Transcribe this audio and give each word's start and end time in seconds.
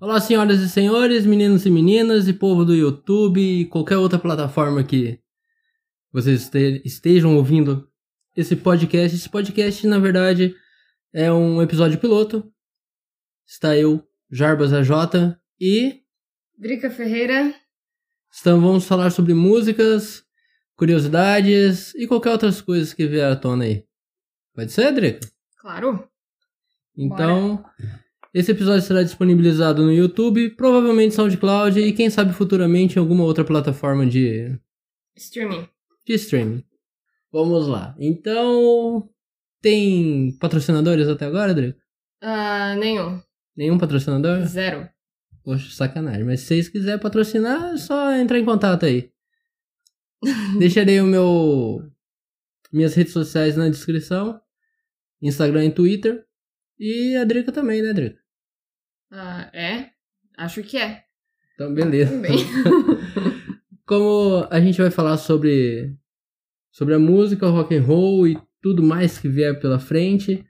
Olá, 0.00 0.20
senhoras 0.20 0.60
e 0.60 0.68
senhores, 0.68 1.24
meninos 1.24 1.64
e 1.64 1.70
meninas, 1.70 2.28
e 2.28 2.32
povo 2.32 2.64
do 2.64 2.74
YouTube 2.74 3.40
e 3.40 3.64
qualquer 3.66 3.96
outra 3.96 4.18
plataforma 4.18 4.84
que 4.84 5.18
vocês 6.12 6.42
este- 6.42 6.82
estejam 6.84 7.36
ouvindo 7.36 7.88
esse 8.36 8.54
podcast. 8.56 9.16
Esse 9.16 9.28
podcast, 9.28 9.86
na 9.86 9.98
verdade, 9.98 10.54
é 11.12 11.32
um 11.32 11.62
episódio 11.62 11.98
piloto. 11.98 12.50
Está 13.46 13.76
eu, 13.76 14.06
Jarbas 14.30 14.72
AJ, 14.72 15.36
e 15.60 16.02
Drica 16.58 16.90
Ferreira. 16.90 17.54
estamos, 18.30 18.62
vamos 18.64 18.84
falar 18.86 19.10
sobre 19.10 19.32
músicas, 19.34 20.24
curiosidades 20.74 21.94
e 21.94 22.06
qualquer 22.06 22.32
outras 22.32 22.60
coisas 22.60 22.92
que 22.92 23.06
vier 23.06 23.30
à 23.30 23.36
tona 23.36 23.64
aí. 23.64 23.84
Pode 24.54 24.72
ser, 24.72 24.92
Drica? 24.92 25.20
Claro. 25.58 26.06
Então, 26.96 27.64
esse 28.38 28.52
episódio 28.52 28.82
será 28.82 29.02
disponibilizado 29.02 29.82
no 29.82 29.90
YouTube, 29.90 30.50
provavelmente 30.50 31.14
SoundCloud 31.14 31.80
e 31.80 31.94
quem 31.94 32.10
sabe 32.10 32.34
futuramente 32.34 32.96
em 32.96 32.98
alguma 32.98 33.24
outra 33.24 33.42
plataforma 33.42 34.04
de, 34.04 34.54
Streaming. 35.16 35.66
de 36.06 36.12
streaming. 36.16 36.62
Vamos 37.32 37.66
lá. 37.66 37.96
Então, 37.98 39.08
tem 39.62 40.36
patrocinadores 40.38 41.08
até 41.08 41.24
agora, 41.24 41.54
Drica? 41.54 41.80
Ah, 42.20 42.76
nenhum. 42.76 43.22
Nenhum 43.56 43.78
patrocinador? 43.78 44.44
Zero. 44.44 44.86
Poxa, 45.42 45.74
sacanagem. 45.74 46.24
Mas 46.24 46.40
se 46.40 46.48
vocês 46.48 46.68
quiserem 46.68 47.00
patrocinar, 47.00 47.72
é 47.72 47.78
só 47.78 48.12
entrar 48.16 48.38
em 48.38 48.44
contato 48.44 48.84
aí. 48.84 49.10
Deixarei 50.58 51.00
o 51.00 51.06
meu. 51.06 51.90
Minhas 52.70 52.94
redes 52.94 53.14
sociais 53.14 53.56
na 53.56 53.70
descrição. 53.70 54.38
Instagram 55.22 55.64
e 55.64 55.70
Twitter. 55.70 56.26
E 56.78 57.16
a 57.16 57.24
Drica 57.24 57.50
também, 57.50 57.80
né, 57.80 57.94
Drica? 57.94 58.25
Ah, 59.10 59.50
é? 59.52 59.90
Acho 60.36 60.62
que 60.62 60.76
é. 60.76 61.04
Então, 61.54 61.72
beleza. 61.72 62.12
Também. 62.12 62.36
Como 63.86 64.46
a 64.50 64.60
gente 64.60 64.80
vai 64.80 64.90
falar 64.90 65.16
sobre. 65.16 65.94
Sobre 66.70 66.94
a 66.94 66.98
música, 66.98 67.46
rock 67.46 67.74
and 67.74 67.82
roll 67.82 68.28
e 68.28 68.38
tudo 68.60 68.82
mais 68.82 69.18
que 69.18 69.28
vier 69.28 69.58
pela 69.58 69.78
frente. 69.78 70.44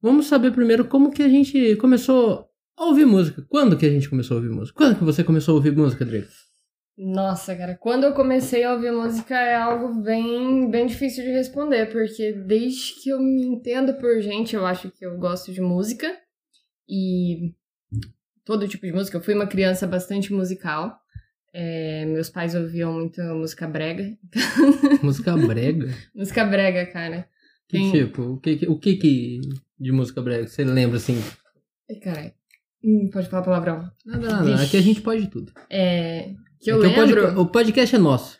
Vamos 0.00 0.26
saber 0.26 0.52
primeiro 0.52 0.84
como 0.84 1.10
que 1.10 1.22
a 1.22 1.28
gente 1.28 1.74
começou 1.76 2.46
a 2.76 2.84
ouvir 2.84 3.06
música. 3.06 3.44
Quando 3.48 3.76
que 3.76 3.86
a 3.86 3.90
gente 3.90 4.08
começou 4.08 4.36
a 4.36 4.40
ouvir 4.40 4.54
música? 4.54 4.76
Quando 4.76 4.98
que 4.98 5.04
você 5.04 5.24
começou 5.24 5.52
a 5.52 5.56
ouvir 5.56 5.74
música, 5.74 6.04
Drica? 6.04 6.28
Nossa, 6.96 7.56
cara, 7.56 7.76
quando 7.76 8.04
eu 8.04 8.12
comecei 8.12 8.62
a 8.62 8.72
ouvir 8.74 8.92
música 8.92 9.34
é 9.34 9.56
algo 9.56 10.00
bem, 10.00 10.70
bem 10.70 10.86
difícil 10.86 11.24
de 11.24 11.30
responder, 11.30 11.90
porque 11.90 12.32
desde 12.32 13.02
que 13.02 13.08
eu 13.08 13.18
me 13.18 13.42
entendo 13.42 13.94
por 13.94 14.20
gente, 14.20 14.54
eu 14.54 14.64
acho 14.64 14.92
que 14.92 15.04
eu 15.04 15.18
gosto 15.18 15.52
de 15.52 15.60
música 15.60 16.14
e 16.88 17.54
todo 18.44 18.68
tipo 18.68 18.86
de 18.86 18.92
música. 18.92 19.16
Eu 19.16 19.22
fui 19.22 19.34
uma 19.34 19.46
criança 19.46 19.86
bastante 19.86 20.32
musical. 20.32 20.98
É, 21.52 22.04
meus 22.06 22.28
pais 22.28 22.54
ouviam 22.54 22.92
muito 22.92 23.22
música 23.22 23.66
brega. 23.68 24.16
Música 25.02 25.36
brega? 25.36 25.88
música 26.14 26.44
brega, 26.44 26.84
cara. 26.86 27.28
Que 27.68 27.78
Tem- 27.78 27.92
tipo? 27.92 28.22
O 28.22 28.40
que, 28.40 28.66
o 28.68 28.78
que 28.78 28.96
que 28.96 29.40
de 29.78 29.92
música 29.92 30.20
brega 30.20 30.46
você 30.48 30.64
lembra 30.64 30.96
assim? 30.96 31.16
Caralho. 32.02 32.32
Hum, 32.82 33.08
pode 33.12 33.28
falar 33.28 33.42
palavrão. 33.44 33.88
Nada, 34.04 34.28
nada. 34.30 34.44
Vixe. 34.50 34.64
Aqui 34.64 34.76
a 34.76 34.80
gente 34.82 35.00
pode 35.00 35.28
tudo. 35.28 35.52
É, 35.70 36.34
que 36.60 36.70
eu 36.72 36.82
Aqui 36.82 36.86
o 36.98 37.04
lembro. 37.04 37.22
podca- 37.22 37.40
o 37.40 37.46
podcast 37.46 37.94
é 37.94 37.98
nosso. 37.98 38.36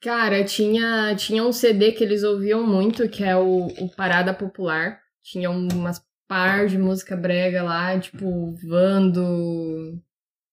Cara, 0.00 0.44
tinha, 0.44 1.14
tinha 1.16 1.44
um 1.44 1.52
CD 1.52 1.92
que 1.92 2.02
eles 2.04 2.22
ouviam 2.24 2.66
muito, 2.66 3.08
que 3.08 3.22
é 3.24 3.36
o, 3.36 3.66
o 3.66 3.88
Parada 3.96 4.34
Popular. 4.34 4.98
Tinha 5.22 5.50
umas 5.50 6.00
par 6.28 6.66
de 6.68 6.78
música 6.78 7.16
brega 7.16 7.62
lá, 7.62 7.98
tipo, 7.98 8.54
Vando. 8.62 10.00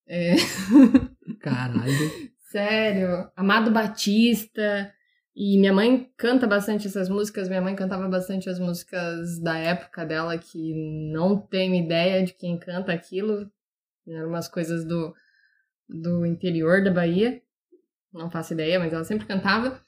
é, 0.06 0.34
Caralho. 1.40 1.92
sério, 2.50 3.30
Amado 3.36 3.70
Batista. 3.70 4.92
E 5.38 5.58
minha 5.58 5.72
mãe 5.72 6.10
canta 6.16 6.46
bastante 6.46 6.86
essas 6.86 7.10
músicas. 7.10 7.46
Minha 7.46 7.60
mãe 7.60 7.76
cantava 7.76 8.08
bastante 8.08 8.48
as 8.48 8.58
músicas 8.58 9.38
da 9.38 9.58
época 9.58 10.06
dela, 10.06 10.38
que 10.38 10.72
não 11.12 11.38
tenho 11.38 11.74
ideia 11.74 12.24
de 12.24 12.32
quem 12.32 12.58
canta 12.58 12.90
aquilo. 12.90 13.50
Eram 14.08 14.30
umas 14.30 14.48
coisas 14.48 14.82
do, 14.82 15.14
do 15.86 16.24
interior 16.24 16.82
da 16.82 16.90
Bahia. 16.90 17.42
Não 18.10 18.30
faço 18.30 18.54
ideia, 18.54 18.78
mas 18.78 18.94
ela 18.94 19.04
sempre 19.04 19.26
cantava. 19.26 19.78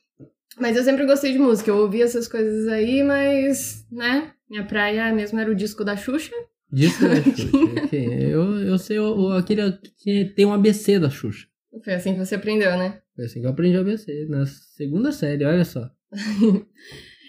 Mas 0.58 0.76
eu 0.76 0.82
sempre 0.84 1.04
gostei 1.06 1.32
de 1.32 1.38
música. 1.38 1.70
Eu 1.70 1.78
ouvia 1.78 2.04
essas 2.04 2.26
coisas 2.28 2.66
aí, 2.68 3.02
mas, 3.02 3.86
né? 3.90 4.32
Minha 4.48 4.64
praia 4.64 5.12
mesmo 5.12 5.38
era 5.38 5.50
o 5.50 5.54
disco 5.54 5.84
da 5.84 5.96
Xuxa. 5.96 6.32
Disco 6.72 7.02
da 7.06 7.16
Xuxa. 7.22 7.48
ok. 7.84 8.32
Eu, 8.32 8.60
eu 8.60 8.78
sei 8.78 8.98
o- 8.98 9.32
aquele 9.32 9.72
que 10.02 10.24
tem 10.36 10.46
um 10.46 10.52
ABC 10.52 10.98
da 10.98 11.10
Xuxa. 11.10 11.46
Foi 11.84 11.94
assim 11.94 12.14
que 12.14 12.18
você 12.24 12.34
aprendeu, 12.34 12.70
né? 12.76 13.00
Foi 13.14 13.24
assim 13.26 13.40
que 13.40 13.46
eu 13.46 13.50
aprendi 13.50 13.76
o 13.76 13.80
ABC. 13.80 14.26
Na 14.28 14.46
segunda 14.46 15.12
série, 15.12 15.44
olha 15.44 15.64
só. 15.64 15.88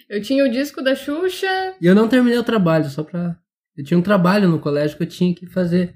Eu 0.08 0.20
tinha 0.20 0.44
o 0.44 0.50
disco 0.50 0.82
da 0.82 0.92
Xuxa. 0.96 1.46
E 1.80 1.86
eu 1.86 1.94
não 1.94 2.08
terminei 2.08 2.36
o 2.36 2.42
trabalho, 2.42 2.86
só 2.90 3.04
pra. 3.04 3.38
Eu 3.76 3.84
tinha 3.84 3.96
um 3.96 4.02
trabalho 4.02 4.48
no 4.48 4.58
colégio 4.58 4.96
que 4.96 5.04
eu 5.04 5.08
tinha 5.08 5.32
que 5.32 5.46
fazer. 5.46 5.94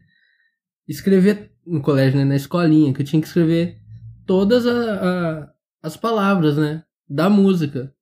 Escrever 0.87 1.51
no 1.67 1.81
colégio, 1.83 2.19
né? 2.19 2.25
Na 2.25 2.37
escolinha, 2.37 2.93
que 2.95 3.03
eu 3.03 3.05
tinha 3.07 3.21
que 3.21 3.27
escrever 3.27 3.77
todas 4.25 4.69
a- 4.69 4.71
a- 4.71 5.51
as 5.83 5.97
palavras, 5.97 6.57
né? 6.57 6.85
Da 7.09 7.29
música. 7.29 7.93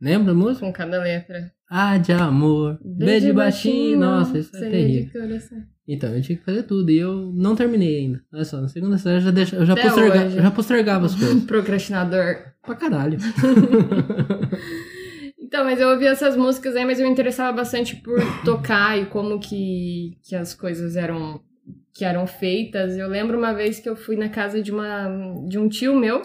Lembra 0.00 0.32
a 0.32 0.34
música? 0.34 0.64
Com 0.66 0.72
cada 0.72 1.02
letra. 1.02 1.52
Ah, 1.70 1.98
de 1.98 2.12
amor. 2.12 2.78
B 2.82 3.20
de 3.20 3.32
baixinho. 3.32 3.98
Nossa, 4.00 4.38
isso 4.38 4.56
é 4.56 4.70
terrível. 4.70 5.38
Então, 5.86 6.14
eu 6.14 6.22
tinha 6.22 6.38
que 6.38 6.44
fazer 6.44 6.62
tudo. 6.64 6.90
E 6.90 6.98
eu 6.98 7.32
não 7.34 7.54
terminei 7.54 7.98
ainda. 7.98 8.22
Olha 8.32 8.44
só, 8.44 8.60
na 8.60 8.68
segunda 8.68 8.96
série 8.98 9.16
eu 9.16 9.20
já, 9.20 9.30
deixa, 9.30 9.56
eu 9.56 9.66
já, 9.66 9.76
posterga- 9.76 10.24
hoje. 10.26 10.36
já 10.36 10.50
postergava 10.50 11.06
as 11.06 11.14
coisas. 11.14 11.44
Procrastinador. 11.44 12.36
pra 12.62 12.74
caralho. 12.74 13.18
Então, 15.42 15.64
mas 15.64 15.80
eu 15.80 15.88
ouvia 15.88 16.10
essas 16.10 16.36
músicas 16.36 16.76
aí, 16.76 16.84
mas 16.84 17.00
eu 17.00 17.06
me 17.06 17.10
interessava 17.12 17.50
bastante 17.56 17.96
por 17.96 18.20
tocar 18.44 18.96
e 18.96 19.06
como 19.06 19.40
que, 19.40 20.16
que 20.22 20.36
as 20.36 20.54
coisas 20.54 20.94
eram 20.94 21.40
que 21.92 22.04
eram 22.04 22.24
feitas. 22.24 22.96
Eu 22.96 23.08
lembro 23.08 23.36
uma 23.36 23.52
vez 23.52 23.80
que 23.80 23.88
eu 23.88 23.96
fui 23.96 24.14
na 24.14 24.28
casa 24.28 24.62
de 24.62 24.70
uma 24.70 25.08
de 25.48 25.58
um 25.58 25.68
tio 25.68 25.96
meu 25.96 26.22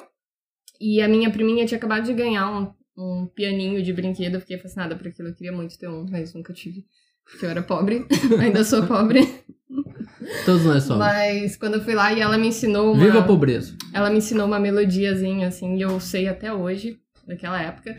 e 0.79 1.01
a 1.01 1.07
minha 1.07 1.29
priminha 1.29 1.65
tinha 1.65 1.77
acabado 1.77 2.05
de 2.05 2.13
ganhar 2.13 2.49
um, 2.49 2.73
um 2.97 3.27
pianinho 3.27 3.81
de 3.83 3.93
brinquedo. 3.93 4.35
Eu 4.35 4.41
fiquei 4.41 4.57
fascinada 4.57 4.95
por 4.95 5.07
aquilo. 5.07 5.29
Eu 5.29 5.35
queria 5.35 5.51
muito 5.51 5.77
ter 5.77 5.87
um, 5.87 6.05
mas 6.09 6.33
nunca 6.33 6.53
tive. 6.53 6.85
Porque 7.23 7.45
eu 7.45 7.49
era 7.49 7.63
pobre. 7.63 8.05
Ainda 8.39 8.63
sou 8.63 8.85
pobre. 8.85 9.21
Todos 10.45 10.65
nós 10.65 10.83
somos. 10.83 10.99
Mas 10.99 11.57
quando 11.57 11.75
eu 11.75 11.83
fui 11.83 11.95
lá 11.95 12.13
e 12.13 12.21
ela 12.21 12.37
me 12.37 12.47
ensinou 12.47 12.93
uma... 12.93 13.03
Viva 13.03 13.19
a 13.19 13.23
pobreza. 13.23 13.75
Ela 13.93 14.09
me 14.09 14.17
ensinou 14.17 14.45
uma 14.45 14.59
melodiazinha, 14.59 15.47
assim, 15.47 15.75
e 15.75 15.81
eu 15.81 15.99
sei 15.99 16.27
até 16.27 16.53
hoje, 16.53 16.99
daquela 17.27 17.61
época. 17.61 17.95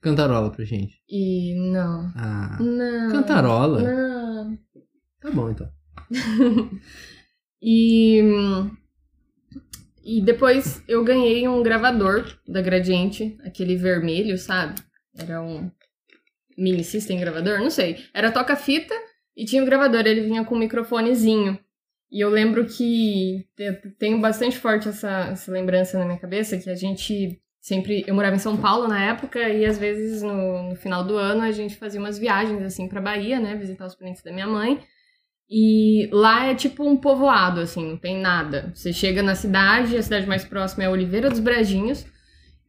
Cantarola 0.00 0.50
pra 0.50 0.64
gente. 0.64 1.00
E 1.08 1.54
não. 1.72 2.12
Ah. 2.16 2.58
Não. 2.60 3.12
Cantarola? 3.12 3.82
Não. 3.82 4.58
Tá 5.20 5.30
bom, 5.30 5.50
então. 5.50 5.68
E. 7.66 8.20
E 10.04 10.20
depois 10.20 10.82
eu 10.86 11.02
ganhei 11.02 11.48
um 11.48 11.62
gravador 11.62 12.26
da 12.46 12.60
Gradiente, 12.60 13.36
aquele 13.44 13.74
vermelho, 13.76 14.36
sabe? 14.36 14.74
Era 15.16 15.40
um 15.40 15.70
mini 16.58 16.84
system 16.84 17.18
gravador, 17.18 17.58
não 17.58 17.70
sei. 17.70 18.04
Era 18.12 18.30
toca-fita 18.30 18.94
e 19.36 19.44
tinha 19.44 19.62
o 19.62 19.66
gravador, 19.66 20.06
ele 20.06 20.20
vinha 20.20 20.44
com 20.44 20.54
um 20.54 20.58
microfonezinho. 20.58 21.58
E 22.12 22.20
eu 22.20 22.28
lembro 22.28 22.66
que 22.66 23.44
te- 23.56 23.94
tenho 23.98 24.20
bastante 24.20 24.56
forte 24.58 24.88
essa, 24.88 25.28
essa 25.32 25.50
lembrança 25.50 25.98
na 25.98 26.04
minha 26.04 26.18
cabeça, 26.18 26.58
que 26.58 26.70
a 26.70 26.74
gente 26.76 27.40
sempre. 27.60 28.04
Eu 28.06 28.14
morava 28.14 28.36
em 28.36 28.38
São 28.38 28.56
Paulo 28.56 28.86
na 28.86 29.02
época, 29.04 29.48
e 29.48 29.64
às 29.64 29.78
vezes 29.78 30.22
no, 30.22 30.68
no 30.70 30.76
final 30.76 31.02
do 31.04 31.16
ano 31.16 31.40
a 31.42 31.50
gente 31.50 31.76
fazia 31.76 31.98
umas 31.98 32.18
viagens 32.18 32.62
assim 32.62 32.88
pra 32.88 33.00
Bahia, 33.00 33.40
né? 33.40 33.56
Visitar 33.56 33.86
os 33.86 33.96
parentes 33.96 34.22
da 34.22 34.30
minha 34.30 34.46
mãe. 34.46 34.80
E 35.48 36.08
lá 36.10 36.46
é 36.46 36.54
tipo 36.54 36.88
um 36.88 36.96
povoado, 36.96 37.60
assim, 37.60 37.86
não 37.90 37.96
tem 37.96 38.18
nada. 38.20 38.72
Você 38.74 38.92
chega 38.92 39.22
na 39.22 39.34
cidade, 39.34 39.96
a 39.96 40.02
cidade 40.02 40.26
mais 40.26 40.44
próxima 40.44 40.84
é 40.84 40.88
Oliveira 40.88 41.28
dos 41.30 41.40
Brejinhos. 41.40 42.06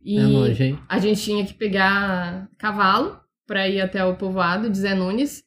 E 0.04 0.18
É 0.20 0.26
longe, 0.28 0.64
hein? 0.64 0.80
a 0.88 1.00
gente 1.00 1.22
tinha 1.22 1.46
que 1.46 1.54
pegar 1.54 2.48
cavalo 2.60 3.18
pra 3.48 3.68
ir 3.68 3.80
até 3.82 4.04
o 4.06 4.16
povoado 4.16 4.70
de 4.70 4.78
Zé 4.78 4.94
Nunes. 4.94 5.44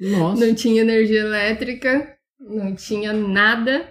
Nossa. 0.00 0.38
Não 0.46 0.54
tinha 0.54 0.82
energia 0.82 1.20
elétrica, 1.20 2.14
não 2.38 2.74
tinha 2.74 3.12
nada. 3.12 3.88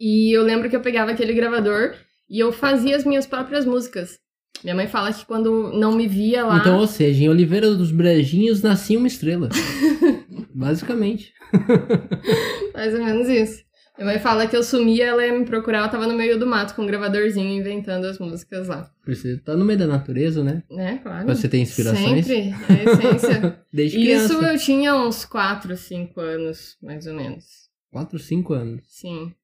E 0.00 0.34
eu 0.34 0.42
lembro 0.42 0.70
que 0.70 0.76
eu 0.76 0.80
pegava 0.80 1.10
aquele 1.10 1.34
gravador 1.34 1.94
e 2.30 2.38
eu 2.38 2.52
fazia 2.52 2.96
as 2.96 3.04
minhas 3.04 3.26
próprias 3.26 3.66
músicas. 3.66 4.18
Minha 4.62 4.76
mãe 4.76 4.86
fala 4.86 5.12
que 5.12 5.26
quando 5.26 5.72
não 5.72 5.92
me 5.92 6.06
via 6.06 6.44
lá. 6.46 6.58
Então, 6.58 6.78
ou 6.78 6.86
seja, 6.86 7.24
em 7.24 7.28
Oliveira 7.28 7.74
dos 7.74 7.90
Brejinhos 7.90 8.62
nascia 8.62 8.96
uma 8.96 9.08
estrela. 9.08 9.48
Basicamente. 10.54 11.32
Mais 12.74 12.94
ou 12.94 13.04
menos 13.04 13.28
isso. 13.28 13.62
Minha 13.96 14.06
mãe 14.06 14.18
fala 14.18 14.46
que 14.46 14.56
eu 14.56 14.62
sumia, 14.62 15.06
ela 15.06 15.24
ia 15.24 15.38
me 15.38 15.44
procurar, 15.44 15.78
ela 15.78 15.88
tava 15.88 16.06
no 16.06 16.14
meio 16.14 16.38
do 16.38 16.46
mato 16.46 16.74
com 16.74 16.82
um 16.82 16.86
gravadorzinho 16.86 17.50
inventando 17.50 18.06
as 18.06 18.18
músicas 18.18 18.66
lá. 18.66 18.90
Precisa 19.04 19.36
estar 19.36 19.54
no 19.54 19.66
meio 19.66 19.78
da 19.78 19.86
natureza, 19.86 20.42
né? 20.42 20.62
Né, 20.70 20.98
claro. 21.02 21.26
Você 21.26 21.46
ter 21.46 21.58
inspirações. 21.58 22.26
Sempre, 22.26 22.48
é 22.48 22.72
a 22.72 22.92
essência. 22.92 23.64
Desde 23.70 23.98
Isso 23.98 24.28
criança. 24.38 24.52
eu 24.52 24.58
tinha 24.58 24.96
uns 24.96 25.26
4, 25.26 25.76
5 25.76 26.20
anos, 26.20 26.78
mais 26.82 27.06
ou 27.06 27.14
menos. 27.14 27.44
4, 27.90 28.18
5 28.18 28.54
anos. 28.54 28.80
Sim. 28.88 29.34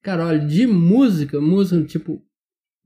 Cara, 0.00 0.26
olha, 0.26 0.38
de 0.38 0.66
música, 0.68 1.40
música, 1.40 1.84
tipo, 1.84 2.22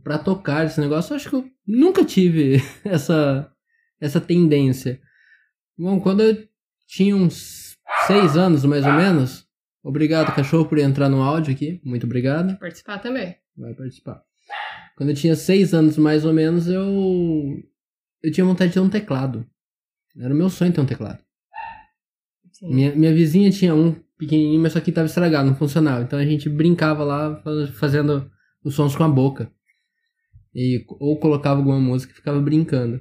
pra 0.02 0.16
tocar 0.16 0.64
esse 0.64 0.81
negócio, 0.81 1.12
eu 1.12 1.16
acho 1.16 1.28
que 1.28 1.37
eu 1.37 1.44
nunca 1.66 2.02
tive 2.04 2.56
essa, 2.82 3.52
essa 4.00 4.20
tendência. 4.20 4.98
Bom, 5.76 6.00
quando 6.00 6.22
eu 6.22 6.50
tinha 6.90 7.14
uns 7.16 7.76
6 8.06 8.37
anos, 8.37 8.64
mais 8.64 8.84
ou 8.87 8.92
menos, 8.92 9.46
obrigado, 9.82 10.34
cachorro, 10.34 10.66
por 10.66 10.78
entrar 10.78 11.08
no 11.08 11.22
áudio 11.22 11.52
aqui, 11.52 11.81
muito 11.84 12.04
obrigado. 12.04 12.58
Participar 12.58 12.98
também. 12.98 13.37
Vai 13.56 13.75
participar. 13.75 14.22
Quando 14.96 15.10
eu 15.10 15.14
tinha 15.16 15.34
6 15.37 15.72
anos, 15.75 15.96
mais 15.96 16.25
ou 16.25 16.32
menos, 16.32 16.69
eu, 16.69 17.62
eu 18.22 18.32
tinha 18.32 18.44
vontade 18.44 18.70
de 18.70 18.75
ter 18.75 18.81
um 18.81 18.90
teclado. 18.90 19.46
Era 20.19 20.34
o 20.34 20.37
meu 20.37 20.50
sonho 20.50 20.72
ter 20.72 20.81
um 20.81 20.87
teclado. 20.87 21.22
Sim. 22.52 22.75
Minha, 22.75 22.94
minha 22.94 23.14
vizinha 23.14 23.50
tinha 23.50 23.75
um 23.75 23.94
pequenininho, 24.19 24.60
mas 24.60 24.72
só 24.72 24.81
que 24.81 24.92
tava 24.92 25.06
estragado, 25.06 25.48
não 25.48 25.54
funcionava. 25.56 26.02
Então 26.02 26.19
a 26.19 26.25
gente 26.25 26.48
brincava 26.48 27.04
lá 27.04 27.37
fa- 27.37 27.66
fazendo 27.78 28.31
os 28.62 28.75
sons 28.75 28.94
com 28.96 29.04
a 29.04 29.08
boca. 29.08 29.50
E, 30.54 30.84
ou 30.98 31.19
colocava 31.19 31.58
alguma 31.60 31.78
música 31.81 32.12
e 32.12 32.16
ficava 32.16 32.40
brincando. 32.40 33.00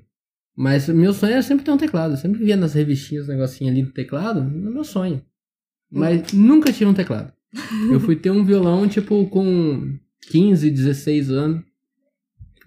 Mas 0.59 0.89
meu 0.89 1.13
sonho 1.13 1.31
era 1.31 1.41
sempre 1.41 1.63
ter 1.63 1.71
um 1.71 1.77
teclado. 1.77 2.15
Eu 2.15 2.17
sempre 2.17 2.44
via 2.44 2.57
nas 2.57 2.73
revistinhas 2.73 3.29
o 3.29 3.31
negocinho 3.31 3.71
ali 3.71 3.81
do 3.81 3.94
teclado. 3.94 4.44
No 4.44 4.69
meu 4.69 4.83
sonho. 4.83 5.21
Mas 5.89 6.33
nunca 6.33 6.69
tive 6.73 6.88
um 6.88 6.94
teclado. 6.94 7.31
Eu 7.89 7.97
fui 8.01 8.17
ter 8.17 8.29
um 8.29 8.44
violão, 8.44 8.85
tipo, 8.85 9.25
com 9.27 9.97
15, 10.29 10.69
16 10.69 11.31
anos. 11.31 11.63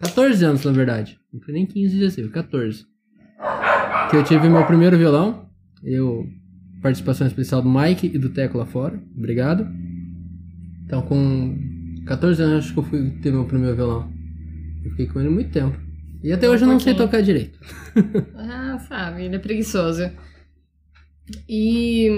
14 0.00 0.42
anos, 0.42 0.64
na 0.64 0.72
verdade. 0.72 1.18
Não 1.30 1.38
foi 1.42 1.52
nem 1.52 1.66
15, 1.66 1.98
16, 1.98 2.28
foi 2.28 2.34
14. 2.34 2.86
Que 4.08 4.16
eu 4.16 4.24
tive 4.24 4.48
meu 4.48 4.64
primeiro 4.66 4.96
violão. 4.96 5.50
Eu 5.84 6.26
participação 6.80 7.26
especial 7.26 7.60
do 7.60 7.68
Mike 7.68 8.06
e 8.06 8.16
do 8.16 8.30
Teco 8.30 8.56
lá 8.56 8.64
fora. 8.64 8.98
Obrigado. 9.14 9.68
Então, 10.86 11.02
com 11.02 11.58
14 12.06 12.42
anos, 12.42 12.64
acho 12.64 12.72
que 12.72 12.78
eu 12.78 12.84
fui 12.84 13.10
ter 13.20 13.30
meu 13.30 13.44
primeiro 13.44 13.76
violão. 13.76 14.10
Eu 14.82 14.92
fiquei 14.92 15.08
com 15.08 15.20
ele 15.20 15.28
muito 15.28 15.50
tempo. 15.50 15.81
E 16.22 16.32
até 16.32 16.48
Um 16.48 16.52
hoje 16.52 16.64
eu 16.64 16.69
não 16.69 16.80
sei 16.80 16.94
tocar 16.94 17.22
direito. 17.22 17.58
Ah, 18.34 18.78
sabe, 18.88 19.24
ele 19.24 19.36
é 19.36 19.38
preguiçoso. 19.38 20.10
E 21.48 22.08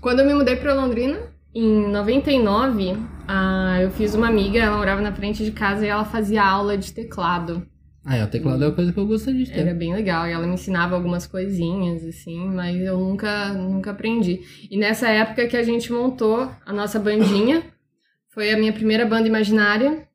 quando 0.00 0.20
eu 0.20 0.26
me 0.26 0.34
mudei 0.34 0.56
pra 0.56 0.74
Londrina, 0.74 1.18
em 1.54 1.88
99, 1.88 2.96
ah, 3.26 3.78
eu 3.80 3.90
fiz 3.90 4.14
uma 4.14 4.28
amiga, 4.28 4.58
ela 4.58 4.76
morava 4.76 5.00
na 5.00 5.12
frente 5.12 5.44
de 5.44 5.50
casa 5.50 5.84
e 5.84 5.88
ela 5.88 6.04
fazia 6.04 6.44
aula 6.44 6.76
de 6.78 6.92
teclado. 6.92 7.66
Ah, 8.04 8.16
é, 8.16 8.24
o 8.24 8.28
teclado 8.28 8.62
é 8.62 8.68
uma 8.68 8.74
coisa 8.74 8.92
que 8.92 8.98
eu 8.98 9.06
gostaria 9.06 9.44
de 9.44 9.50
ter. 9.50 9.60
Era 9.60 9.74
bem 9.74 9.92
legal, 9.92 10.28
e 10.28 10.32
ela 10.32 10.46
me 10.46 10.54
ensinava 10.54 10.94
algumas 10.94 11.26
coisinhas, 11.26 12.04
assim, 12.04 12.46
mas 12.46 12.80
eu 12.80 12.96
nunca, 13.00 13.52
nunca 13.52 13.90
aprendi. 13.90 14.42
E 14.70 14.78
nessa 14.78 15.08
época 15.08 15.48
que 15.48 15.56
a 15.56 15.62
gente 15.64 15.92
montou 15.92 16.48
a 16.64 16.72
nossa 16.72 17.00
bandinha, 17.00 17.64
foi 18.28 18.52
a 18.52 18.56
minha 18.56 18.72
primeira 18.72 19.04
banda 19.04 19.26
imaginária. 19.26 20.06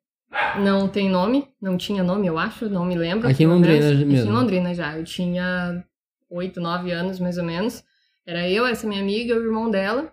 Não 0.60 0.88
tem 0.88 1.10
nome, 1.10 1.48
não 1.60 1.76
tinha 1.76 2.02
nome, 2.02 2.26
eu 2.26 2.38
acho, 2.38 2.68
não 2.68 2.84
me 2.84 2.94
lembro. 2.94 3.28
Aqui 3.28 3.44
em 3.44 3.46
Londrina 3.46 3.86
menos. 3.86 4.00
Aqui 4.00 4.04
mesmo. 4.04 4.30
em 4.30 4.32
Londrina 4.34 4.74
já. 4.74 4.96
Eu 4.96 5.04
tinha 5.04 5.84
oito, 6.30 6.60
nove 6.60 6.90
anos, 6.90 7.18
mais 7.20 7.36
ou 7.38 7.44
menos. 7.44 7.84
Era 8.26 8.48
eu, 8.48 8.66
essa 8.66 8.86
minha 8.86 9.00
amiga, 9.00 9.36
o 9.36 9.42
irmão 9.42 9.70
dela. 9.70 10.12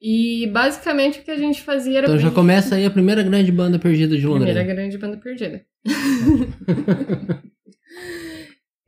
E 0.00 0.46
basicamente 0.48 1.20
o 1.20 1.22
que 1.22 1.30
a 1.30 1.38
gente 1.38 1.62
fazia 1.62 1.98
era. 1.98 2.06
Então 2.06 2.18
já 2.18 2.30
começa 2.30 2.74
aí 2.74 2.84
a 2.84 2.90
primeira 2.90 3.22
grande 3.22 3.50
banda 3.50 3.78
perdida 3.78 4.16
de 4.16 4.26
Londrina. 4.26 4.52
Primeira 4.52 4.74
grande 4.74 4.98
banda 4.98 5.16
perdida. 5.16 5.64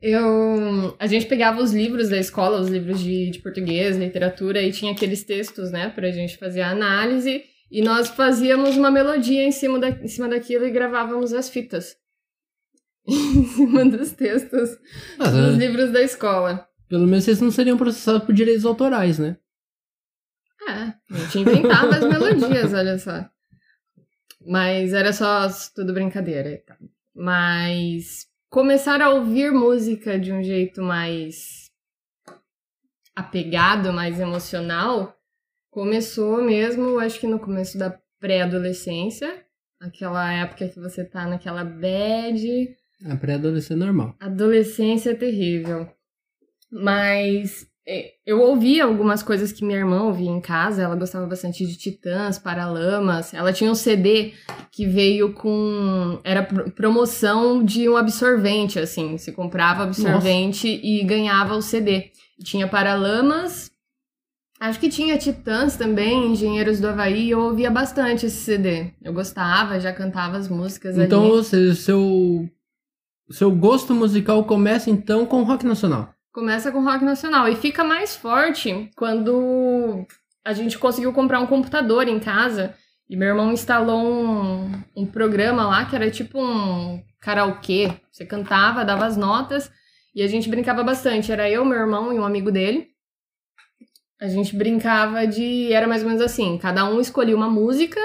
Eu, 0.01 0.95
a 0.97 1.07
gente 1.07 1.25
pegava 1.25 1.61
os 1.61 1.73
livros 1.73 2.07
da 2.07 2.17
escola, 2.17 2.61
os 2.61 2.69
livros 2.69 3.01
de, 3.01 3.31
de 3.31 3.39
português, 3.39 3.97
literatura, 3.97 4.61
e 4.61 4.71
tinha 4.71 4.93
aqueles 4.93 5.25
textos, 5.25 5.71
né, 5.71 5.89
pra 5.89 6.09
gente 6.09 6.37
fazer 6.37 6.61
a 6.61 6.71
análise, 6.71 7.43
e 7.71 7.81
nós 7.81 8.09
fazíamos 8.09 8.75
uma 8.75 8.89
melodia 8.89 9.43
em 9.43 9.51
cima, 9.51 9.79
da, 9.79 9.89
em 9.89 10.07
cima 10.07 10.27
daquilo 10.27 10.65
e 10.65 10.71
gravávamos 10.71 11.33
as 11.33 11.49
fitas. 11.49 11.97
em 13.07 13.45
cima 13.45 13.85
dos 13.85 14.11
textos 14.11 14.77
Mas, 15.17 15.31
dos 15.31 15.55
é, 15.55 15.57
livros 15.57 15.91
da 15.91 16.01
escola. 16.01 16.67
pelo 16.87 17.07
menos 17.07 17.23
vocês 17.23 17.41
não 17.41 17.51
seriam 17.51 17.77
processados 17.77 18.23
por 18.23 18.33
direitos 18.33 18.65
autorais, 18.65 19.17
né? 19.17 19.37
É, 20.67 20.93
a 21.13 21.17
gente 21.17 21.39
inventava 21.39 21.95
as 21.95 22.05
melodias, 22.05 22.73
olha 22.73 22.99
só. 22.99 23.27
Mas 24.45 24.93
era 24.93 25.11
só 25.11 25.47
tudo 25.73 25.93
brincadeira 25.93 26.51
e 26.51 26.57
tal. 26.57 26.77
Mas 27.15 28.27
começar 28.49 29.01
a 29.01 29.09
ouvir 29.09 29.51
música 29.51 30.19
de 30.19 30.31
um 30.31 30.43
jeito 30.43 30.81
mais 30.81 31.69
apegado, 33.15 33.91
mais 33.91 34.19
emocional, 34.19 35.18
começou 35.83 36.43
mesmo, 36.43 36.99
acho 36.99 37.19
que 37.21 37.25
no 37.27 37.39
começo 37.39 37.77
da 37.77 37.97
pré-adolescência, 38.19 39.43
aquela 39.79 40.29
época 40.33 40.67
que 40.67 40.77
você 40.79 41.05
tá 41.05 41.25
naquela 41.25 41.63
bad, 41.63 42.75
A 43.09 43.15
pré-adolescência 43.15 43.73
é 43.75 43.77
normal. 43.77 44.13
Adolescência 44.19 45.11
é 45.11 45.15
terrível. 45.15 45.87
Mas 46.69 47.65
é, 47.87 48.11
eu 48.25 48.41
ouvi 48.41 48.79
algumas 48.81 49.23
coisas 49.23 49.53
que 49.53 49.63
minha 49.63 49.79
irmã 49.79 50.03
ouvia 50.03 50.29
em 50.29 50.41
casa. 50.41 50.81
Ela 50.83 50.95
gostava 50.97 51.25
bastante 51.25 51.65
de 51.65 51.77
Titãs, 51.77 52.37
Paralamas. 52.37 53.33
Ela 53.33 53.53
tinha 53.53 53.71
um 53.71 53.75
CD 53.75 54.33
que 54.71 54.85
veio 54.85 55.33
com. 55.33 56.19
Era 56.25 56.43
pro- 56.43 56.69
promoção 56.71 57.63
de 57.63 57.87
um 57.87 57.95
absorvente, 57.95 58.77
assim. 58.77 59.17
Você 59.17 59.31
comprava 59.31 59.83
absorvente 59.83 60.67
e 60.67 61.03
ganhava 61.05 61.55
o 61.55 61.61
CD. 61.61 62.11
Tinha 62.43 62.67
Paralamas. 62.67 63.68
Acho 64.59 64.79
que 64.79 64.89
tinha 64.89 65.17
Titãs 65.17 65.77
também, 65.77 66.31
Engenheiros 66.33 66.79
do 66.81 66.87
Havaí. 66.89 67.29
Eu 67.29 67.39
ouvia 67.39 67.71
bastante 67.71 68.25
esse 68.25 68.37
CD. 68.37 68.91
Eu 69.01 69.13
gostava, 69.13 69.79
já 69.79 69.93
cantava 69.93 70.35
as 70.37 70.49
músicas 70.49 70.97
Então, 70.97 71.21
ali. 71.23 71.31
ou 71.31 71.43
seja, 71.43 71.75
seu, 71.75 72.49
seu 73.29 73.51
gosto 73.51 73.93
musical 73.93 74.43
começa 74.43 74.89
então 74.89 75.25
com 75.25 75.43
rock 75.43 75.65
nacional. 75.65 76.13
Começa 76.33 76.71
com 76.71 76.83
rock 76.83 77.03
nacional 77.05 77.47
e 77.47 77.55
fica 77.55 77.83
mais 77.83 78.15
forte 78.15 78.89
quando 78.97 80.05
a 80.45 80.51
gente 80.53 80.77
conseguiu 80.77 81.13
comprar 81.13 81.39
um 81.39 81.47
computador 81.47 82.07
em 82.07 82.19
casa 82.19 82.75
e 83.09 83.15
meu 83.15 83.29
irmão 83.29 83.51
instalou 83.53 84.05
um, 84.05 84.71
um 84.95 85.05
programa 85.05 85.65
lá 85.67 85.85
que 85.85 85.95
era 85.95 86.11
tipo 86.11 86.37
um 86.39 87.01
karaokê. 87.21 87.93
Você 88.11 88.25
cantava, 88.25 88.83
dava 88.85 89.05
as 89.05 89.15
notas 89.15 89.71
e 90.13 90.21
a 90.21 90.27
gente 90.27 90.49
brincava 90.49 90.83
bastante. 90.83 91.31
Era 91.31 91.49
eu, 91.49 91.63
meu 91.63 91.77
irmão 91.79 92.13
e 92.13 92.19
um 92.19 92.25
amigo 92.25 92.51
dele. 92.51 92.87
A 94.21 94.27
gente 94.27 94.55
brincava 94.55 95.25
de. 95.25 95.71
Era 95.71 95.87
mais 95.87 96.01
ou 96.03 96.07
menos 96.09 96.21
assim: 96.21 96.57
cada 96.57 96.85
um 96.89 96.99
escolhia 96.99 97.35
uma 97.35 97.49
música, 97.49 97.99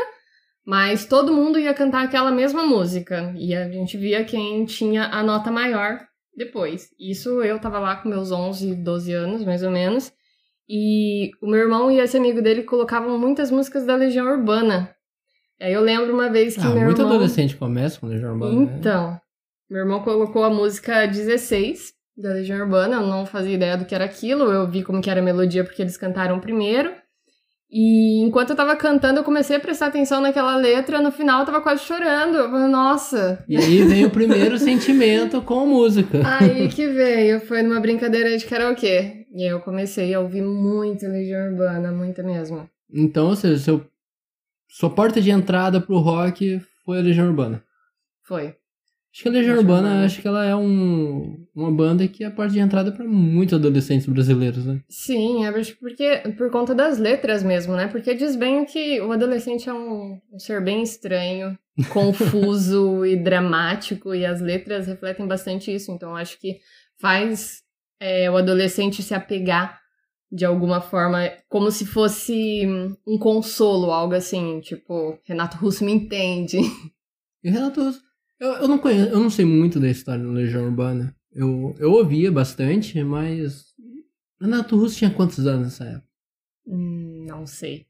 mas 0.65 1.07
todo 1.07 1.33
mundo 1.35 1.59
ia 1.59 1.75
cantar 1.75 2.05
aquela 2.05 2.31
mesma 2.31 2.65
música. 2.65 3.35
E 3.37 3.55
a 3.55 3.69
gente 3.69 3.97
via 3.97 4.25
quem 4.25 4.65
tinha 4.65 5.07
a 5.07 5.23
nota 5.23 5.51
maior 5.51 6.01
depois. 6.37 6.89
Isso 6.99 7.43
eu 7.43 7.59
tava 7.59 7.79
lá 7.79 7.97
com 7.97 8.09
meus 8.09 8.31
11, 8.31 8.75
12 8.77 9.13
anos, 9.13 9.45
mais 9.45 9.63
ou 9.63 9.71
menos. 9.71 10.13
E 10.69 11.31
o 11.43 11.47
meu 11.47 11.61
irmão 11.61 11.91
e 11.91 12.01
esse 12.01 12.17
amigo 12.17 12.41
dele 12.41 12.63
colocavam 12.63 13.19
muitas 13.19 13.51
músicas 13.51 13.85
da 13.85 13.97
Legião 13.97 14.27
Urbana. 14.27 14.95
Aí 15.61 15.73
eu 15.73 15.81
lembro 15.81 16.13
uma 16.13 16.29
vez 16.31 16.55
que 16.55 16.61
Ah, 16.63 16.71
meu 16.71 16.85
muito 16.85 17.01
irmão... 17.01 17.15
adolescente 17.15 17.57
começa 17.57 18.01
com 18.01 18.07
Legião 18.07 18.33
Urbana. 18.33 18.61
né? 18.61 18.77
Então, 18.79 19.21
meu 19.71 19.81
irmão 19.81 20.01
colocou 20.03 20.43
a 20.45 20.51
música 20.51 21.07
16 21.07 21.93
da 22.17 22.33
Legião 22.33 22.61
Urbana, 22.61 22.97
eu 22.97 23.07
não 23.07 23.27
fazia 23.27 23.55
ideia 23.55 23.77
do 23.77 23.85
que 23.85 23.95
era 23.95 24.05
aquilo, 24.05 24.45
eu 24.45 24.69
vi 24.69 24.83
como 24.83 25.01
que 25.01 25.11
era 25.11 25.21
a 25.21 25.25
melodia 25.25 25.65
porque 25.65 25.83
eles 25.83 25.97
cantaram 25.97 26.39
primeiro. 26.41 26.93
E 27.77 28.21
enquanto 28.23 28.51
eu 28.51 28.57
tava 28.57 28.77
cantando, 28.77 29.19
eu 29.19 29.25
comecei 29.25 29.57
a 29.57 29.61
prestar 29.61 29.87
atenção 29.87 30.21
naquela 30.21 30.55
letra, 30.55 31.01
no 31.01 31.11
final 31.11 31.41
eu 31.41 31.47
tava 31.47 31.61
quase 31.61 31.83
chorando. 31.83 32.37
Eu 32.37 32.49
falei, 32.49 32.69
nossa, 32.69 33.45
E 33.49 33.57
aí 33.57 33.83
vem 33.83 34.05
o 34.05 34.11
primeiro 34.11 34.57
sentimento 34.61 35.43
com 35.43 35.61
a 35.61 35.67
música. 35.67 36.21
Aí 36.39 36.69
que 36.69 36.87
veio, 36.87 37.41
foi 37.41 37.63
numa 37.63 37.81
brincadeira 37.81 38.37
de 38.37 38.47
karaokê. 38.47 39.27
E 39.35 39.43
aí 39.43 39.49
eu 39.49 39.59
comecei 39.59 40.15
a 40.15 40.21
ouvir 40.21 40.43
muito 40.43 41.05
Legião 41.05 41.51
Urbana, 41.51 41.91
muita 41.91 42.23
mesmo. 42.23 42.71
Então, 42.93 43.27
ou 43.31 43.35
seja, 43.35 43.59
seu, 43.59 43.85
sua 44.69 44.91
porta 44.91 45.21
de 45.21 45.33
entrada 45.33 45.81
pro 45.81 45.99
rock 45.99 46.61
foi 46.85 47.01
a 47.01 47.03
Legião 47.03 47.27
Urbana. 47.27 47.61
Foi. 48.23 48.55
Acho 49.15 49.23
que 49.23 49.29
a 49.29 49.31
Legião 49.33 49.55
Legião 49.55 49.59
Urbana, 49.59 50.05
acho 50.05 50.21
que 50.21 50.27
ela 50.27 50.45
é 50.45 50.57
um, 50.57 51.47
uma 51.55 51.71
banda 51.71 52.09
que 52.09 52.25
é 52.25 52.27
a 52.27 52.33
porta 52.33 52.53
de 52.53 52.59
entrada 52.59 52.91
pra 52.91 53.05
muitos 53.05 53.55
adolescentes 53.55 54.09
brasileiros, 54.09 54.67
né? 54.67 54.81
Sim, 54.89 55.47
acho 55.47 55.79
porque 55.79 56.25
por 56.37 56.51
conta 56.51 56.75
das 56.75 56.99
letras 56.99 57.45
mesmo, 57.45 57.77
né? 57.77 57.87
Porque 57.87 58.13
diz 58.13 58.35
bem 58.35 58.65
que 58.65 59.01
o 59.01 59.13
adolescente 59.13 59.69
é 59.69 59.73
um, 59.73 60.21
um 60.33 60.39
ser 60.41 60.61
bem 60.61 60.83
estranho, 60.83 61.57
confuso 61.93 63.07
e 63.07 63.15
dramático, 63.15 64.13
e 64.13 64.27
as 64.27 64.41
letras 64.41 64.89
refletem 64.89 65.29
bastante 65.29 65.73
isso. 65.73 65.93
Então 65.93 66.17
acho 66.17 66.37
que 66.41 66.59
faz 67.01 67.63
é, 68.01 68.29
o 68.29 68.37
adolescente 68.37 69.01
se 69.01 69.15
apegar 69.15 69.81
de 70.33 70.45
alguma 70.45 70.81
forma, 70.81 71.31
como 71.49 71.71
se 71.71 71.87
fosse 71.87 72.67
um 73.07 73.17
consolo, 73.17 73.93
algo 73.93 74.15
assim, 74.15 74.59
tipo, 74.59 75.17
Renato 75.25 75.57
Russo 75.59 75.85
me 75.85 75.93
entende. 75.93 76.59
E 77.45 77.49
o 77.49 77.53
Renato 77.53 77.81
Russo, 77.81 78.01
eu, 78.45 78.53
eu 78.63 78.69
não 78.69 78.79
conheço, 78.79 79.11
eu 79.11 79.21
não 79.21 79.31
sei 79.31 79.45
muito 79.45 79.79
da 79.81 79.89
história 79.91 80.23
da 80.25 80.31
Legião 80.31 80.65
Urbana. 80.65 81.15
Eu, 81.33 81.75
eu 81.79 81.93
ouvia 81.93 82.31
bastante, 82.31 83.03
mas. 83.03 83.75
Renato 84.41 84.77
Russo 84.77 84.97
tinha 84.99 85.11
quantos 85.11 85.47
anos 85.47 85.65
nessa 85.65 85.85
época? 85.85 86.09
Hum, 86.67 87.25
não 87.29 87.47
sei. 87.47 87.87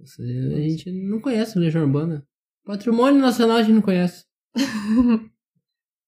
Você- 0.00 0.22
a 0.22 0.60
gente 0.60 0.90
não 0.90 1.20
conhece 1.20 1.58
Legião 1.58 1.84
Urbana. 1.84 2.26
Patrimônio 2.64 3.20
Nacional 3.20 3.56
a 3.58 3.62
gente 3.62 3.74
não 3.74 3.82
conhece. 3.82 4.24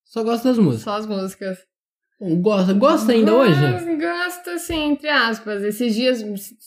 Só 0.05 0.23
gosta 0.23 0.49
das 0.49 0.59
músicas. 0.59 0.83
Só 0.85 0.97
as 0.97 1.07
músicas. 1.07 1.59
Gosta, 2.41 2.73
gosta 2.73 3.13
ainda 3.13 3.35
hoje? 3.35 3.61
Gosto, 3.61 3.97
Gosto, 3.99 4.51
assim, 4.51 4.93
entre 4.93 5.09
aspas. 5.09 5.63
Esses 5.63 5.95
dias, 5.95 6.23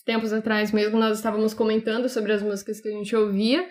tempos 0.05 0.31
atrás 0.31 0.71
mesmo, 0.71 0.99
nós 0.99 1.17
estávamos 1.17 1.53
comentando 1.55 2.07
sobre 2.07 2.33
as 2.33 2.43
músicas 2.43 2.79
que 2.79 2.87
a 2.87 2.91
gente 2.91 3.15
ouvia 3.15 3.67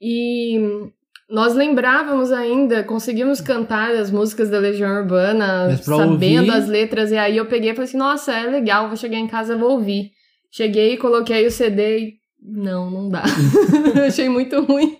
e 0.00 0.90
nós 1.30 1.54
lembrávamos 1.54 2.32
ainda, 2.32 2.82
conseguimos 2.82 3.40
cantar 3.40 3.90
as 3.94 4.10
músicas 4.10 4.50
da 4.50 4.58
Legião 4.58 4.90
Urbana, 5.00 5.76
sabendo 5.78 6.40
ouvir- 6.46 6.50
as 6.50 6.66
letras, 6.68 7.10
e 7.12 7.16
aí 7.16 7.36
eu 7.36 7.46
peguei 7.46 7.70
e 7.70 7.74
falei 7.74 7.88
assim, 7.88 7.96
nossa, 7.96 8.32
é 8.32 8.46
legal, 8.48 8.88
vou 8.88 8.96
chegar 8.96 9.18
em 9.18 9.26
casa 9.28 9.54
e 9.54 9.58
vou 9.58 9.70
ouvir. 9.72 10.10
Cheguei, 10.50 10.96
coloquei 10.96 11.46
o 11.46 11.50
CD 11.50 11.98
e... 11.98 12.14
Não, 12.42 12.90
não 12.90 13.08
dá. 13.08 13.22
Eu 13.94 14.04
Achei 14.04 14.28
muito 14.28 14.60
ruim. 14.62 14.96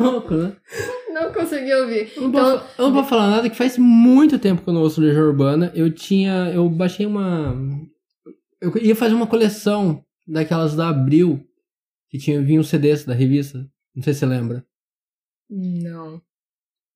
Ô, 0.00 0.04
louco, 0.04 0.34
né? 0.34 0.52
Não 1.12 1.32
consegui 1.32 1.74
ouvir. 1.74 2.12
Eu 2.16 2.22
não, 2.22 2.28
Então, 2.28 2.58
posso, 2.58 2.64
eu 2.78 2.84
não 2.86 2.92
posso 2.94 3.08
falar 3.08 3.30
nada 3.30 3.50
que 3.50 3.56
faz 3.56 3.76
muito 3.76 4.38
tempo 4.38 4.62
que 4.62 4.68
eu 4.68 4.74
não 4.74 4.80
ouço 4.82 5.00
Legião 5.00 5.26
Urbana. 5.26 5.72
Eu 5.74 5.90
tinha. 5.92 6.50
Eu 6.54 6.68
baixei 6.68 7.04
uma. 7.04 7.54
Eu 8.60 8.72
ia 8.78 8.94
fazer 8.96 9.14
uma 9.14 9.26
coleção 9.26 10.02
daquelas 10.26 10.74
da 10.74 10.88
Abril, 10.88 11.40
que 12.08 12.18
tinha 12.18 12.40
vinha 12.40 12.60
um 12.60 12.64
CDs 12.64 13.04
da 13.04 13.12
revista. 13.12 13.58
Não 13.94 14.02
sei 14.02 14.12
se 14.14 14.20
você 14.20 14.26
lembra. 14.26 14.64
Não. 15.48 16.22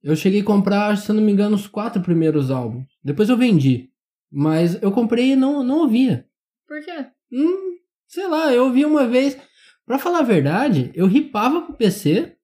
Eu 0.02 0.14
cheguei 0.14 0.40
a 0.40 0.44
comprar, 0.44 0.96
se 0.96 1.10
eu 1.10 1.14
não 1.14 1.22
me 1.22 1.32
engano, 1.32 1.56
os 1.56 1.66
quatro 1.66 2.00
primeiros 2.00 2.50
álbuns. 2.50 2.86
Depois 3.02 3.28
eu 3.28 3.36
vendi. 3.36 3.90
Mas 4.30 4.80
eu 4.82 4.92
comprei 4.92 5.32
e 5.32 5.36
não, 5.36 5.62
não 5.64 5.80
ouvia. 5.80 6.26
Por 6.66 6.80
quê? 6.84 7.06
Hum, 7.32 7.78
sei 8.06 8.26
lá, 8.28 8.52
eu 8.52 8.64
ouvi 8.64 8.84
uma 8.84 9.06
vez. 9.06 9.36
Pra 9.84 9.98
falar 9.98 10.20
a 10.20 10.22
verdade, 10.22 10.90
eu 10.94 11.06
ripava 11.06 11.62
pro 11.62 11.74
PC 11.74 12.36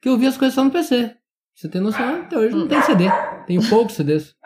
que 0.00 0.08
eu 0.08 0.12
ouvia 0.12 0.28
as 0.28 0.36
coisas 0.36 0.54
só 0.54 0.62
no 0.62 0.70
PC. 0.70 1.16
Você 1.54 1.68
tem 1.68 1.80
noção? 1.80 2.22
Até 2.22 2.36
hoje 2.36 2.54
não 2.54 2.68
tem 2.68 2.82
CD. 2.82 3.04
Tenho 3.46 3.66
poucos 3.68 3.94
CDs. 3.94 4.36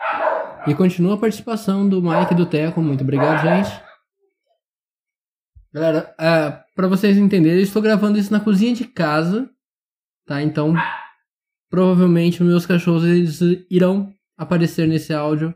E 0.67 0.73
continua 0.73 1.15
a 1.15 1.17
participação 1.17 1.87
do 1.87 2.01
Mike 2.01 2.33
e 2.33 2.37
do 2.37 2.45
Teco. 2.45 2.81
Muito 2.81 3.01
obrigado, 3.01 3.41
gente. 3.41 3.81
Galera, 5.73 6.15
é, 6.19 6.63
pra 6.75 6.87
vocês 6.87 7.17
entenderem, 7.17 7.57
eu 7.57 7.63
estou 7.63 7.81
gravando 7.81 8.17
isso 8.17 8.31
na 8.31 8.39
cozinha 8.39 8.73
de 8.73 8.85
casa. 8.85 9.49
Tá? 10.29 10.43
Então, 10.43 10.75
provavelmente 11.71 12.43
meus 12.43 12.63
cachorros 12.63 13.03
eles 13.03 13.39
irão 13.67 14.13
aparecer 14.37 14.87
nesse 14.87 15.11
áudio 15.11 15.55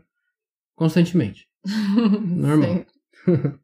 constantemente. 0.74 1.48
Normal. 2.26 2.84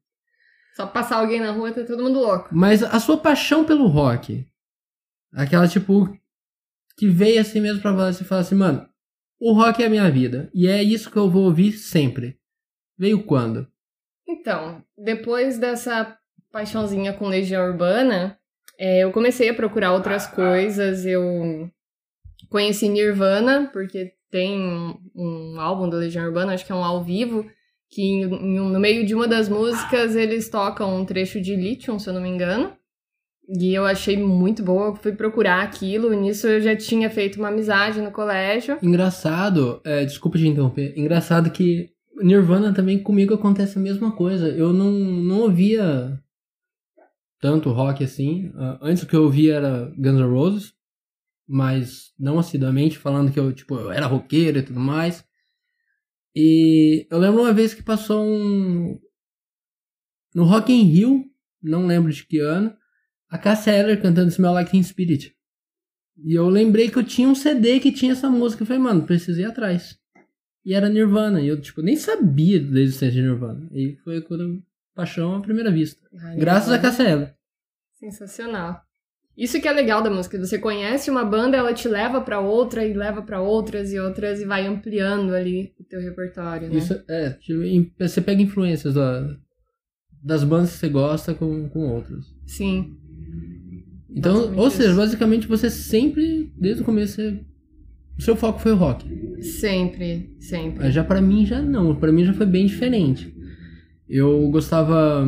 Só 0.76 0.87
passar 0.87 1.17
alguém 1.17 1.40
na 1.40 1.50
rua 1.50 1.73
tá 1.73 1.83
todo 1.83 2.05
mundo 2.05 2.21
louco. 2.21 2.50
Mas 2.52 2.85
a 2.85 3.00
sua 3.00 3.19
paixão 3.19 3.64
pelo 3.64 3.88
rock, 3.88 4.47
aquela 5.33 5.67
tipo 5.67 6.17
que 6.97 7.09
veio 7.09 7.40
assim 7.40 7.61
mesmo 7.61 7.83
pra 7.83 7.90
você 7.90 8.23
e 8.23 8.26
falar 8.26 8.43
assim, 8.43 8.55
mano, 8.55 8.88
o 9.40 9.52
rock 9.52 9.83
é 9.83 9.87
a 9.87 9.90
minha 9.90 10.09
vida 10.09 10.49
e 10.55 10.69
é 10.69 10.81
isso 10.81 11.11
que 11.11 11.17
eu 11.17 11.29
vou 11.29 11.43
ouvir 11.43 11.73
sempre. 11.73 12.38
Veio 12.97 13.25
quando? 13.25 13.67
Então, 14.29 14.81
depois 14.97 15.59
dessa 15.59 16.17
paixãozinha 16.52 17.12
com 17.12 17.26
Legião 17.26 17.67
Urbana, 17.67 18.40
é, 18.81 19.05
eu 19.05 19.13
comecei 19.13 19.49
a 19.51 19.55
procurar 19.55 19.93
outras 19.93 20.27
coisas. 20.27 21.05
Eu 21.05 21.69
conheci 22.49 22.89
Nirvana, 22.89 23.69
porque 23.73 24.13
tem 24.31 24.59
um, 24.59 24.97
um 25.15 25.61
álbum 25.61 25.89
da 25.89 25.97
Legião 25.99 26.25
Urbana, 26.27 26.55
acho 26.55 26.65
que 26.65 26.73
é 26.73 26.75
um 26.75 26.85
ao 26.85 27.03
vivo, 27.05 27.45
que 27.91 28.03
em- 28.03 28.23
em 28.25 28.55
no 28.61 28.81
meio 28.81 29.05
de 29.05 29.15
uma 29.15 29.27
das 29.29 29.49
músicas 29.49 30.15
eles 30.17 30.49
tocam 30.49 30.97
um 31.01 31.05
trecho 31.05 31.41
de 31.41 31.55
Lithium, 31.57 31.99
se 31.99 32.09
eu 32.09 32.15
não 32.15 32.21
me 32.23 32.29
engano. 32.29 32.73
E 33.49 33.75
eu 33.75 33.85
achei 33.85 34.17
muito 34.17 34.63
boa, 34.63 34.95
fui 34.95 35.11
procurar 35.13 35.63
aquilo. 35.63 36.13
Nisso 36.15 36.47
eu 36.47 36.61
já 36.61 36.77
tinha 36.77 37.11
feito 37.11 37.37
uma 37.37 37.49
amizade 37.49 38.01
no 38.01 38.13
colégio. 38.13 38.79
Engraçado, 38.81 39.81
é, 39.85 40.05
desculpa 40.05 40.39
te 40.39 40.47
interromper, 40.47 40.95
engraçado 40.97 41.51
que 41.51 41.91
Nirvana 42.23 42.73
também 42.73 43.03
comigo 43.03 43.35
acontece 43.35 43.77
a 43.77 43.83
mesma 43.83 44.13
coisa. 44.13 44.49
Eu 44.49 44.73
não, 44.73 44.93
não 44.93 45.41
ouvia 45.41 46.17
tanto 47.41 47.71
rock 47.71 48.05
assim. 48.05 48.53
Ah, 48.55 48.79
antes 48.83 49.03
o 49.03 49.07
que 49.07 49.17
eu 49.17 49.25
ouvia 49.25 49.55
era 49.55 49.93
Guns 49.97 50.19
N' 50.19 50.31
Roses, 50.31 50.75
mas 51.49 52.13
não 52.19 52.39
assiduamente, 52.39 52.99
falando 52.99 53.33
que 53.33 53.41
eu, 53.41 53.53
tipo, 53.53 53.75
eu 53.75 53.91
era 53.91 54.07
roqueiro 54.07 54.59
e 54.59 54.63
tudo 54.63 54.79
mais. 54.79 55.25
E 56.35 57.07
eu 57.11 57.19
lembro 57.19 57.43
uma 57.43 57.53
vez 57.53 57.75
que 57.75 57.83
passou 57.83 58.25
um. 58.25 58.99
No 60.35 60.45
Rock 60.45 60.73
in 60.73 60.85
Rio, 60.85 61.25
não 61.61 61.87
lembro 61.87 62.13
de 62.13 62.25
que 62.25 62.39
ano, 62.39 62.73
a 63.29 63.37
Cassia 63.37 63.73
Eller 63.73 64.01
cantando 64.01 64.31
Smell 64.31 64.53
Like 64.53 64.71
Teen 64.71 64.83
Spirit. 64.83 65.35
E 66.23 66.35
eu 66.35 66.49
lembrei 66.49 66.91
que 66.91 66.99
eu 66.99 67.05
tinha 67.05 67.29
um 67.29 67.35
CD 67.35 67.81
que 67.81 67.91
tinha 67.91 68.13
essa 68.13 68.29
música. 68.29 68.63
Eu 68.63 68.67
falei, 68.67 68.83
mano, 68.83 69.07
precisei 69.07 69.45
ir 69.45 69.49
atrás. 69.49 69.99
E 70.65 70.75
era 70.75 70.89
Nirvana. 70.89 71.41
E 71.41 71.49
eu, 71.49 71.61
tipo, 71.61 71.81
nem 71.83 71.97
sabia 71.97 72.61
da 72.61 72.81
existência 72.81 73.21
de 73.21 73.23
Nirvana. 73.23 73.69
E 73.73 73.97
foi 74.05 74.21
quando 74.21 74.43
eu... 74.43 74.63
paixão 75.00 75.35
à 75.37 75.40
primeira 75.40 75.71
vista. 75.71 76.00
Ai, 76.23 76.37
Graças 76.37 76.71
a 77.00 77.04
Eller. 77.11 77.35
Sensacional. 77.99 78.80
Isso 79.37 79.61
que 79.61 79.69
é 79.69 79.73
legal 79.73 80.02
da 80.02 80.11
música. 80.11 80.38
Você 80.38 80.59
conhece 80.59 81.11
uma 81.11 81.25
banda, 81.25 81.57
ela 81.57 81.73
te 81.73 81.88
leva 81.88 82.21
pra 82.21 82.40
outra 82.40 82.85
e 82.85 82.92
leva 82.92 83.23
pra 83.23 83.40
outras 83.40 83.92
e 83.92 83.99
outras 83.99 84.40
e 84.40 84.45
vai 84.45 84.66
ampliando 84.66 85.33
ali 85.35 85.73
o 85.80 85.85
teu 85.85 86.00
repertório, 86.00 86.69
né? 86.69 86.76
Isso 86.76 87.02
é, 87.09 87.37
você 87.99 88.21
pega 88.21 88.42
influências 88.42 88.95
da- 88.95 89.37
das 90.23 90.45
bandas 90.45 90.73
que 90.73 90.76
você 90.78 90.88
gosta 90.90 91.33
com, 91.33 91.69
com 91.71 91.80
outras. 91.88 92.25
Sim. 92.47 92.97
Então, 94.11 94.54
ou 94.57 94.71
seja, 94.71 94.88
isso. 94.90 94.97
basicamente 94.99 95.47
você 95.47 95.71
sempre, 95.71 96.52
desde 96.59 96.83
o 96.83 96.85
começo, 96.85 97.14
você- 97.16 97.40
o 98.19 98.23
seu 98.23 98.37
foco 98.37 98.59
foi 98.59 98.73
o 98.73 98.76
rock. 98.76 99.09
Sempre, 99.42 100.35
sempre. 100.38 100.85
Mas 100.85 100.92
já 100.95 101.02
pra 101.04 101.23
mim 101.23 101.47
já 101.47 101.62
não, 101.62 101.95
pra 101.97 102.12
mim 102.12 102.25
já 102.25 102.35
foi 102.35 102.45
bem 102.45 102.66
diferente. 102.66 103.35
Eu 104.11 104.50
gostava 104.50 105.25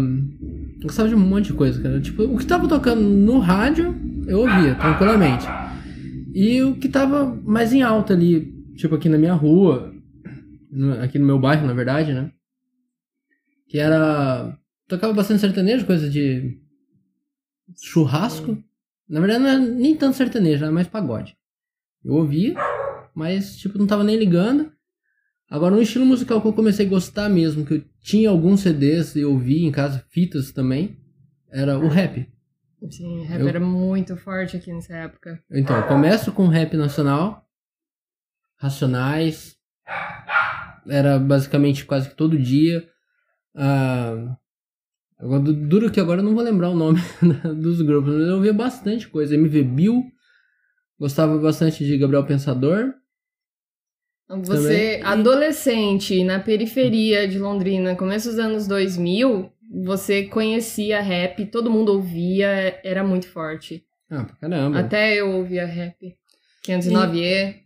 eu 0.83 0.89
gostava 0.89 1.09
de 1.09 1.15
um 1.15 1.21
monte 1.21 1.47
de 1.47 1.53
coisa, 1.53 1.81
cara. 1.81 2.01
Tipo, 2.01 2.25
o 2.25 2.37
que 2.37 2.45
tava 2.45 2.67
tocando 2.69 3.01
no 3.01 3.39
rádio, 3.39 3.95
eu 4.27 4.41
ouvia 4.41 4.75
tranquilamente. 4.75 5.47
E 6.35 6.61
o 6.63 6.75
que 6.75 6.89
tava 6.89 7.25
mais 7.45 7.73
em 7.73 7.83
alta 7.83 8.13
ali, 8.13 8.53
tipo 8.75 8.97
aqui 8.97 9.09
na 9.09 9.17
minha 9.17 9.33
rua, 9.33 9.95
aqui 11.01 11.21
no 11.21 11.27
meu 11.27 11.39
bairro, 11.39 11.69
na 11.69 11.73
verdade, 11.73 12.13
né? 12.13 12.33
Que 13.69 13.79
era 13.79 14.59
tocava 14.89 15.13
bastante 15.13 15.41
sertanejo, 15.41 15.87
coisa 15.87 16.11
de 16.11 16.59
churrasco. 17.81 18.61
Na 19.09 19.21
verdade 19.21 19.41
não 19.41 19.51
era 19.51 19.59
nem 19.61 19.95
tanto 19.95 20.17
sertanejo, 20.17 20.65
era 20.65 20.73
mais 20.73 20.89
pagode. 20.89 21.37
Eu 22.05 22.15
ouvia, 22.15 22.57
mas 23.15 23.57
tipo 23.57 23.79
não 23.79 23.87
tava 23.87 24.03
nem 24.03 24.17
ligando. 24.17 24.73
Agora, 25.53 25.75
um 25.75 25.83
estilo 25.83 26.07
musical 26.07 26.41
que 26.41 26.49
eu 26.49 26.53
comecei 26.55 26.87
a 26.87 26.89
gostar 26.89 27.29
mesmo, 27.29 27.67
que 27.67 27.75
eu 27.75 27.85
tinha 28.01 28.31
alguns 28.31 28.61
CDs 28.61 29.15
e 29.17 29.23
ouvi 29.23 29.67
em 29.67 29.71
casa, 29.71 30.03
fitas 30.09 30.51
também, 30.51 30.97
era 31.51 31.79
o 31.79 31.89
rap. 31.89 32.27
Sim, 32.91 33.23
rap 33.25 33.39
Eu- 33.39 33.49
era 33.49 33.61
muito 33.61 34.17
forte 34.17 34.57
aqui 34.57 34.73
nessa 34.73 34.95
época. 34.95 35.39
Então, 35.51 35.77
eu 35.77 35.87
começo 35.87 36.33
com 36.33 36.49
rap 36.49 36.75
nacional, 36.75 37.47
Racionais, 38.57 39.55
era 40.89 41.19
basicamente 41.19 41.85
quase 41.85 42.09
que 42.09 42.17
todo 42.17 42.39
dia. 42.39 42.89
Ah, 43.55 44.35
agora, 45.19 45.43
du- 45.43 45.53
duro 45.53 45.91
que 45.91 46.01
agora 46.01 46.21
eu 46.21 46.25
não 46.25 46.35
vou 46.35 46.43
lembrar 46.43 46.71
o 46.71 46.75
nome 46.77 46.99
dos 47.61 47.83
grupos, 47.83 48.15
mas 48.15 48.27
eu 48.27 48.37
ouvia 48.37 48.55
bastante 48.55 49.07
coisa. 49.07 49.35
MV 49.35 49.63
Bill, 49.65 50.03
gostava 50.99 51.37
bastante 51.39 51.85
de 51.85 51.99
Gabriel 51.99 52.25
Pensador. 52.25 52.95
Você, 54.45 54.99
Também. 54.99 55.03
adolescente, 55.05 56.25
na 56.25 56.41
periferia 56.41 57.29
de 57.29 57.39
Londrina, 57.39 57.95
começo 57.95 58.31
dos 58.31 58.39
anos 58.39 58.67
2000, 58.67 59.51
você 59.85 60.25
conhecia 60.25 61.01
rap, 61.01 61.45
todo 61.47 61.71
mundo 61.71 61.93
ouvia, 61.93 62.81
era 62.85 63.05
muito 63.05 63.27
forte. 63.29 63.85
Ah, 64.11 64.25
pra 64.25 64.37
caramba. 64.37 64.79
Até 64.79 65.15
eu 65.17 65.31
ouvia 65.33 65.67
rap. 65.67 65.97
509E. 66.67 67.57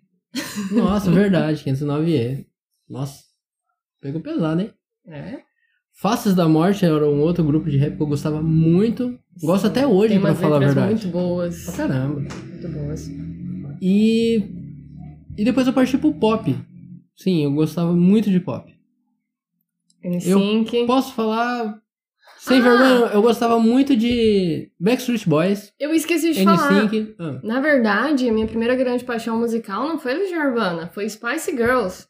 Nossa, 0.72 1.10
verdade, 1.12 1.62
509E. 1.64 2.46
Nossa, 2.88 3.22
pegou 4.00 4.20
pesado, 4.20 4.60
hein? 4.62 4.70
É. 5.08 5.38
Faces 5.98 6.34
da 6.34 6.46
Morte 6.48 6.84
era 6.84 7.08
um 7.08 7.20
outro 7.20 7.42
grupo 7.42 7.70
de 7.70 7.78
rap 7.78 7.96
que 7.96 8.02
eu 8.02 8.06
gostava 8.06 8.42
muito. 8.42 9.18
Gosto 9.40 9.62
Sim. 9.62 9.68
até 9.70 9.86
hoje, 9.86 10.14
Tem 10.14 10.20
pra 10.20 10.34
falar 10.34 10.56
a 10.56 10.60
verdade. 10.60 10.90
muito 10.92 11.08
boas. 11.08 11.64
Pra 11.64 11.74
caramba. 11.74 12.20
Muito 12.20 12.68
boas. 12.68 13.08
E. 13.80 14.65
E 15.36 15.44
depois 15.44 15.66
eu 15.66 15.72
parti 15.72 15.98
pro 15.98 16.12
pop. 16.14 16.54
Sim, 17.16 17.44
eu 17.44 17.52
gostava 17.52 17.92
muito 17.92 18.30
de 18.30 18.40
pop. 18.40 18.74
N5. 20.04 20.86
Posso 20.86 21.12
falar. 21.14 21.78
Sem 22.38 22.58
Ah! 22.60 22.62
vergonha, 22.62 23.10
eu 23.12 23.22
gostava 23.22 23.58
muito 23.58 23.96
de 23.96 24.70
Backstreet 24.78 25.26
Boys, 25.28 25.72
Eu 25.80 25.92
esqueci 25.92 26.32
de 26.32 26.44
falar. 26.44 26.70
N5. 26.88 27.14
Ah, 27.18 27.40
Na 27.42 27.60
verdade, 27.60 28.28
a 28.28 28.32
minha 28.32 28.46
primeira 28.46 28.74
grande 28.76 29.04
paixão 29.04 29.38
musical 29.38 29.88
não 29.88 29.98
foi 29.98 30.14
Legião 30.14 30.46
Urbana, 30.46 30.88
foi 30.94 31.08
Spice 31.08 31.50
Girls. 31.50 32.06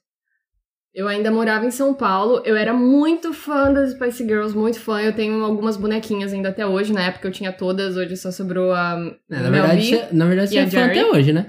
Eu 0.94 1.08
ainda 1.08 1.30
morava 1.30 1.66
em 1.66 1.70
São 1.70 1.92
Paulo. 1.94 2.40
Eu 2.44 2.56
era 2.56 2.72
muito 2.72 3.32
fã 3.34 3.70
das 3.72 3.92
Spice 3.92 4.24
Girls, 4.24 4.56
muito 4.56 4.80
fã. 4.80 5.00
Eu 5.00 5.14
tenho 5.14 5.44
algumas 5.44 5.76
bonequinhas 5.76 6.32
ainda 6.32 6.48
até 6.48 6.66
hoje. 6.66 6.90
Na 6.92 7.02
época 7.02 7.28
eu 7.28 7.32
tinha 7.32 7.52
todas, 7.52 7.96
hoje 7.96 8.16
só 8.16 8.30
sobrou 8.30 8.72
a. 8.72 8.98
É, 9.30 9.36
na, 9.42 9.50
verdade, 9.50 9.86
você, 9.86 10.08
na 10.12 10.26
verdade, 10.26 10.50
você 10.50 10.58
é 10.58 10.66
fã 10.66 10.86
até 10.86 11.04
hoje, 11.04 11.32
né? 11.34 11.46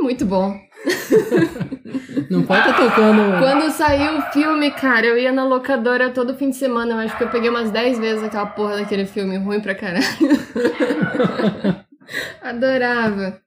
Muito 0.00 0.24
bom. 0.24 0.56
Não 2.30 2.42
pode 2.42 2.60
estar 2.60 2.74
tá 2.74 2.88
tocando. 2.88 3.38
Quando 3.38 3.70
saiu 3.70 4.18
o 4.18 4.22
filme, 4.32 4.70
cara, 4.70 5.06
eu 5.06 5.18
ia 5.18 5.32
na 5.32 5.44
locadora 5.44 6.10
todo 6.10 6.36
fim 6.36 6.50
de 6.50 6.56
semana. 6.56 6.94
Eu 6.94 6.98
acho 6.98 7.16
que 7.16 7.24
eu 7.24 7.28
peguei 7.28 7.50
umas 7.50 7.70
10 7.70 7.98
vezes 7.98 8.22
aquela 8.22 8.46
porra 8.46 8.76
daquele 8.76 9.04
filme 9.04 9.36
ruim 9.36 9.60
pra 9.60 9.74
caralho. 9.74 10.04
Adorava. 12.42 13.40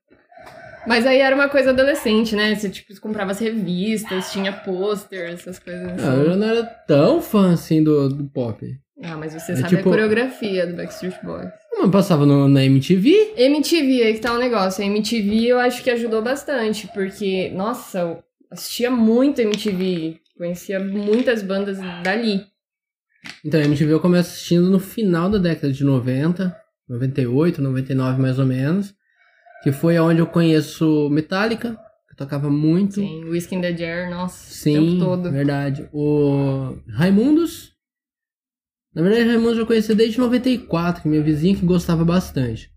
Mas 0.86 1.06
aí 1.06 1.20
era 1.20 1.34
uma 1.34 1.48
coisa 1.48 1.70
adolescente, 1.70 2.36
né? 2.36 2.54
Você, 2.54 2.70
tipo, 2.70 3.00
comprava 3.00 3.32
as 3.32 3.40
revistas, 3.40 4.32
tinha 4.32 4.52
pôster, 4.52 5.32
essas 5.32 5.58
coisas 5.58 5.94
assim. 5.94 6.06
Ah, 6.06 6.16
eu 6.16 6.36
não 6.36 6.48
era 6.48 6.64
tão 6.64 7.22
fã, 7.22 7.54
assim, 7.54 7.82
do, 7.82 8.10
do 8.10 8.26
pop. 8.26 8.68
Ah, 9.04 9.18
mas 9.18 9.34
você 9.34 9.52
é, 9.52 9.56
sabe 9.58 9.70
tipo... 9.76 9.82
a 9.82 9.84
coreografia 9.84 10.66
do 10.66 10.76
Backstreet 10.76 11.16
Boys. 11.24 11.50
Não, 11.74 11.92
passava 11.92 12.26
no, 12.26 12.48
na 12.48 12.64
MTV? 12.64 13.34
MTV, 13.36 14.04
aí 14.04 14.14
que 14.14 14.22
tá 14.22 14.34
o 14.34 14.38
um 14.38 14.40
negócio. 14.40 14.84
A 14.84 14.88
MTV 14.88 15.48
eu 15.48 15.60
acho 15.60 15.84
que 15.84 15.90
ajudou 15.90 16.22
bastante, 16.22 16.88
porque, 16.94 17.50
nossa, 17.50 18.00
eu 18.00 18.24
assistia 18.50 18.90
muito 18.90 19.42
MTV. 19.42 20.20
Conhecia 20.38 20.80
muitas 20.80 21.44
bandas 21.44 21.78
dali. 22.04 22.46
Então, 23.44 23.60
a 23.60 23.64
MTV 23.64 23.94
eu 23.94 24.00
comecei 24.00 24.32
assistindo 24.32 24.70
no 24.70 24.80
final 24.80 25.30
da 25.30 25.38
década 25.38 25.72
de 25.72 25.84
90, 25.84 26.56
98, 26.88 27.62
99 27.62 28.22
mais 28.22 28.40
ou 28.40 28.46
menos. 28.46 28.94
Que 29.64 29.72
foi 29.72 29.98
onde 30.00 30.20
eu 30.20 30.28
conheço 30.28 31.10
Metallica, 31.10 31.78
que 32.10 32.16
tocava 32.16 32.50
muito. 32.50 32.96
Sim, 32.96 33.26
Whiskey 33.26 33.56
in 33.56 33.62
the 33.62 33.76
Jar, 33.76 34.10
nossa, 34.10 34.54
Sim, 34.54 34.78
o 34.78 34.86
tempo 34.86 35.00
todo. 35.00 35.32
verdade. 35.32 35.90
O 35.94 36.78
Raimundos. 36.90 37.73
Na 38.94 39.02
verdade, 39.02 39.28
Raimundos 39.28 39.58
eu 39.58 39.66
conheci 39.66 39.94
desde 39.96 40.20
94, 40.20 41.02
que 41.02 41.08
minha 41.08 41.24
vizinha 41.24 41.56
que 41.56 41.66
gostava 41.66 42.06
bastante. 42.06 42.72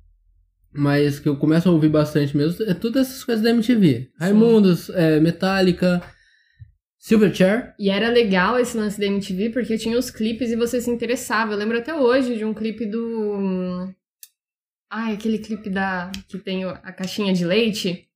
Mas 0.72 1.18
que 1.18 1.28
eu 1.28 1.36
começo 1.36 1.68
a 1.68 1.72
ouvir 1.72 1.88
bastante 1.88 2.36
mesmo, 2.36 2.64
é 2.64 2.74
todas 2.74 3.08
essas 3.08 3.24
coisas 3.24 3.42
da 3.42 3.50
MTV. 3.50 4.10
Raimundos, 4.18 4.90
é, 4.90 5.20
Metallica, 5.20 6.02
Silverchair. 6.98 7.74
E 7.78 7.90
era 7.90 8.08
legal 8.08 8.58
esse 8.58 8.76
lance 8.76 8.98
da 8.98 9.06
MTV, 9.06 9.50
porque 9.50 9.78
tinha 9.78 9.98
os 9.98 10.10
clipes 10.10 10.50
e 10.50 10.56
você 10.56 10.80
se 10.80 10.90
interessava. 10.90 11.52
Eu 11.52 11.58
lembro 11.58 11.78
até 11.78 11.94
hoje 11.94 12.36
de 12.36 12.44
um 12.44 12.52
clipe 12.52 12.86
do 12.86 13.88
Ai, 14.90 15.14
aquele 15.14 15.38
clipe 15.38 15.68
da. 15.68 16.10
que 16.28 16.38
tem 16.38 16.64
a 16.64 16.92
caixinha 16.92 17.32
de 17.32 17.44
leite. 17.44 18.08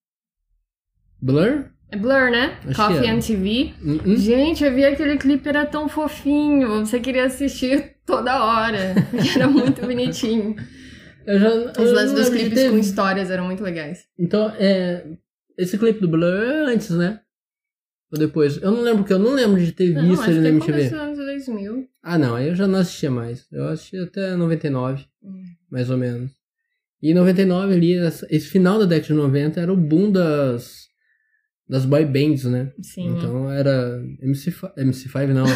Blur? 1.21 1.71
É 1.93 1.97
Blur, 1.97 2.31
né? 2.31 2.57
Acho 2.67 2.77
Coffee 2.77 3.09
and 3.09 3.19
TV. 3.19 3.75
Uh 3.83 3.97
-uh. 3.97 4.17
Gente, 4.17 4.65
eu 4.65 4.73
vi 4.73 4.85
aquele 4.85 5.17
clipe, 5.19 5.49
era 5.49 5.67
tão 5.67 5.89
fofinho. 5.89 6.85
Você 6.85 7.01
queria 7.01 7.25
assistir 7.25 7.97
toda 8.07 8.45
hora. 8.45 8.95
era 9.35 9.49
muito 9.49 9.81
bonitinho. 9.81 10.55
Já, 11.27 11.83
Os 11.83 11.93
lances 11.93 12.13
dos 12.13 12.29
clipes 12.29 12.55
teve... 12.55 12.71
com 12.71 12.79
histórias 12.79 13.31
eram 13.31 13.45
muito 13.45 13.63
legais. 13.63 14.05
Então, 14.19 14.53
é. 14.59 15.05
Esse 15.59 15.77
clipe 15.77 16.01
do 16.01 16.09
Blur 16.09 16.43
é 16.43 16.73
antes, 16.73 16.91
né? 16.91 17.21
Ou 18.13 18.19
depois? 18.19 18.57
Eu 18.63 18.71
não 18.71 18.83
lembro, 18.83 18.99
porque 19.01 19.13
eu 19.13 19.19
não 19.19 19.35
lembro 19.35 19.61
de 19.61 19.73
ter 19.73 19.93
não, 19.93 20.09
visto 20.09 20.29
ele 20.29 20.41
na 20.41 20.49
MTV. 20.49 20.85
Nos 20.85 20.93
anos 20.93 21.19
2000. 21.19 21.89
Ah, 22.03 22.19
não, 22.19 22.35
aí 22.35 22.49
eu 22.49 22.55
já 22.55 22.67
não 22.67 22.79
assistia 22.79 23.11
mais. 23.11 23.47
Eu 23.53 23.69
assistia 23.69 24.05
até 24.05 24.35
99, 24.37 25.05
hum. 25.23 25.43
mais 25.71 25.91
ou 25.91 25.99
menos. 25.99 26.31
E 27.03 27.11
em 27.11 27.15
99 27.15 27.75
ali, 27.75 27.95
esse 27.95 28.47
final 28.49 28.79
da 28.79 28.85
década 28.85 29.09
de 29.09 29.15
90 29.15 29.61
era 29.61 29.73
o 29.73 29.77
boom 29.77 30.11
das, 30.11 30.90
das 31.71 31.87
boy 31.87 32.05
bands, 32.05 32.45
né? 32.47 32.73
Sim. 32.83 33.17
Então 33.17 33.49
era 33.49 34.03
MC5, 34.21 34.75
MC5 34.77 35.29
não, 35.29 35.47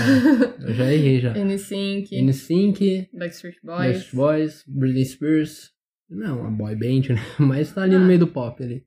eu 0.65 0.73
já 0.73 0.93
errei 0.93 1.19
já. 1.21 1.35
NSYNC. 1.37 2.23
NSYNC. 2.23 3.09
Backstreet 3.13 3.57
Boys. 3.65 3.79
Backstreet 3.79 4.15
Boys, 4.15 4.65
Britney 4.69 5.05
Spears. 5.05 5.73
Não, 6.09 6.43
uma 6.43 6.53
boy 6.53 6.77
band, 6.77 7.15
né? 7.15 7.21
Mas 7.41 7.73
tá 7.73 7.83
ali 7.83 7.97
ah. 7.97 7.99
no 7.99 8.07
meio 8.07 8.21
do 8.21 8.29
pop 8.29 8.63
ali. 8.63 8.87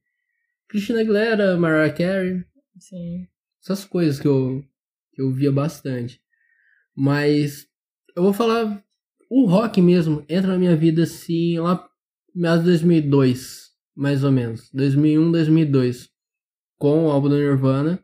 Christina 0.69 1.01
Aguilera, 1.01 1.57
Mariah 1.57 1.93
Carey. 1.93 2.45
Sim. 2.79 3.27
Essas 3.61 3.83
coisas 3.83 4.21
que 4.21 4.27
eu, 4.27 4.63
que 5.13 5.21
eu 5.21 5.29
via 5.29 5.51
bastante. 5.51 6.21
Mas 6.95 7.67
eu 8.15 8.23
vou 8.23 8.31
falar, 8.31 8.81
o 9.29 9.45
rock 9.47 9.81
mesmo 9.81 10.23
entra 10.29 10.53
na 10.53 10.57
minha 10.57 10.77
vida 10.77 11.03
assim 11.03 11.59
lá 11.59 11.85
meados 12.33 12.63
de 12.63 12.69
2002, 12.69 13.69
mais 13.93 14.23
ou 14.23 14.31
menos. 14.31 14.71
2001, 14.71 15.29
2002. 15.29 16.16
Com 16.77 17.05
o 17.05 17.11
álbum 17.11 17.29
do 17.29 17.37
Nirvana. 17.37 17.99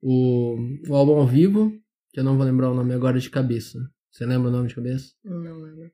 O, 0.00 0.56
o 0.88 0.94
álbum 0.94 1.12
ao 1.12 1.26
vivo, 1.26 1.72
que 2.12 2.20
eu 2.20 2.24
não 2.24 2.36
vou 2.36 2.44
lembrar 2.44 2.70
o 2.70 2.74
nome 2.74 2.92
agora 2.92 3.18
de 3.18 3.30
cabeça. 3.30 3.78
Você 4.10 4.26
lembra 4.26 4.48
o 4.48 4.52
nome 4.52 4.68
de 4.68 4.74
cabeça? 4.74 5.12
Não 5.24 5.38
lembro. 5.38 5.90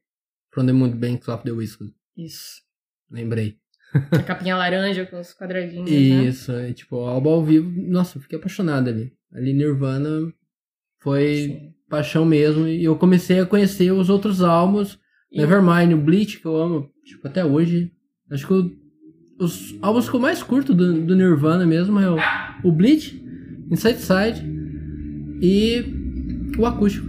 From 0.50 0.66
the 0.66 0.72
Moon 0.72 0.90
Banks 0.90 1.28
of 1.28 1.44
the 1.44 1.52
Whiskey. 1.52 1.94
Isso. 2.16 2.62
Lembrei. 3.10 3.58
A 4.12 4.22
capinha 4.22 4.56
laranja 4.56 5.06
com 5.06 5.20
os 5.20 5.32
quadradinhos. 5.32 5.90
Né? 5.90 5.96
Isso, 5.96 6.52
né? 6.52 6.70
é, 6.70 6.72
tipo, 6.72 6.96
o 6.96 7.06
álbum 7.06 7.30
ao 7.30 7.44
vivo. 7.44 7.70
Nossa, 7.70 8.18
eu 8.18 8.22
fiquei 8.22 8.38
apaixonado 8.38 8.88
ali. 8.88 9.12
Ali 9.32 9.52
Nirvana 9.52 10.32
foi 10.98 11.34
Sim. 11.34 11.74
paixão 11.88 12.24
mesmo. 12.24 12.66
E 12.66 12.84
eu 12.84 12.96
comecei 12.96 13.40
a 13.40 13.46
conhecer 13.46 13.92
os 13.92 14.10
outros 14.10 14.42
álbuns 14.42 14.98
e... 15.30 15.38
Nevermind, 15.38 15.92
o 15.92 16.00
Bleach, 16.00 16.38
que 16.38 16.46
eu 16.46 16.56
amo, 16.56 16.90
tipo, 17.04 17.26
até 17.26 17.44
hoje. 17.44 17.92
Acho 18.30 18.46
que 18.46 18.52
eu, 18.52 18.70
os 19.38 19.76
álbuns 19.80 20.08
que 20.08 20.16
eu 20.16 20.20
mais 20.20 20.42
curto 20.42 20.74
do, 20.74 21.00
do 21.00 21.14
Nirvana 21.14 21.64
mesmo 21.64 21.98
é 22.00 22.10
o, 22.10 22.16
o 22.64 22.72
Bleach, 22.72 23.22
Inside 23.70 23.98
Side 23.98 24.44
e 25.40 26.54
o 26.58 26.66
acústico. 26.66 27.06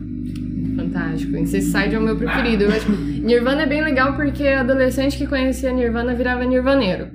Fantástico. 0.76 1.36
Inside 1.36 1.64
Side 1.64 1.96
é 1.96 2.00
o 2.00 2.02
meu 2.02 2.16
preferido. 2.16 2.66
Eu 2.66 2.72
acho 2.72 2.92
Nirvana 2.92 3.64
é 3.64 3.66
bem 3.66 3.84
legal 3.84 4.16
porque 4.16 4.48
adolescente 4.48 5.18
que 5.18 5.28
conhecia 5.28 5.72
Nirvana 5.72 6.14
virava 6.14 6.46
nirvaneiro. 6.46 7.08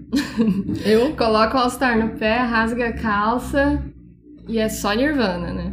Eu? 0.85 1.15
Coloca 1.17 1.57
o 1.57 1.61
All-Star 1.61 1.99
no 1.99 2.19
pé, 2.19 2.39
rasga 2.39 2.89
a 2.89 2.93
calça 2.93 3.83
e 4.49 4.59
é 4.59 4.69
só 4.69 4.93
Nirvana, 4.93 5.53
né? 5.53 5.73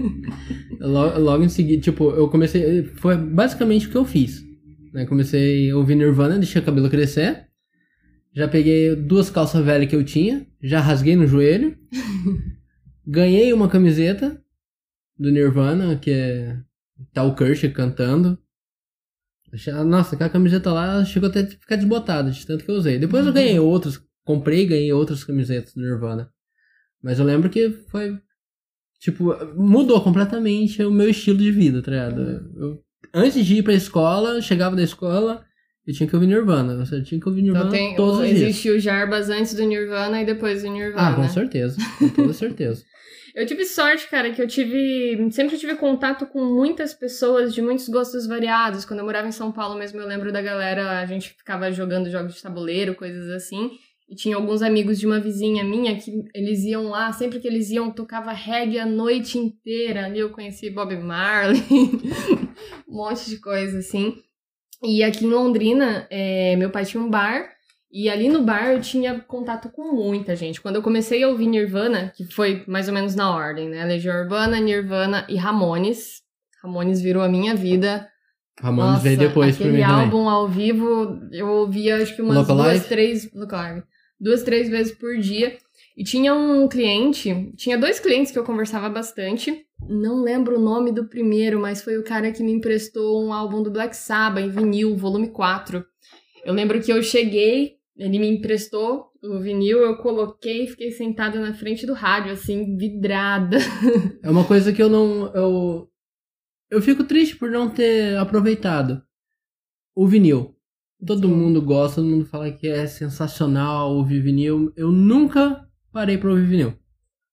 logo, 0.80 1.18
logo 1.18 1.44
em 1.44 1.48
seguida, 1.48 1.82
tipo, 1.82 2.10
eu 2.10 2.28
comecei. 2.28 2.84
Foi 2.96 3.16
basicamente 3.16 3.88
o 3.88 3.90
que 3.90 3.96
eu 3.96 4.04
fiz. 4.04 4.44
Né? 4.92 5.06
Comecei 5.06 5.70
a 5.70 5.76
ouvir 5.76 5.96
Nirvana, 5.96 6.38
deixei 6.38 6.60
o 6.60 6.64
cabelo 6.64 6.88
crescer. 6.88 7.47
Já 8.34 8.46
peguei 8.46 8.94
duas 8.94 9.30
calças 9.30 9.64
velhas 9.64 9.88
que 9.88 9.96
eu 9.96 10.04
tinha, 10.04 10.46
já 10.62 10.80
rasguei 10.80 11.16
no 11.16 11.26
joelho. 11.26 11.76
ganhei 13.06 13.52
uma 13.52 13.68
camiseta 13.68 14.42
do 15.18 15.30
Nirvana, 15.30 15.96
que 15.96 16.10
é 16.10 16.60
tá 17.12 17.22
o 17.24 17.34
Kurt 17.34 17.72
cantando. 17.72 18.38
Nossa, 19.86 20.14
aquela 20.14 20.30
camiseta 20.30 20.72
lá 20.72 21.04
chegou 21.04 21.28
até 21.28 21.40
a 21.40 21.46
ficar 21.46 21.76
desbotada, 21.76 22.30
de 22.30 22.46
tanto 22.46 22.64
que 22.64 22.70
eu 22.70 22.74
usei. 22.74 22.98
Depois 22.98 23.26
eu 23.26 23.32
ganhei 23.32 23.58
outros, 23.58 24.00
comprei 24.24 24.62
e 24.62 24.66
ganhei 24.66 24.92
outras 24.92 25.24
camisetas 25.24 25.72
do 25.72 25.80
Nirvana. 25.80 26.30
Mas 27.02 27.18
eu 27.18 27.24
lembro 27.24 27.48
que 27.48 27.70
foi. 27.88 28.20
Tipo, 29.00 29.32
mudou 29.54 30.02
completamente 30.02 30.82
o 30.82 30.90
meu 30.90 31.08
estilo 31.08 31.38
de 31.38 31.50
vida, 31.52 31.80
tá 31.80 31.90
ligado? 31.90 32.20
Eu 32.56 32.84
antes 33.12 33.44
de 33.44 33.56
ir 33.56 33.62
pra 33.62 33.72
escola, 33.72 34.40
chegava 34.40 34.76
da 34.76 34.82
escola, 34.82 35.44
eu 35.88 35.94
tinha 35.94 36.06
que 36.06 36.14
ouvir 36.14 36.26
Nirvana. 36.26 36.76
Você 36.76 37.00
tinha 37.00 37.18
que 37.18 37.26
ouvir 37.26 37.40
Nirvana 37.40 37.64
então, 37.64 37.78
tem, 37.78 37.96
todos 37.96 38.18
os 38.18 38.28
dias. 38.28 38.42
Existiu 38.42 38.74
o 38.74 38.78
Jarbas 38.78 39.30
antes 39.30 39.54
do 39.54 39.64
Nirvana 39.64 40.20
e 40.20 40.26
depois 40.26 40.62
do 40.62 40.68
Nirvana. 40.68 41.08
Ah, 41.08 41.14
com 41.14 41.26
certeza. 41.26 41.78
Com 41.98 42.10
toda 42.10 42.34
certeza. 42.34 42.84
eu 43.34 43.46
tive 43.46 43.64
sorte, 43.64 44.06
cara, 44.06 44.30
que 44.30 44.42
eu 44.42 44.46
tive. 44.46 45.30
Sempre 45.30 45.56
tive 45.56 45.76
contato 45.76 46.26
com 46.26 46.44
muitas 46.44 46.92
pessoas 46.92 47.54
de 47.54 47.62
muitos 47.62 47.88
gostos 47.88 48.26
variados. 48.26 48.84
Quando 48.84 49.00
eu 49.00 49.06
morava 49.06 49.28
em 49.28 49.32
São 49.32 49.50
Paulo 49.50 49.78
mesmo, 49.78 49.98
eu 49.98 50.06
lembro 50.06 50.30
da 50.30 50.42
galera, 50.42 51.00
a 51.00 51.06
gente 51.06 51.30
ficava 51.30 51.72
jogando 51.72 52.10
jogos 52.10 52.34
de 52.34 52.42
tabuleiro, 52.42 52.94
coisas 52.94 53.30
assim. 53.30 53.70
E 54.10 54.14
tinha 54.14 54.36
alguns 54.36 54.60
amigos 54.60 54.98
de 54.98 55.06
uma 55.06 55.18
vizinha 55.18 55.64
minha 55.64 55.96
que 55.96 56.22
eles 56.34 56.64
iam 56.64 56.90
lá, 56.90 57.12
sempre 57.12 57.40
que 57.40 57.48
eles 57.48 57.70
iam, 57.70 57.90
tocava 57.90 58.30
reggae 58.30 58.78
a 58.78 58.84
noite 58.84 59.38
inteira. 59.38 60.04
Ali 60.04 60.18
eu 60.18 60.28
conheci 60.28 60.68
Bob 60.68 60.94
Marley, 60.98 61.62
um 62.86 62.94
monte 62.94 63.30
de 63.30 63.38
coisa 63.38 63.78
assim. 63.78 64.14
E 64.82 65.02
aqui 65.02 65.24
em 65.24 65.30
Londrina, 65.30 66.06
é, 66.10 66.54
meu 66.56 66.70
pai 66.70 66.84
tinha 66.84 67.02
um 67.02 67.10
bar, 67.10 67.48
e 67.90 68.08
ali 68.08 68.28
no 68.28 68.42
bar 68.42 68.70
eu 68.72 68.80
tinha 68.80 69.18
contato 69.20 69.70
com 69.70 69.92
muita 69.92 70.36
gente. 70.36 70.60
Quando 70.60 70.76
eu 70.76 70.82
comecei 70.82 71.22
a 71.22 71.28
ouvir 71.28 71.46
Nirvana, 71.46 72.12
que 72.16 72.24
foi 72.24 72.62
mais 72.66 72.86
ou 72.86 72.94
menos 72.94 73.14
na 73.14 73.34
ordem, 73.34 73.68
né? 73.68 73.84
Legião 73.84 74.20
Urbana, 74.20 74.60
Nirvana 74.60 75.26
e 75.28 75.36
Ramones. 75.36 76.22
Ramones 76.62 77.00
virou 77.00 77.22
a 77.22 77.28
minha 77.28 77.54
vida. 77.54 78.08
Ramones 78.60 78.90
Nossa, 78.92 79.02
veio 79.04 79.18
depois 79.18 79.54
aquele 79.54 79.78
pra 79.78 79.78
mim 79.78 79.94
álbum 79.94 80.10
também. 80.18 80.28
ao 80.28 80.48
vivo, 80.48 81.20
eu 81.32 81.48
ouvia 81.48 81.96
acho 82.02 82.14
que 82.14 82.22
umas 82.22 82.36
Local 82.38 82.56
duas, 82.56 82.66
Live? 82.68 82.84
três... 82.88 83.32
Local 83.32 83.82
duas, 84.20 84.42
três 84.42 84.68
vezes 84.68 84.92
por 84.92 85.16
dia. 85.18 85.56
E 85.96 86.04
tinha 86.04 86.34
um 86.34 86.68
cliente, 86.68 87.52
tinha 87.56 87.78
dois 87.78 87.98
clientes 88.00 88.32
que 88.32 88.38
eu 88.38 88.44
conversava 88.44 88.88
bastante. 88.88 89.64
Não 89.88 90.22
lembro 90.22 90.56
o 90.56 90.60
nome 90.60 90.92
do 90.92 91.08
primeiro, 91.08 91.60
mas 91.60 91.82
foi 91.82 91.96
o 91.96 92.04
cara 92.04 92.30
que 92.30 92.42
me 92.42 92.52
emprestou 92.52 93.24
um 93.24 93.32
álbum 93.32 93.62
do 93.62 93.70
Black 93.70 93.96
Sabbath 93.96 94.44
em 94.44 94.50
vinil, 94.50 94.96
volume 94.96 95.30
4. 95.30 95.84
Eu 96.44 96.54
lembro 96.54 96.80
que 96.80 96.92
eu 96.92 97.02
cheguei 97.02 97.78
ele 97.98 98.20
me 98.20 98.28
emprestou 98.28 99.10
o 99.20 99.40
vinil, 99.40 99.78
eu 99.78 99.96
coloquei 99.96 100.64
e 100.64 100.68
fiquei 100.68 100.92
sentada 100.92 101.40
na 101.40 101.52
frente 101.52 101.84
do 101.84 101.92
rádio, 101.92 102.32
assim, 102.32 102.76
vidrada. 102.76 103.58
É 104.22 104.30
uma 104.30 104.46
coisa 104.46 104.72
que 104.72 104.80
eu 104.80 104.88
não. 104.88 105.26
Eu, 105.34 105.90
eu 106.70 106.80
fico 106.80 107.02
triste 107.02 107.36
por 107.36 107.50
não 107.50 107.68
ter 107.68 108.16
aproveitado 108.16 109.02
o 109.96 110.06
vinil. 110.06 110.56
Todo 111.04 111.26
Sim. 111.26 111.34
mundo 111.34 111.60
gosta, 111.60 111.96
todo 111.96 112.10
mundo 112.10 112.24
fala 112.24 112.52
que 112.52 112.68
é 112.68 112.86
sensacional 112.86 113.92
ouvir 113.96 114.20
vinil. 114.20 114.72
Eu 114.76 114.92
nunca 114.92 115.68
parei 115.92 116.16
pra 116.16 116.30
ouvir 116.30 116.46
vinil. 116.46 116.74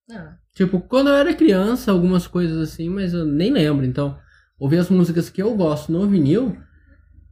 Ah, 0.10 0.38
Tipo, 0.56 0.80
quando 0.80 1.10
eu 1.10 1.16
era 1.16 1.34
criança, 1.34 1.92
algumas 1.92 2.26
coisas 2.26 2.58
assim, 2.58 2.88
mas 2.90 3.14
eu 3.14 3.26
nem 3.26 3.52
lembro. 3.52 3.86
Então, 3.86 4.18
ouvir 4.58 4.78
as 4.78 4.90
músicas 4.90 5.30
que 5.30 5.44
eu 5.44 5.54
gosto 5.54 5.92
no 5.92 6.08
vinil, 6.08 6.58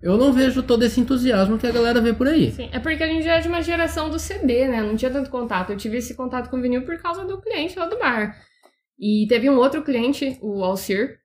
eu 0.01 0.17
não 0.17 0.33
vejo 0.33 0.61
todo 0.61 0.83
esse 0.83 0.99
entusiasmo 0.99 1.57
que 1.57 1.65
a 1.65 1.71
galera 1.71 2.01
vê 2.01 2.13
por 2.13 2.27
aí. 2.27 2.51
sim. 2.51 2.69
É 2.73 2.79
porque 2.79 3.01
a 3.01 3.07
gente 3.07 3.23
já 3.23 3.35
é 3.35 3.39
de 3.39 3.47
uma 3.47 3.61
geração 3.61 4.09
do 4.09 4.19
CD, 4.19 4.67
né? 4.67 4.83
Não 4.83 4.97
tinha 4.97 5.09
tanto 5.09 5.29
contato. 5.29 5.71
Eu 5.71 5.77
tive 5.77 5.97
esse 5.97 6.13
contato 6.13 6.49
com 6.49 6.57
o 6.57 6.61
vinil 6.61 6.83
por 6.83 7.01
causa 7.01 7.23
do 7.23 7.39
cliente 7.39 7.79
lá 7.79 7.85
do 7.85 7.97
bar. 7.97 8.35
E 8.99 9.25
teve 9.29 9.49
um 9.49 9.55
outro 9.55 9.81
cliente, 9.81 10.37
o 10.41 10.61
Alcir. 10.61 11.19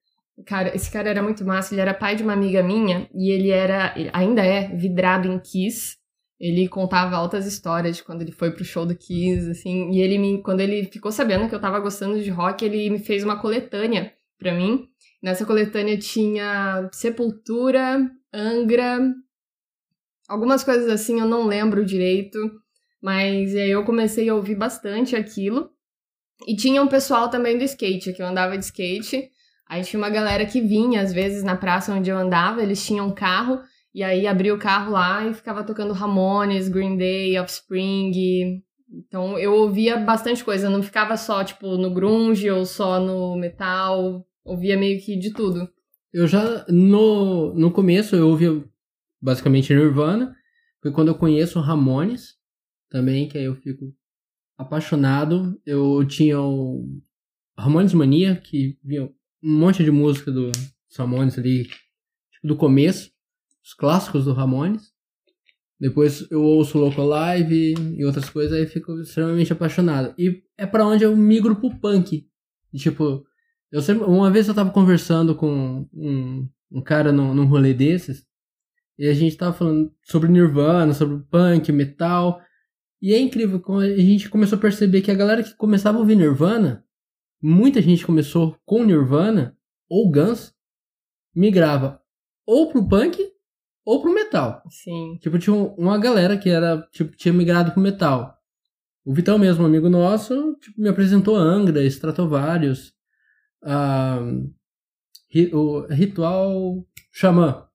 Cara, 0.46 0.74
esse 0.76 0.88
cara 0.92 1.10
era 1.10 1.20
muito 1.20 1.44
massa. 1.44 1.74
Ele 1.74 1.80
era 1.80 1.92
pai 1.92 2.14
de 2.14 2.22
uma 2.22 2.32
amiga 2.32 2.62
minha 2.62 3.08
e 3.12 3.32
ele 3.32 3.50
era, 3.50 3.92
ainda 4.12 4.44
é, 4.44 4.68
vidrado 4.68 5.26
em 5.26 5.40
Kiss. 5.40 5.97
Ele 6.40 6.68
contava 6.68 7.16
altas 7.16 7.46
histórias 7.46 7.96
de 7.96 8.04
quando 8.04 8.22
ele 8.22 8.30
foi 8.30 8.52
pro 8.52 8.64
show 8.64 8.86
do 8.86 8.94
Kiss, 8.94 9.50
assim. 9.50 9.90
E 9.90 10.00
ele 10.00 10.18
me, 10.18 10.42
quando 10.42 10.60
ele 10.60 10.84
ficou 10.84 11.10
sabendo 11.10 11.48
que 11.48 11.54
eu 11.54 11.60
tava 11.60 11.80
gostando 11.80 12.22
de 12.22 12.30
rock, 12.30 12.64
ele 12.64 12.90
me 12.90 12.98
fez 12.98 13.24
uma 13.24 13.40
coletânea 13.40 14.12
pra 14.38 14.54
mim. 14.54 14.88
Nessa 15.22 15.44
coletânea 15.44 15.98
tinha 15.98 16.88
Sepultura, 16.92 18.08
Angra, 18.32 19.00
algumas 20.28 20.62
coisas 20.62 20.88
assim, 20.88 21.18
eu 21.18 21.26
não 21.26 21.46
lembro 21.46 21.84
direito. 21.84 22.38
Mas 23.02 23.54
aí 23.54 23.70
eu 23.70 23.84
comecei 23.84 24.28
a 24.28 24.34
ouvir 24.34 24.54
bastante 24.54 25.16
aquilo. 25.16 25.70
E 26.46 26.54
tinha 26.54 26.82
um 26.82 26.88
pessoal 26.88 27.28
também 27.28 27.58
do 27.58 27.64
skate, 27.64 28.12
que 28.12 28.22
eu 28.22 28.26
andava 28.26 28.56
de 28.56 28.64
skate. 28.64 29.28
Aí 29.68 29.82
tinha 29.82 29.98
uma 29.98 30.10
galera 30.10 30.46
que 30.46 30.60
vinha, 30.60 31.02
às 31.02 31.12
vezes, 31.12 31.42
na 31.42 31.56
praça 31.56 31.92
onde 31.92 32.10
eu 32.10 32.16
andava, 32.16 32.62
eles 32.62 32.84
tinham 32.84 33.08
um 33.08 33.14
carro, 33.14 33.60
e 33.98 34.02
aí 34.04 34.28
abria 34.28 34.54
o 34.54 34.58
carro 34.60 34.92
lá 34.92 35.26
e 35.26 35.34
ficava 35.34 35.64
tocando 35.64 35.92
Ramones, 35.92 36.68
Green 36.68 36.96
Day, 36.96 37.36
Offspring. 37.36 38.62
Então 38.88 39.36
eu 39.36 39.52
ouvia 39.52 39.96
bastante 39.96 40.44
coisa, 40.44 40.70
não 40.70 40.84
ficava 40.84 41.16
só, 41.16 41.42
tipo, 41.42 41.76
no 41.76 41.92
grunge 41.92 42.48
ou 42.48 42.64
só 42.64 43.00
no 43.00 43.34
metal, 43.34 44.24
ouvia 44.44 44.76
meio 44.76 45.04
que 45.04 45.18
de 45.18 45.32
tudo. 45.32 45.68
Eu 46.12 46.28
já, 46.28 46.64
no, 46.68 47.52
no 47.54 47.72
começo, 47.72 48.14
eu 48.14 48.28
ouvia 48.28 48.64
basicamente 49.20 49.74
Nirvana. 49.74 50.32
Foi 50.80 50.92
quando 50.92 51.08
eu 51.08 51.16
conheço 51.16 51.58
Ramones 51.58 52.36
também, 52.88 53.28
que 53.28 53.36
aí 53.36 53.46
eu 53.46 53.56
fico 53.56 53.92
apaixonado. 54.56 55.60
Eu 55.66 56.06
tinha 56.06 56.40
o 56.40 56.88
Ramones 57.58 57.94
Mania, 57.94 58.36
que 58.36 58.78
vinha 58.84 59.06
um 59.42 59.58
monte 59.58 59.82
de 59.82 59.90
música 59.90 60.30
do 60.30 60.52
Ramones 60.96 61.36
ali, 61.36 61.64
tipo, 61.64 62.46
do 62.46 62.56
começo, 62.56 63.10
os 63.68 63.74
clássicos 63.74 64.24
do 64.24 64.32
Ramones. 64.32 64.92
Depois 65.78 66.28
eu 66.30 66.42
ouço 66.42 66.78
Local 66.78 67.06
Live 67.06 67.74
e 67.96 68.04
outras 68.04 68.28
coisas, 68.30 68.58
aí 68.58 68.66
fico 68.66 68.98
extremamente 69.00 69.52
apaixonado. 69.52 70.14
E 70.18 70.42
é 70.56 70.66
pra 70.66 70.86
onde 70.86 71.04
eu 71.04 71.14
migro 71.14 71.54
pro 71.54 71.78
punk. 71.78 72.26
Tipo, 72.74 73.24
eu 73.70 73.82
sempre, 73.82 74.04
uma 74.04 74.30
vez 74.30 74.48
eu 74.48 74.54
tava 74.54 74.70
conversando 74.70 75.34
com 75.34 75.86
um, 75.92 76.48
um 76.72 76.82
cara 76.82 77.12
num, 77.12 77.34
num 77.34 77.46
rolê 77.46 77.74
desses, 77.74 78.26
e 78.98 79.06
a 79.06 79.14
gente 79.14 79.36
tava 79.36 79.52
falando 79.52 79.94
sobre 80.02 80.28
Nirvana, 80.28 80.92
sobre 80.94 81.22
punk, 81.30 81.70
metal. 81.70 82.40
E 83.00 83.12
é 83.12 83.20
incrível 83.20 83.62
a 83.78 84.00
gente 84.00 84.28
começou 84.28 84.58
a 84.58 84.60
perceber 84.60 85.02
que 85.02 85.10
a 85.10 85.14
galera 85.14 85.42
que 85.42 85.54
começava 85.54 85.98
a 85.98 86.00
ouvir 86.00 86.16
Nirvana, 86.16 86.84
muita 87.40 87.80
gente 87.80 88.04
começou 88.04 88.58
com 88.64 88.82
Nirvana 88.82 89.56
ou 89.88 90.10
Guns, 90.10 90.52
migrava 91.32 92.02
ou 92.44 92.72
pro 92.72 92.88
punk 92.88 93.37
ou 93.88 94.02
pro 94.02 94.12
metal. 94.14 94.62
Sim. 94.70 95.16
Tipo, 95.20 95.38
tinha 95.38 95.54
um- 95.54 95.74
uma 95.76 95.98
galera 95.98 96.36
que 96.36 96.50
era, 96.50 96.86
tipo, 96.92 97.16
tinha 97.16 97.32
migrado 97.32 97.72
pro 97.72 97.80
metal. 97.80 98.36
O 99.04 99.14
Vitão 99.14 99.38
mesmo, 99.38 99.62
um 99.62 99.66
amigo 99.66 99.88
nosso, 99.88 100.54
tipo, 100.60 100.80
me 100.80 100.88
apresentou 100.88 101.36
Angra, 101.36 101.82
Stratovarius, 101.84 102.92
ri- 105.30 105.54
o 105.54 105.86
Ritual 105.86 106.84
Xamã, 107.12 107.66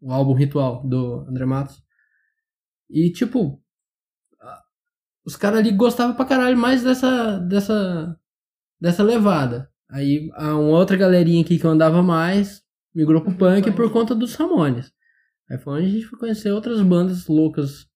o 0.00 0.12
álbum 0.12 0.34
Ritual 0.34 0.82
do 0.86 1.26
André 1.28 1.44
Matos. 1.46 1.82
E, 2.90 3.10
tipo, 3.10 3.60
os 5.26 5.36
caras 5.36 5.58
ali 5.60 5.70
gostavam 5.72 6.14
pra 6.14 6.24
caralho 6.24 6.56
mais 6.56 6.82
dessa, 6.82 7.38
dessa, 7.38 8.18
dessa 8.80 9.02
levada. 9.02 9.70
Aí, 9.90 10.30
uma 10.38 10.78
outra 10.78 10.96
galerinha 10.96 11.42
aqui 11.42 11.58
que 11.58 11.64
eu 11.64 11.70
andava 11.70 12.02
mais, 12.02 12.62
migrou 12.94 13.20
pro 13.20 13.30
Uhum, 13.30 13.36
punk 13.36 13.62
punk. 13.64 13.76
por 13.76 13.90
conta 13.92 14.14
dos 14.14 14.34
Ramones. 14.34 14.92
Aí 15.50 15.58
foi 15.58 15.74
onde 15.74 15.86
a 15.86 15.90
gente 15.90 16.06
foi 16.06 16.18
conhecer 16.18 16.50
outras 16.50 16.80
bandas 16.82 17.26
loucas 17.26 17.86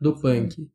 do 0.00 0.18
punk. 0.20 0.68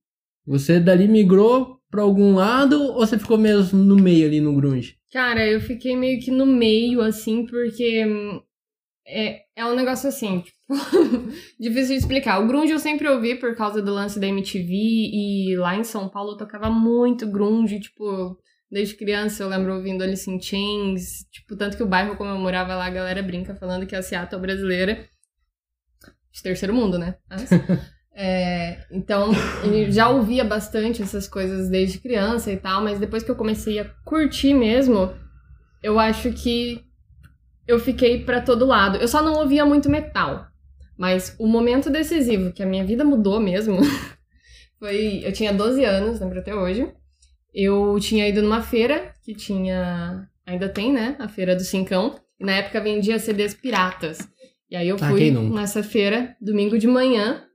Você 0.46 0.80
dali 0.80 1.08
migrou 1.08 1.80
pra 1.90 2.02
algum 2.02 2.36
lado 2.36 2.82
ou 2.82 2.96
você 2.96 3.18
ficou 3.18 3.38
mesmo 3.38 3.80
no 3.80 3.96
meio 3.96 4.28
ali 4.28 4.42
no 4.42 4.56
grunge? 4.56 4.98
Cara, 5.12 5.48
eu 5.48 5.62
fiquei 5.62 5.96
meio 5.96 6.20
que 6.20 6.32
no 6.32 6.46
meio, 6.46 7.02
assim, 7.02 7.46
porque 7.46 8.06
hum, 8.06 8.42
é, 9.08 9.44
é 9.56 9.66
um 9.66 9.76
negócio 9.76 10.10
assim, 10.10 10.42
tipo, 10.42 10.74
difícil 11.60 11.90
de 11.90 12.02
explicar. 12.02 12.42
O 12.42 12.48
grunge 12.48 12.72
eu 12.72 12.80
sempre 12.80 13.08
ouvi 13.08 13.36
por 13.36 13.56
causa 13.56 13.82
do 13.82 13.94
lance 13.94 14.20
da 14.20 14.28
MTV 14.28 14.74
e 14.74 15.56
lá 15.58 15.76
em 15.76 15.84
São 15.84 16.10
Paulo 16.10 16.32
eu 16.32 16.38
tocava 16.38 16.70
muito 16.70 17.28
grunge, 17.28 17.80
tipo, 17.80 18.38
desde 18.72 18.96
criança 18.96 19.44
eu 19.44 19.50
lembro 19.50 19.76
ouvindo 19.76 20.04
Alice 20.04 20.30
in 20.30 20.42
Chains, 20.42 21.26
tipo, 21.32 21.56
tanto 21.56 21.78
que 21.78 21.84
o 21.84 21.88
bairro 21.88 22.18
como 22.18 22.32
eu 22.32 22.40
morava 22.40 22.76
lá, 22.76 22.88
a 22.88 22.90
galera 22.90 23.22
brinca 23.22 23.56
falando 23.56 23.86
que 23.86 23.96
a 23.96 24.02
Seattle 24.02 24.42
brasileira 24.42 25.08
de 26.34 26.42
terceiro 26.42 26.74
mundo, 26.74 26.98
né? 26.98 27.16
Mas, 27.30 27.50
é, 28.14 28.80
então, 28.92 29.32
eu 29.64 29.92
já 29.92 30.10
ouvia 30.10 30.44
bastante 30.44 31.02
essas 31.02 31.28
coisas 31.28 31.70
desde 31.70 32.00
criança 32.00 32.52
e 32.52 32.58
tal, 32.58 32.84
mas 32.84 33.00
depois 33.00 33.24
que 33.24 33.32
eu 33.32 33.36
comecei 33.36 33.80
a 33.80 33.86
curtir 34.04 34.54
mesmo, 34.54 35.14
eu 35.82 36.00
acho 36.00 36.34
que 36.34 36.84
eu 37.68 37.80
fiquei 37.80 38.24
pra 38.24 38.42
todo 38.42 38.66
lado. 38.66 38.98
Eu 38.98 39.08
só 39.08 39.22
não 39.22 39.36
ouvia 39.36 39.66
muito 39.66 39.90
metal. 39.90 40.48
Mas 40.98 41.36
o 41.40 41.48
momento 41.48 41.90
decisivo 41.90 42.52
que 42.52 42.62
a 42.62 42.66
minha 42.66 42.86
vida 42.86 43.04
mudou 43.04 43.40
mesmo 43.40 43.80
foi. 44.80 45.22
Eu 45.24 45.32
tinha 45.32 45.54
12 45.54 45.84
anos, 45.84 46.20
lembro 46.20 46.40
até 46.40 46.54
hoje. 46.54 46.92
Eu 47.54 47.98
tinha 48.00 48.28
ido 48.28 48.42
numa 48.42 48.62
feira 48.62 49.14
que 49.24 49.34
tinha. 49.34 50.28
Ainda 50.46 50.70
tem, 50.70 50.92
né? 50.92 51.16
A 51.20 51.28
feira 51.28 51.56
do 51.56 51.64
Cincão. 51.64 52.16
E 52.40 52.46
na 52.46 52.54
época 52.54 52.82
vendia 52.82 53.20
CDs 53.20 53.54
piratas. 53.54 54.28
E 54.74 54.76
aí 54.76 54.88
eu 54.88 54.96
Ah, 55.00 55.10
fui 55.12 55.30
nessa 55.30 55.84
feira, 55.84 56.36
domingo 56.42 56.80
de 56.80 56.88
manhã. 56.88 57.48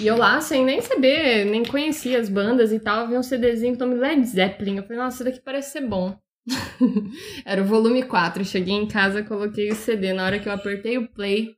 E 0.00 0.08
eu 0.08 0.16
lá, 0.16 0.40
sem 0.40 0.64
nem 0.64 0.80
saber, 0.82 1.44
nem 1.44 1.64
conhecia 1.64 2.18
as 2.18 2.28
bandas 2.28 2.72
e 2.72 2.80
tal, 2.80 3.06
vi 3.06 3.16
um 3.16 3.22
CDzinho 3.22 3.76
o 3.76 3.78
nome 3.78 3.94
Led 3.94 4.26
Zeppelin. 4.26 4.78
Eu 4.78 4.82
falei, 4.82 4.98
nossa, 4.98 5.18
isso 5.18 5.24
daqui 5.24 5.40
parece 5.40 5.70
ser 5.70 5.86
bom. 5.86 6.18
Era 7.46 7.62
o 7.62 7.64
volume 7.64 8.02
4. 8.02 8.44
Cheguei 8.44 8.74
em 8.74 8.88
casa, 8.88 9.22
coloquei 9.22 9.70
o 9.70 9.76
CD. 9.76 10.12
Na 10.12 10.26
hora 10.26 10.40
que 10.40 10.48
eu 10.48 10.52
apertei 10.52 10.98
o 10.98 11.06
play, 11.06 11.54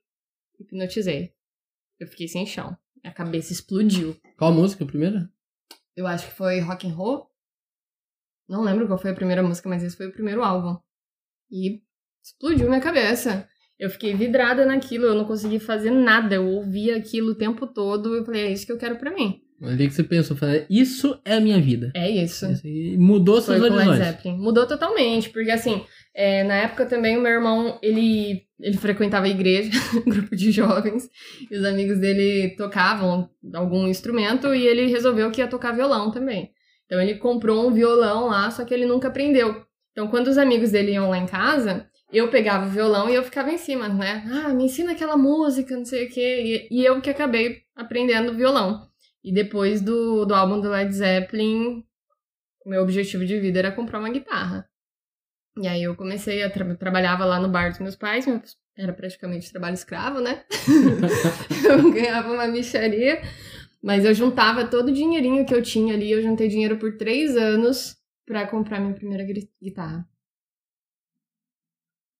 hipnotizei. 0.60 1.32
Eu 1.98 2.06
fiquei 2.08 2.28
sem 2.28 2.44
chão. 2.44 2.76
A 3.02 3.10
cabeça 3.10 3.54
explodiu. 3.54 4.14
Qual 4.36 4.52
música 4.52 4.84
a 4.84 4.86
primeira? 4.86 5.30
Eu 5.96 6.06
acho 6.06 6.26
que 6.26 6.34
foi 6.34 6.60
Rock 6.60 6.86
and 6.86 6.92
Roll. 6.92 7.26
Não 8.46 8.60
lembro 8.60 8.86
qual 8.86 8.98
foi 8.98 9.12
a 9.12 9.14
primeira 9.14 9.42
música, 9.42 9.66
mas 9.66 9.82
esse 9.82 9.96
foi 9.96 10.08
o 10.08 10.12
primeiro 10.12 10.44
álbum. 10.44 10.78
E 11.50 11.80
explodiu 12.22 12.68
minha 12.68 12.82
cabeça. 12.82 13.48
Eu 13.78 13.90
fiquei 13.90 14.14
vidrada 14.14 14.64
naquilo, 14.64 15.04
eu 15.04 15.14
não 15.14 15.24
consegui 15.24 15.58
fazer 15.58 15.90
nada. 15.90 16.36
Eu 16.36 16.46
ouvia 16.46 16.96
aquilo 16.96 17.32
o 17.32 17.34
tempo 17.34 17.66
todo. 17.66 18.14
Eu 18.14 18.24
falei, 18.24 18.46
é 18.46 18.52
isso 18.52 18.66
que 18.66 18.72
eu 18.72 18.78
quero 18.78 18.96
pra 18.96 19.10
mim. 19.10 19.42
Ali 19.62 19.88
que 19.88 19.94
você 19.94 20.02
pensou, 20.02 20.36
falei, 20.36 20.66
isso 20.68 21.18
é 21.24 21.34
a 21.34 21.40
minha 21.40 21.58
vida. 21.58 21.90
É 21.94 22.10
isso. 22.10 22.46
Mudou 22.98 23.40
seus 23.40 23.58
Foi 23.58 23.70
com 23.70 23.76
Led 23.76 23.88
horizontes. 23.88 24.38
Mudou 24.38 24.66
totalmente, 24.66 25.30
porque 25.30 25.50
assim, 25.50 25.82
é, 26.14 26.44
na 26.44 26.54
época 26.56 26.84
também 26.84 27.16
o 27.16 27.22
meu 27.22 27.32
irmão, 27.32 27.78
ele, 27.82 28.42
ele 28.60 28.76
frequentava 28.76 29.24
a 29.24 29.30
igreja, 29.30 29.70
um 29.94 30.04
grupo 30.10 30.36
de 30.36 30.50
jovens, 30.52 31.08
e 31.50 31.56
os 31.56 31.64
amigos 31.64 31.98
dele 31.98 32.54
tocavam 32.56 33.30
algum 33.54 33.88
instrumento 33.88 34.54
e 34.54 34.66
ele 34.66 34.86
resolveu 34.88 35.30
que 35.30 35.40
ia 35.40 35.48
tocar 35.48 35.72
violão 35.72 36.10
também. 36.10 36.50
Então 36.84 37.00
ele 37.00 37.14
comprou 37.14 37.66
um 37.66 37.72
violão 37.72 38.26
lá, 38.26 38.50
só 38.50 38.62
que 38.62 38.74
ele 38.74 38.84
nunca 38.84 39.08
aprendeu. 39.08 39.64
Então 39.92 40.08
quando 40.08 40.28
os 40.28 40.36
amigos 40.36 40.70
dele 40.70 40.92
iam 40.92 41.08
lá 41.08 41.16
em 41.16 41.26
casa, 41.26 41.86
eu 42.16 42.30
pegava 42.30 42.66
o 42.66 42.70
violão 42.70 43.08
e 43.08 43.14
eu 43.14 43.22
ficava 43.22 43.50
em 43.50 43.58
cima, 43.58 43.88
né? 43.88 44.24
Ah, 44.30 44.54
me 44.54 44.64
ensina 44.64 44.92
aquela 44.92 45.16
música, 45.16 45.76
não 45.76 45.84
sei 45.84 46.06
o 46.06 46.10
quê. 46.10 46.68
E, 46.70 46.80
e 46.80 46.84
eu 46.84 47.00
que 47.00 47.10
acabei 47.10 47.62
aprendendo 47.74 48.34
violão. 48.34 48.88
E 49.24 49.32
depois 49.32 49.80
do, 49.80 50.24
do 50.24 50.34
álbum 50.34 50.60
do 50.60 50.68
Led 50.70 50.92
Zeppelin, 50.92 51.84
o 52.64 52.70
meu 52.70 52.82
objetivo 52.82 53.24
de 53.24 53.38
vida 53.40 53.58
era 53.58 53.72
comprar 53.72 53.98
uma 53.98 54.10
guitarra. 54.10 54.68
E 55.58 55.66
aí 55.66 55.82
eu 55.82 55.96
comecei 55.96 56.42
a 56.42 56.50
tra 56.50 56.74
trabalhava 56.76 57.24
lá 57.24 57.40
no 57.40 57.48
bar 57.48 57.70
dos 57.70 57.78
meus 57.80 57.96
pais, 57.96 58.26
meu- 58.26 58.42
era 58.76 58.92
praticamente 58.92 59.50
trabalho 59.50 59.74
escravo, 59.74 60.20
né? 60.20 60.44
eu 61.64 61.90
ganhava 61.92 62.32
uma 62.32 62.46
micharia. 62.46 63.20
Mas 63.82 64.04
eu 64.04 64.14
juntava 64.14 64.66
todo 64.66 64.88
o 64.88 64.92
dinheirinho 64.92 65.46
que 65.46 65.54
eu 65.54 65.62
tinha 65.62 65.94
ali, 65.94 66.10
eu 66.10 66.22
juntei 66.22 66.48
dinheiro 66.48 66.76
por 66.78 66.96
três 66.96 67.36
anos 67.36 67.96
pra 68.26 68.46
comprar 68.46 68.80
minha 68.80 68.94
primeira 68.94 69.24
guitarra. 69.62 70.06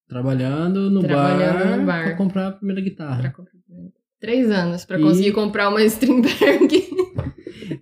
Trabalhando 0.09 0.91
no 0.91 1.01
Trabalhando 1.01 1.59
bar, 1.59 1.77
no 1.79 1.87
bar. 1.87 2.05
pra 2.05 2.17
comprar 2.17 2.47
a 2.49 2.53
primeira 2.53 2.81
guitarra. 2.81 3.31
Comprar 3.31 3.53
Três 4.21 4.51
anos 4.51 4.85
pra 4.85 4.99
E- 4.99 5.03
conseguir 5.03 5.33
comprar 5.33 5.69
uma 5.69 5.83
Strindberg. 5.83 6.87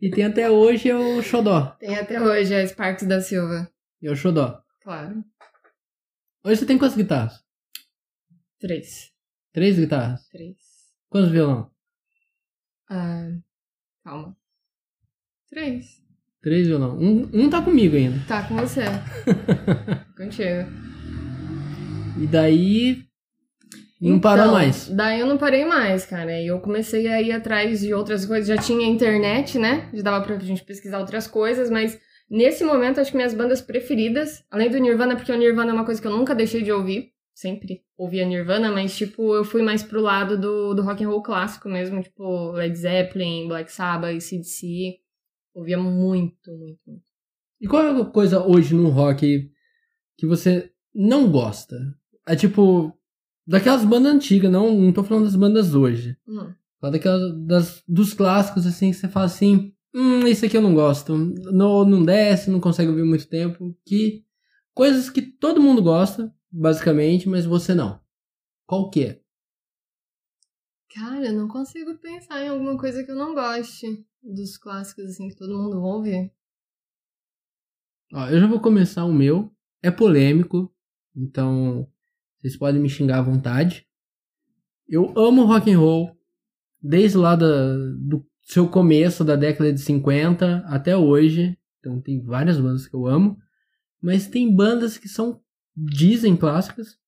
E 0.00 0.10
tem 0.10 0.24
até 0.24 0.50
hoje 0.50 0.92
o 0.92 1.22
Xodó. 1.22 1.76
Tem 1.78 1.96
até 1.96 2.20
hoje 2.20 2.54
a 2.54 2.66
Sparks 2.66 3.06
da 3.06 3.20
Silva. 3.20 3.70
E 4.02 4.08
o 4.10 4.16
Xodó. 4.16 4.60
Claro. 4.82 5.22
Hoje 6.44 6.56
você 6.60 6.66
tem 6.66 6.76
quantas 6.78 6.96
guitarras? 6.96 7.42
Três. 8.58 9.10
Três 9.52 9.78
guitarras? 9.78 10.26
Três. 10.28 10.56
Quantos 11.08 11.30
violão? 11.30 11.70
Ah, 12.90 13.30
calma. 14.02 14.36
Três. 15.48 16.02
Três 16.42 16.66
violão. 16.66 16.98
Um, 16.98 17.30
um 17.32 17.48
tá 17.50 17.62
comigo 17.62 17.96
ainda. 17.96 18.18
Tá 18.26 18.46
com 18.46 18.56
você. 18.56 18.82
Contigo. 20.16 20.68
E 22.16 22.26
daí. 22.26 23.04
Não 24.00 24.20
parou 24.20 24.44
Então, 24.44 24.54
mais. 24.54 24.88
Daí 24.88 25.20
eu 25.20 25.26
não 25.26 25.38
parei 25.38 25.64
mais, 25.64 26.04
cara. 26.04 26.40
E 26.40 26.46
eu 26.46 26.60
comecei 26.60 27.06
a 27.08 27.22
ir 27.22 27.32
atrás 27.32 27.80
de 27.80 27.94
outras 27.94 28.26
coisas. 28.26 28.46
Já 28.46 28.56
tinha 28.56 28.86
internet, 28.86 29.58
né? 29.58 29.88
Já 29.94 30.02
dava 30.02 30.24
pra 30.24 30.38
gente 30.38 30.64
pesquisar 30.64 30.98
outras 30.98 31.26
coisas, 31.26 31.70
mas 31.70 31.98
nesse 32.28 32.64
momento 32.64 33.00
acho 33.00 33.10
que 33.10 33.16
minhas 33.16 33.34
bandas 33.34 33.60
preferidas, 33.62 34.44
além 34.50 34.70
do 34.70 34.78
Nirvana, 34.78 35.16
porque 35.16 35.32
o 35.32 35.38
Nirvana 35.38 35.70
é 35.70 35.74
uma 35.74 35.84
coisa 35.84 36.00
que 36.00 36.06
eu 36.06 36.16
nunca 36.16 36.34
deixei 36.34 36.62
de 36.62 36.70
ouvir. 36.70 37.12
Sempre 37.34 37.82
ouvia 37.96 38.24
Nirvana, 38.26 38.70
mas 38.70 38.96
tipo, 38.96 39.34
eu 39.34 39.44
fui 39.44 39.62
mais 39.62 39.82
pro 39.82 40.00
lado 40.00 40.38
do, 40.38 40.74
do 40.74 40.82
rock 40.82 41.02
and 41.02 41.08
roll 41.08 41.22
clássico 41.22 41.68
mesmo, 41.68 42.00
tipo 42.00 42.52
Led 42.52 42.76
Zeppelin, 42.76 43.48
Black 43.48 43.72
Sabbath, 43.72 44.20
CDC. 44.20 44.98
Ouvia 45.54 45.78
muito, 45.78 46.50
muito, 46.52 46.80
muito. 46.86 47.02
E 47.60 47.66
qual 47.66 47.82
é 47.84 47.90
a 48.00 48.04
coisa 48.04 48.44
hoje 48.44 48.74
no 48.74 48.88
rock 48.90 49.50
que 50.16 50.26
você 50.26 50.70
não 50.94 51.30
gosta? 51.30 51.76
É 52.26 52.36
tipo. 52.36 52.92
Daquelas 53.46 53.84
bandas 53.84 54.14
antigas, 54.14 54.50
não, 54.50 54.74
não 54.74 54.92
tô 54.92 55.04
falando 55.04 55.24
das 55.24 55.36
bandas 55.36 55.74
hoje. 55.74 56.16
Hum. 56.26 56.54
Fala 56.80 56.92
daquelas 56.92 57.46
das, 57.46 57.84
dos 57.86 58.14
clássicos, 58.14 58.66
assim, 58.66 58.90
que 58.90 58.96
você 58.96 59.08
fala 59.08 59.26
assim. 59.26 59.74
Hum, 59.94 60.26
esse 60.26 60.46
aqui 60.46 60.56
eu 60.56 60.62
não 60.62 60.74
gosto. 60.74 61.14
Não, 61.16 61.84
não 61.84 62.02
desce, 62.02 62.50
não 62.50 62.60
consegue 62.60 62.90
ouvir 62.90 63.04
muito 63.04 63.28
tempo. 63.28 63.76
Que. 63.86 64.24
Coisas 64.72 65.08
que 65.08 65.22
todo 65.22 65.62
mundo 65.62 65.80
gosta, 65.80 66.34
basicamente, 66.50 67.28
mas 67.28 67.46
você 67.46 67.74
não. 67.74 68.00
Qual 68.66 68.90
que 68.90 69.04
é? 69.04 69.20
Cara, 70.94 71.26
eu 71.26 71.32
não 71.32 71.48
consigo 71.48 71.96
pensar 71.98 72.44
em 72.44 72.48
alguma 72.48 72.78
coisa 72.78 73.04
que 73.04 73.10
eu 73.10 73.16
não 73.16 73.34
goste 73.34 74.04
dos 74.22 74.56
clássicos, 74.56 75.04
assim, 75.04 75.28
que 75.28 75.36
todo 75.36 75.58
mundo 75.58 75.82
ouve. 75.82 76.32
Ó, 78.12 78.28
eu 78.28 78.40
já 78.40 78.46
vou 78.46 78.60
começar 78.60 79.04
o 79.04 79.12
meu. 79.12 79.52
É 79.82 79.90
polêmico, 79.90 80.72
então 81.14 81.86
vocês 82.44 82.58
podem 82.58 82.78
me 82.78 82.90
xingar 82.90 83.20
à 83.20 83.22
vontade. 83.22 83.86
Eu 84.86 85.14
amo 85.16 85.46
rock 85.46 85.72
and 85.72 85.78
roll 85.78 86.14
desde 86.82 87.16
lá 87.16 87.34
da, 87.34 87.74
do 87.96 88.22
seu 88.42 88.68
começo 88.68 89.24
da 89.24 89.34
década 89.34 89.72
de 89.72 89.80
50 89.80 90.58
até 90.66 90.94
hoje. 90.94 91.56
Então 91.80 92.02
tem 92.02 92.22
várias 92.22 92.60
bandas 92.60 92.86
que 92.86 92.94
eu 92.94 93.06
amo, 93.06 93.38
mas 94.00 94.26
tem 94.26 94.54
bandas 94.54 94.98
que 94.98 95.08
são 95.08 95.40
dizem 95.74 96.36
clássicas. 96.36 96.98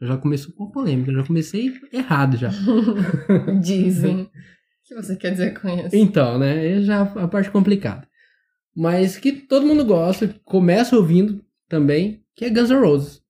Eu 0.00 0.06
já 0.06 0.16
comecei 0.16 0.50
com 0.54 0.64
a 0.64 0.70
polêmica, 0.70 1.12
já 1.12 1.26
comecei 1.26 1.74
errado 1.92 2.38
já. 2.38 2.50
Dizem. 3.62 4.30
O 4.88 4.88
que 4.88 5.02
você 5.02 5.16
quer 5.16 5.32
dizer 5.32 5.60
com 5.60 5.68
isso? 5.68 5.94
Então, 5.94 6.38
né? 6.38 6.66
É 6.66 6.80
já 6.80 7.02
a 7.02 7.28
parte 7.28 7.50
complicada. 7.50 8.08
Mas 8.74 9.18
que 9.18 9.32
todo 9.32 9.66
mundo 9.66 9.84
gosta, 9.84 10.34
começa 10.46 10.96
ouvindo 10.96 11.44
também, 11.68 12.24
que 12.34 12.46
é 12.46 12.48
Guns 12.48 12.70
N' 12.70 12.80
Roses. 12.80 13.22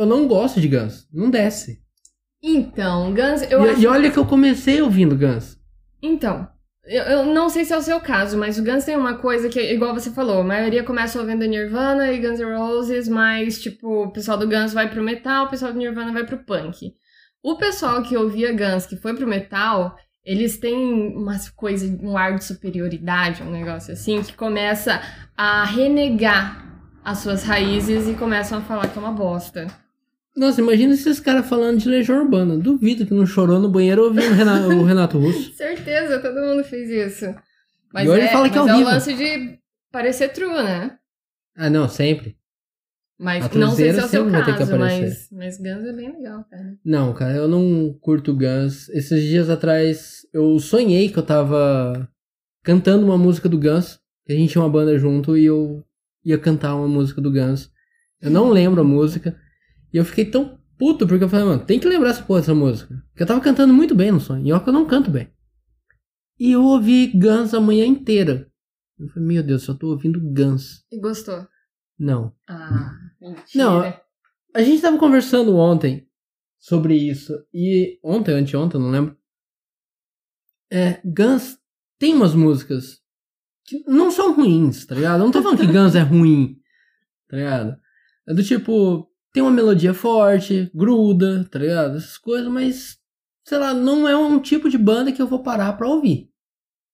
Eu 0.00 0.06
não 0.06 0.26
gosto 0.26 0.62
de 0.62 0.66
Guns, 0.66 1.06
não 1.12 1.28
desce. 1.28 1.82
Então, 2.42 3.12
Guns, 3.12 3.42
eu 3.50 3.66
e, 3.66 3.68
acho. 3.68 3.80
e 3.82 3.86
olha 3.86 4.10
que 4.10 4.18
eu 4.18 4.24
comecei 4.24 4.80
ouvindo 4.80 5.14
Guns. 5.14 5.58
Então, 6.02 6.48
eu, 6.86 7.02
eu 7.02 7.26
não 7.26 7.50
sei 7.50 7.66
se 7.66 7.74
é 7.74 7.76
o 7.76 7.82
seu 7.82 8.00
caso, 8.00 8.38
mas 8.38 8.58
o 8.58 8.64
Guns 8.64 8.86
tem 8.86 8.96
uma 8.96 9.18
coisa 9.18 9.50
que, 9.50 9.60
igual 9.60 9.92
você 9.92 10.10
falou, 10.10 10.40
a 10.40 10.44
maioria 10.44 10.82
começa 10.82 11.20
ouvindo 11.20 11.44
Nirvana 11.44 12.10
e 12.10 12.18
Guns 12.18 12.40
N' 12.40 12.56
Roses, 12.56 13.08
mas, 13.08 13.60
tipo, 13.60 14.04
o 14.04 14.10
pessoal 14.10 14.38
do 14.38 14.48
Guns 14.48 14.72
vai 14.72 14.88
pro 14.88 15.02
metal, 15.02 15.44
o 15.44 15.50
pessoal 15.50 15.70
do 15.70 15.78
Nirvana 15.78 16.14
vai 16.14 16.24
pro 16.24 16.44
punk. 16.46 16.94
O 17.42 17.58
pessoal 17.58 18.02
que 18.02 18.16
ouvia 18.16 18.54
Guns, 18.54 18.86
que 18.86 18.96
foi 18.96 19.14
pro 19.14 19.28
metal, 19.28 19.94
eles 20.24 20.56
têm 20.56 21.14
umas 21.14 21.50
coisas, 21.50 21.90
um 22.00 22.16
ar 22.16 22.36
de 22.36 22.44
superioridade, 22.44 23.42
um 23.42 23.50
negócio 23.50 23.92
assim, 23.92 24.22
que 24.22 24.32
começa 24.32 24.98
a 25.36 25.62
renegar 25.64 26.70
as 27.04 27.18
suas 27.18 27.42
raízes 27.42 28.08
e 28.08 28.14
começam 28.14 28.58
a 28.58 28.62
falar 28.62 28.88
que 28.88 28.98
é 28.98 29.02
uma 29.02 29.12
bosta. 29.12 29.66
Nossa, 30.40 30.62
imagina 30.62 30.94
esses 30.94 31.20
caras 31.20 31.46
falando 31.46 31.76
de 31.78 31.86
Legião 31.86 32.22
Urbana. 32.22 32.56
Duvido 32.56 33.04
que 33.04 33.12
não 33.12 33.26
chorou 33.26 33.60
no 33.60 33.68
banheiro 33.68 34.04
ouvindo 34.04 34.30
o 34.30 34.34
Renato, 34.34 34.68
o 34.72 34.84
Renato 34.84 35.18
Russo. 35.18 35.52
Certeza, 35.52 36.18
todo 36.18 36.40
mundo 36.40 36.64
fez 36.64 36.88
isso. 36.88 37.26
Mas 37.92 38.06
E 38.06 38.08
hoje 38.08 38.22
é, 38.22 38.28
fala 38.32 38.48
que 38.48 38.56
é 38.56 38.60
mas 38.62 38.70
é 38.70 38.72
horrível. 38.72 38.90
lance 38.90 39.12
de 39.12 39.58
parecer 39.92 40.30
true, 40.30 40.48
né? 40.48 40.96
Ah, 41.54 41.68
não, 41.68 41.86
sempre. 41.90 42.38
Mas 43.18 43.50
não 43.50 43.72
sei 43.72 43.92
se 43.92 44.00
é 44.00 44.04
o 44.04 44.08
seu 44.08 44.30
caso, 44.30 44.78
mas, 44.78 45.28
mas 45.30 45.58
Guns 45.58 45.84
é 45.84 45.92
bem 45.92 46.10
legal, 46.10 46.42
cara. 46.50 46.74
Não, 46.82 47.12
cara, 47.12 47.36
eu 47.36 47.46
não 47.46 47.92
curto 48.00 48.34
Guns. 48.34 48.88
Esses 48.88 49.22
dias 49.22 49.50
atrás 49.50 50.26
eu 50.32 50.58
sonhei 50.58 51.10
que 51.10 51.18
eu 51.18 51.22
tava 51.22 52.08
cantando 52.62 53.04
uma 53.04 53.18
música 53.18 53.46
do 53.46 53.58
Guns. 53.58 54.00
Que 54.24 54.32
a 54.32 54.36
gente 54.36 54.52
tinha 54.52 54.62
uma 54.64 54.70
banda 54.70 54.98
junto 54.98 55.36
e 55.36 55.44
eu 55.44 55.84
ia 56.24 56.38
cantar 56.38 56.74
uma 56.76 56.88
música 56.88 57.20
do 57.20 57.30
Guns. 57.30 57.70
Eu 58.22 58.30
não 58.30 58.48
lembro 58.48 58.80
a 58.80 58.84
música. 58.84 59.36
E 59.92 59.96
eu 59.96 60.04
fiquei 60.04 60.24
tão 60.24 60.58
puto 60.78 61.06
porque 61.06 61.24
eu 61.24 61.28
falei, 61.28 61.46
mano, 61.46 61.64
tem 61.64 61.78
que 61.78 61.88
lembrar 61.88 62.10
essa 62.10 62.22
porra 62.22 62.40
dessa 62.40 62.54
música. 62.54 63.02
Porque 63.10 63.22
eu 63.22 63.26
tava 63.26 63.40
cantando 63.40 63.74
muito 63.74 63.94
bem 63.94 64.10
no 64.10 64.20
sonho. 64.20 64.46
E 64.46 64.52
olha 64.52 64.62
que 64.62 64.68
eu 64.68 64.72
não 64.72 64.86
canto 64.86 65.10
bem. 65.10 65.30
E 66.38 66.52
eu 66.52 66.62
ouvi 66.64 67.08
Guns 67.08 67.52
a 67.52 67.60
manhã 67.60 67.84
inteira. 67.84 68.50
Eu 68.98 69.08
falei, 69.08 69.28
meu 69.28 69.42
Deus, 69.42 69.62
só 69.62 69.74
tô 69.74 69.88
ouvindo 69.88 70.20
Guns. 70.20 70.84
E 70.90 70.98
gostou? 70.98 71.46
Não. 71.98 72.34
Ah, 72.48 72.96
mentira. 73.20 73.44
Não, 73.54 74.00
A 74.54 74.62
gente 74.62 74.80
tava 74.80 74.98
conversando 74.98 75.54
ontem 75.56 76.08
sobre 76.58 76.94
isso. 76.94 77.34
E 77.52 77.98
ontem, 78.02 78.32
anteontem, 78.32 78.80
não 78.80 78.90
lembro. 78.90 79.16
É, 80.70 81.00
Guns 81.04 81.58
tem 81.98 82.14
umas 82.14 82.34
músicas 82.34 83.00
que 83.64 83.84
não 83.86 84.10
são 84.10 84.34
ruins, 84.34 84.86
tá 84.86 84.94
ligado? 84.94 85.20
Eu 85.20 85.24
não 85.24 85.30
tô 85.30 85.42
falando 85.42 85.58
que 85.58 85.66
Guns 85.66 85.94
é 85.94 86.00
ruim, 86.00 86.58
tá 87.28 87.36
ligado? 87.36 87.76
É 88.26 88.34
do 88.34 88.42
tipo, 88.42 89.09
tem 89.32 89.42
uma 89.42 89.50
melodia 89.52 89.94
forte, 89.94 90.70
gruda, 90.74 91.44
tá 91.50 91.58
ligado? 91.58 91.96
Essas 91.96 92.18
coisas, 92.18 92.50
mas, 92.50 92.98
sei 93.46 93.58
lá, 93.58 93.72
não 93.74 94.08
é 94.08 94.16
um 94.16 94.40
tipo 94.40 94.68
de 94.68 94.76
banda 94.78 95.12
que 95.12 95.20
eu 95.22 95.26
vou 95.28 95.42
parar 95.42 95.72
pra 95.74 95.88
ouvir. 95.88 96.28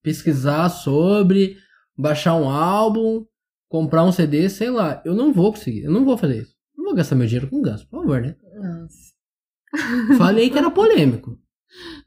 Pesquisar 0.02 0.68
sobre, 0.68 1.56
baixar 1.96 2.34
um 2.36 2.48
álbum, 2.48 3.24
comprar 3.68 4.04
um 4.04 4.12
CD, 4.12 4.48
sei 4.48 4.70
lá. 4.70 5.02
Eu 5.04 5.14
não 5.14 5.32
vou 5.32 5.52
conseguir, 5.52 5.84
eu 5.84 5.90
não 5.90 6.04
vou 6.04 6.16
fazer 6.16 6.42
isso. 6.42 6.54
Não 6.76 6.84
vou 6.84 6.94
gastar 6.94 7.16
meu 7.16 7.26
dinheiro 7.26 7.48
com 7.48 7.60
Guns, 7.62 7.84
por 7.84 8.00
favor, 8.02 8.20
né? 8.20 8.36
Nossa. 8.54 10.16
Falei 10.16 10.48
que 10.50 10.56
era 10.58 10.70
polêmico. 10.70 11.38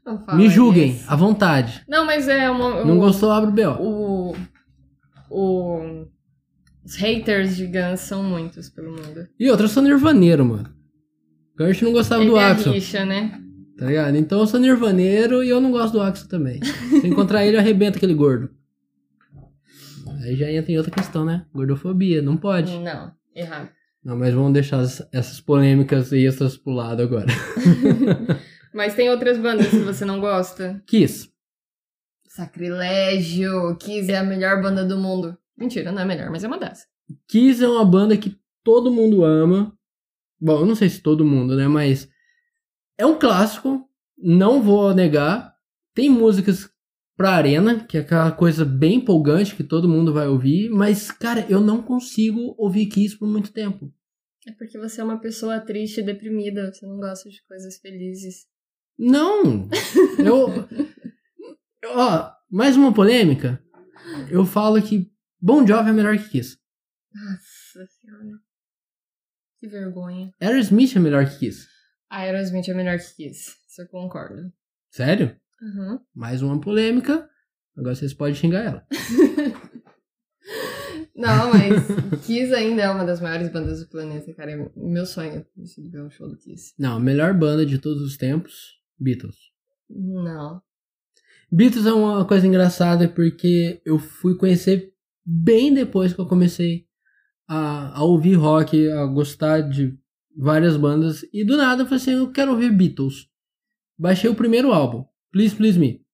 Não 0.04 0.36
Me 0.36 0.48
julguem, 0.48 0.92
isso. 0.92 1.04
à 1.10 1.14
vontade. 1.14 1.84
Não, 1.86 2.04
mas 2.06 2.26
é 2.26 2.50
uma. 2.50 2.84
Não 2.84 2.96
o- 2.96 3.00
gostou, 3.00 3.30
abre 3.30 3.50
o 3.50 3.52
B.O. 3.52 3.76
O, 3.78 4.36
o, 5.30 6.06
os 6.90 6.96
haters 6.96 7.56
de 7.56 7.66
Guns 7.66 8.00
são 8.00 8.22
muitos 8.24 8.68
pelo 8.68 8.90
mundo. 8.92 9.28
E 9.38 9.48
outra, 9.50 9.66
eu 9.66 9.70
sou 9.70 9.82
nirvaneiro, 9.82 10.44
mano. 10.44 10.68
Gert 11.58 11.82
não 11.82 11.92
gostava 11.92 12.22
Ele 12.22 12.30
do 12.30 12.36
é 12.38 12.44
Axel, 12.44 12.72
rixa, 12.72 13.04
né? 13.04 13.40
tá 13.78 13.86
ligado? 13.86 14.16
Então 14.16 14.40
eu 14.40 14.46
sou 14.46 14.58
nirvaneiro 14.58 15.42
e 15.44 15.48
eu 15.50 15.60
não 15.60 15.70
gosto 15.70 15.92
do 15.92 16.00
Axel 16.02 16.28
também. 16.28 16.60
Se 16.64 17.06
encontrar 17.06 17.44
ele, 17.46 17.56
eu 17.56 17.60
arrebento 17.60 17.96
aquele 17.98 18.14
gordo. 18.14 18.50
Aí 20.22 20.36
já 20.36 20.50
entra 20.50 20.72
em 20.72 20.76
outra 20.78 20.90
questão, 20.92 21.24
né? 21.24 21.46
Gordofobia, 21.54 22.20
não 22.20 22.36
pode. 22.36 22.72
Não, 22.78 23.12
errado. 23.34 23.68
Não, 24.04 24.16
mas 24.16 24.32
vamos 24.34 24.52
deixar 24.52 24.80
as- 24.80 25.06
essas 25.12 25.40
polêmicas 25.40 26.12
extras 26.12 26.56
pro 26.56 26.72
lado 26.72 27.02
agora. 27.02 27.26
Mas 28.72 28.94
tem 28.94 29.10
outras 29.10 29.36
bandas 29.36 29.66
que 29.68 29.76
você 29.78 30.04
não 30.04 30.20
gosta? 30.20 30.80
Kiss. 30.86 31.28
Sacrilégio, 32.28 33.76
Kiss 33.76 34.10
é 34.10 34.16
a 34.18 34.22
melhor 34.24 34.62
banda 34.62 34.84
do 34.84 34.96
mundo. 34.96 35.36
Mentira, 35.60 35.92
não 35.92 36.00
é 36.00 36.02
a 36.02 36.06
melhor, 36.06 36.30
mas 36.30 36.42
é 36.42 36.48
uma 36.48 36.58
das. 36.58 36.86
Kiss 37.28 37.62
é 37.62 37.68
uma 37.68 37.84
banda 37.84 38.16
que 38.16 38.36
todo 38.64 38.90
mundo 38.90 39.24
ama. 39.24 39.76
Bom, 40.40 40.60
eu 40.60 40.66
não 40.66 40.74
sei 40.74 40.88
se 40.88 41.02
todo 41.02 41.24
mundo, 41.24 41.54
né? 41.54 41.68
Mas 41.68 42.08
é 42.96 43.04
um 43.04 43.18
clássico, 43.18 43.86
não 44.16 44.62
vou 44.62 44.94
negar. 44.94 45.54
Tem 45.94 46.08
músicas 46.08 46.70
pra 47.16 47.32
arena, 47.32 47.84
que 47.84 47.98
é 47.98 48.00
aquela 48.00 48.32
coisa 48.32 48.64
bem 48.64 48.94
empolgante 48.96 49.54
que 49.54 49.62
todo 49.62 49.88
mundo 49.88 50.14
vai 50.14 50.26
ouvir. 50.26 50.70
Mas, 50.70 51.10
cara, 51.10 51.44
eu 51.50 51.60
não 51.60 51.82
consigo 51.82 52.54
ouvir 52.56 52.86
Kiss 52.86 53.18
por 53.18 53.28
muito 53.28 53.52
tempo. 53.52 53.92
É 54.46 54.52
porque 54.52 54.78
você 54.78 55.02
é 55.02 55.04
uma 55.04 55.20
pessoa 55.20 55.60
triste 55.60 56.00
e 56.00 56.02
deprimida, 56.02 56.72
você 56.72 56.86
não 56.86 56.98
gosta 56.98 57.28
de 57.28 57.42
coisas 57.46 57.78
felizes. 57.78 58.46
Não! 58.98 59.68
Eu, 60.18 60.48
Ó, 61.84 62.30
mais 62.50 62.76
uma 62.76 62.92
polêmica. 62.92 63.62
Eu 64.30 64.44
falo 64.44 64.80
que 64.82 65.10
Bon 65.42 65.66
Jovi 65.66 65.88
é 65.88 65.92
melhor 65.92 66.18
que 66.18 66.28
Kiss. 66.28 66.58
Nossa 67.14 67.86
senhora. 67.86 68.38
Que 69.58 69.68
vergonha. 69.68 70.34
Aerosmith 70.38 70.94
é 70.96 70.98
melhor 70.98 71.24
que 71.26 71.38
Kiss. 71.38 71.66
A 72.10 72.18
Aerosmith 72.18 72.68
é 72.68 72.74
melhor 72.74 72.98
que 72.98 73.14
Kiss. 73.14 73.56
Isso 73.66 73.80
eu 73.80 73.88
concordo. 73.88 74.52
Sério? 74.90 75.34
Uhum. 75.62 75.98
Mais 76.14 76.42
uma 76.42 76.60
polêmica. 76.60 77.26
Agora 77.74 77.94
vocês 77.94 78.12
podem 78.12 78.34
xingar 78.34 78.64
ela. 78.64 78.86
Não, 81.16 81.52
mas 81.52 82.24
Kiss 82.26 82.52
ainda 82.54 82.82
é 82.82 82.90
uma 82.90 83.04
das 83.04 83.20
maiores 83.20 83.48
bandas 83.50 83.80
do 83.80 83.88
planeta, 83.88 84.34
cara. 84.34 84.52
É 84.52 84.70
meu 84.76 85.06
sonho 85.06 85.46
de 85.56 85.88
ver 85.88 86.02
um 86.02 86.10
show 86.10 86.28
do 86.28 86.36
Kiss. 86.36 86.74
Não, 86.78 86.96
a 86.96 87.00
melhor 87.00 87.32
banda 87.32 87.64
de 87.64 87.78
todos 87.78 88.02
os 88.02 88.18
tempos, 88.18 88.78
Beatles. 88.98 89.36
Não. 89.88 90.62
Beatles 91.50 91.86
é 91.86 91.92
uma 91.92 92.26
coisa 92.26 92.46
engraçada 92.46 93.08
porque 93.08 93.80
eu 93.84 93.98
fui 93.98 94.36
conhecer 94.36 94.89
bem 95.24 95.72
depois 95.72 96.12
que 96.12 96.20
eu 96.20 96.26
comecei 96.26 96.86
a, 97.48 97.98
a 97.98 98.04
ouvir 98.04 98.34
rock, 98.34 98.88
a 98.90 99.06
gostar 99.06 99.60
de 99.60 99.98
várias 100.36 100.76
bandas. 100.76 101.24
E 101.32 101.44
do 101.44 101.56
nada 101.56 101.82
eu 101.82 101.86
falei 101.86 101.96
assim: 101.96 102.12
eu 102.12 102.30
quero 102.30 102.52
ouvir 102.52 102.72
Beatles. 102.72 103.28
Baixei 103.98 104.30
o 104.30 104.34
primeiro 104.34 104.72
álbum, 104.72 105.04
Please 105.30 105.54
Please 105.54 105.78
Me. 105.78 106.04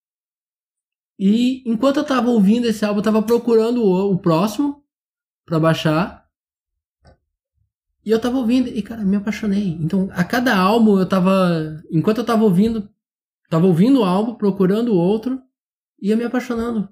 E 1.18 1.62
enquanto 1.66 1.98
eu 1.98 2.04
tava 2.04 2.30
ouvindo 2.30 2.66
esse 2.66 2.84
álbum, 2.84 3.00
eu 3.00 3.04
tava 3.04 3.22
procurando 3.22 3.82
o, 3.82 4.12
o 4.12 4.18
próximo 4.18 4.84
pra 5.44 5.58
baixar. 5.58 6.26
E 8.04 8.10
eu 8.10 8.20
tava 8.20 8.38
ouvindo 8.38 8.68
e, 8.68 8.82
cara, 8.82 9.04
me 9.04 9.16
apaixonei. 9.16 9.70
Então, 9.80 10.08
a 10.12 10.22
cada 10.22 10.56
álbum 10.56 10.98
eu 10.98 11.08
tava. 11.08 11.82
Enquanto 11.90 12.18
eu 12.18 12.24
tava 12.24 12.44
ouvindo, 12.44 12.88
tava 13.48 13.66
ouvindo 13.66 14.00
o 14.00 14.04
álbum, 14.04 14.34
procurando 14.34 14.92
o 14.92 14.96
outro, 14.96 15.40
ia 16.00 16.16
me 16.16 16.24
apaixonando. 16.24 16.88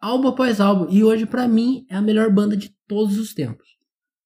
Álbum 0.00 0.28
após 0.28 0.60
álbum. 0.60 0.86
E 0.90 1.04
hoje, 1.04 1.26
pra 1.26 1.46
mim, 1.46 1.84
é 1.90 1.96
a 1.96 2.02
melhor 2.02 2.30
banda 2.30 2.56
de 2.56 2.74
todos 2.88 3.18
os 3.18 3.34
tempos. 3.34 3.68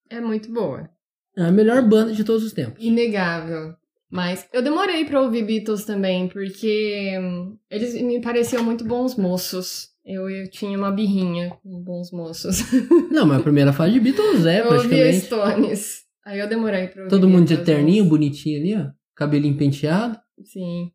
É 0.09 0.21
muito 0.21 0.53
boa. 0.53 0.89
É 1.37 1.43
a 1.43 1.53
melhor 1.53 1.83
banda 1.83 2.13
de 2.13 2.23
todos 2.23 2.45
os 2.45 2.53
tempos. 2.53 2.83
Inegável. 2.83 3.75
Mas 4.09 4.47
eu 4.53 4.63
demorei 4.63 5.05
pra 5.05 5.21
ouvir 5.21 5.45
Beatles 5.45 5.85
também, 5.85 6.29
porque 6.29 7.19
hum, 7.19 7.57
eles 7.69 8.01
me 8.01 8.21
pareciam 8.21 8.63
muito 8.63 8.85
bons 8.85 9.17
moços. 9.17 9.89
Eu, 10.05 10.31
eu 10.31 10.49
tinha 10.49 10.79
uma 10.79 10.93
birrinha 10.93 11.51
com 11.63 11.81
bons 11.83 12.13
moços. 12.13 12.59
Não, 13.11 13.27
mas 13.27 13.41
a 13.41 13.43
primeira 13.43 13.73
fase 13.73 13.95
de 13.95 14.01
Beatles 14.01 14.47
é, 14.47 14.61
eu 14.61 14.69
praticamente. 14.69 15.21
Stones. 15.21 16.05
Aí 16.25 16.39
eu 16.39 16.49
demorei 16.49 16.87
pra 16.87 17.03
ouvir 17.03 17.11
Todo 17.11 17.29
mundo 17.29 17.49
de 17.49 17.57
terninho, 17.65 18.05
bonitinho 18.05 18.61
ali, 18.61 18.77
ó. 18.77 18.93
Cabelinho 19.17 19.57
penteado. 19.57 20.17
Sim. 20.45 20.93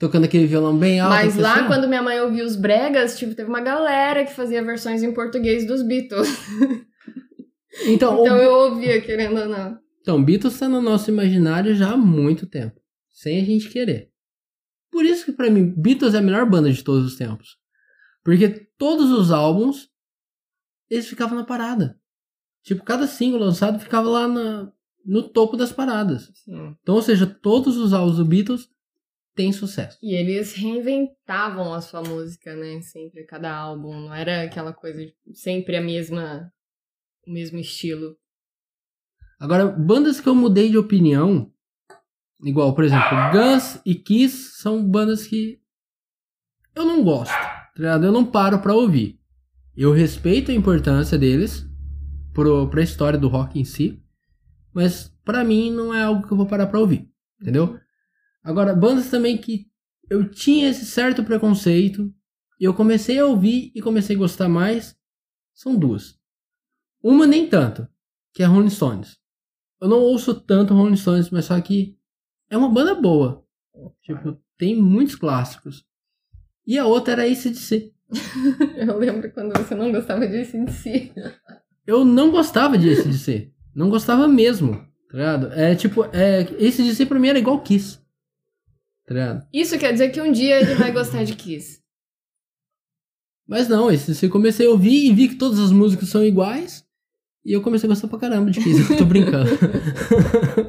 Tocando 0.00 0.24
aquele 0.24 0.46
violão 0.46 0.74
bem 0.78 0.98
alto. 0.98 1.12
Mas 1.12 1.34
assim, 1.34 1.42
lá, 1.42 1.64
ó. 1.64 1.66
quando 1.66 1.86
minha 1.86 2.02
mãe 2.02 2.18
ouvia 2.22 2.42
os 2.42 2.56
bregas, 2.56 3.18
tipo, 3.18 3.34
teve 3.34 3.50
uma 3.50 3.60
galera 3.60 4.24
que 4.24 4.32
fazia 4.32 4.64
versões 4.64 5.02
em 5.02 5.12
português 5.12 5.66
dos 5.66 5.82
Beatles. 5.82 6.26
Então, 7.86 8.18
Então 8.18 8.22
o... 8.22 8.26
eu 8.26 8.50
ouvia, 8.50 8.98
querendo 9.02 9.38
ou 9.38 9.46
não. 9.46 9.78
então, 10.00 10.24
Beatles 10.24 10.58
tá 10.58 10.66
no 10.70 10.80
nosso 10.80 11.10
imaginário 11.10 11.74
já 11.74 11.92
há 11.92 11.96
muito 11.98 12.46
tempo. 12.46 12.80
Sem 13.10 13.42
a 13.42 13.44
gente 13.44 13.68
querer. 13.68 14.10
Por 14.90 15.04
isso 15.04 15.26
que 15.26 15.32
pra 15.32 15.50
mim, 15.50 15.70
Beatles 15.76 16.14
é 16.14 16.18
a 16.18 16.22
melhor 16.22 16.48
banda 16.48 16.72
de 16.72 16.82
todos 16.82 17.04
os 17.04 17.16
tempos. 17.16 17.58
Porque 18.24 18.48
todos 18.78 19.10
os 19.10 19.30
álbuns, 19.30 19.90
eles 20.88 21.06
ficavam 21.06 21.36
na 21.36 21.44
parada. 21.44 22.00
Tipo, 22.62 22.82
cada 22.84 23.06
single 23.06 23.38
lançado 23.38 23.78
ficava 23.78 24.08
lá 24.08 24.26
na, 24.26 24.72
no 25.04 25.22
topo 25.28 25.58
das 25.58 25.72
paradas. 25.72 26.30
Sim. 26.34 26.74
Então, 26.82 26.94
ou 26.94 27.02
seja, 27.02 27.26
todos 27.26 27.76
os 27.76 27.92
álbuns 27.92 28.16
do 28.16 28.24
Beatles 28.24 28.66
têm 29.34 29.52
sucesso. 29.52 29.98
E 30.02 30.14
eles 30.14 30.54
reinventavam 30.54 31.72
a 31.72 31.80
sua 31.80 32.02
música, 32.02 32.54
né? 32.54 32.80
Sempre, 32.82 33.24
cada 33.24 33.54
álbum. 33.54 33.92
Não 33.92 34.14
era 34.14 34.42
aquela 34.42 34.72
coisa, 34.72 34.98
de 35.04 35.14
sempre 35.34 35.76
a 35.76 35.80
mesma. 35.80 36.52
O 37.26 37.32
mesmo 37.32 37.58
estilo. 37.58 38.16
Agora, 39.38 39.66
bandas 39.66 40.20
que 40.20 40.28
eu 40.28 40.34
mudei 40.34 40.70
de 40.70 40.76
opinião, 40.76 41.50
igual, 42.42 42.74
por 42.74 42.84
exemplo, 42.84 43.08
Guns 43.32 43.80
e 43.86 43.94
Kiss 43.94 44.60
são 44.60 44.86
bandas 44.86 45.26
que 45.26 45.60
eu 46.74 46.84
não 46.84 47.02
gosto, 47.02 47.32
tá 47.32 47.72
ligado? 47.76 48.04
Eu 48.04 48.12
não 48.12 48.24
paro 48.24 48.60
pra 48.60 48.74
ouvir. 48.74 49.18
Eu 49.76 49.92
respeito 49.92 50.50
a 50.50 50.54
importância 50.54 51.16
deles 51.16 51.66
pro, 52.32 52.68
pra 52.68 52.82
história 52.82 53.18
do 53.18 53.28
rock 53.28 53.58
em 53.58 53.64
si, 53.64 54.02
mas 54.72 55.08
pra 55.24 55.42
mim 55.42 55.70
não 55.70 55.94
é 55.94 56.02
algo 56.02 56.26
que 56.26 56.32
eu 56.32 56.36
vou 56.36 56.46
parar 56.46 56.66
pra 56.66 56.80
ouvir, 56.80 57.08
entendeu? 57.40 57.78
Agora, 58.42 58.74
bandas 58.74 59.10
também 59.10 59.36
que 59.36 59.66
eu 60.08 60.28
tinha 60.28 60.68
esse 60.68 60.86
certo 60.86 61.22
preconceito, 61.22 62.12
e 62.58 62.64
eu 62.64 62.74
comecei 62.74 63.18
a 63.18 63.26
ouvir 63.26 63.70
e 63.74 63.80
comecei 63.80 64.16
a 64.16 64.18
gostar 64.18 64.48
mais, 64.48 64.96
são 65.54 65.76
duas. 65.76 66.18
Uma 67.02 67.26
nem 67.26 67.48
tanto, 67.48 67.88
que 68.34 68.42
é 68.42 68.46
Rolling 68.46 68.70
Stones. 68.70 69.18
Eu 69.80 69.88
não 69.88 69.98
ouço 69.98 70.34
tanto 70.34 70.74
Rolling 70.74 70.96
Stones, 70.96 71.30
mas 71.30 71.46
só 71.46 71.58
que 71.60 71.96
é 72.50 72.56
uma 72.56 72.68
banda 72.68 72.94
boa. 72.94 73.46
Tipo, 74.02 74.38
tem 74.58 74.76
muitos 74.76 75.14
clássicos. 75.14 75.86
E 76.66 76.76
a 76.76 76.84
outra 76.84 77.12
era 77.14 77.24
ACDC. 77.24 77.92
Eu 78.76 78.98
lembro 78.98 79.32
quando 79.32 79.56
você 79.56 79.74
não 79.74 79.90
gostava 79.90 80.26
de 80.26 80.44
si. 80.44 81.12
Eu 81.86 82.04
não 82.04 82.30
gostava 82.30 82.76
de 82.76 82.92
ACDC. 82.92 83.52
Não 83.74 83.88
gostava 83.88 84.26
mesmo, 84.28 84.74
tá 85.10 85.16
ligado? 85.16 85.52
É 85.52 85.74
tipo, 85.74 86.04
é, 86.12 86.40
ACDC 86.40 87.06
pra 87.06 87.18
mim 87.18 87.28
era 87.28 87.38
igual 87.38 87.62
Kiss. 87.62 87.99
Tá 89.10 89.14
ligado? 89.14 89.44
Isso 89.52 89.76
quer 89.76 89.92
dizer 89.92 90.10
que 90.10 90.22
um 90.22 90.30
dia 90.30 90.60
ele 90.60 90.76
vai 90.76 90.92
gostar 90.92 91.24
de 91.24 91.34
Kiss. 91.34 91.82
Mas 93.44 93.66
não, 93.66 93.88
ACDC 93.88 94.26
eu 94.26 94.30
comecei 94.30 94.68
a 94.68 94.70
ouvir 94.70 95.04
e 95.04 95.12
vi 95.12 95.30
que 95.30 95.34
todas 95.34 95.58
as 95.58 95.72
músicas 95.72 96.08
são 96.08 96.24
iguais. 96.24 96.86
E 97.44 97.52
eu 97.52 97.60
comecei 97.60 97.88
a 97.88 97.92
gostar 97.92 98.06
pra 98.06 98.20
caramba 98.20 98.52
de 98.52 98.62
Kiss. 98.62 98.92
Eu 98.92 98.98
tô 98.98 99.04
brincando. 99.04 99.50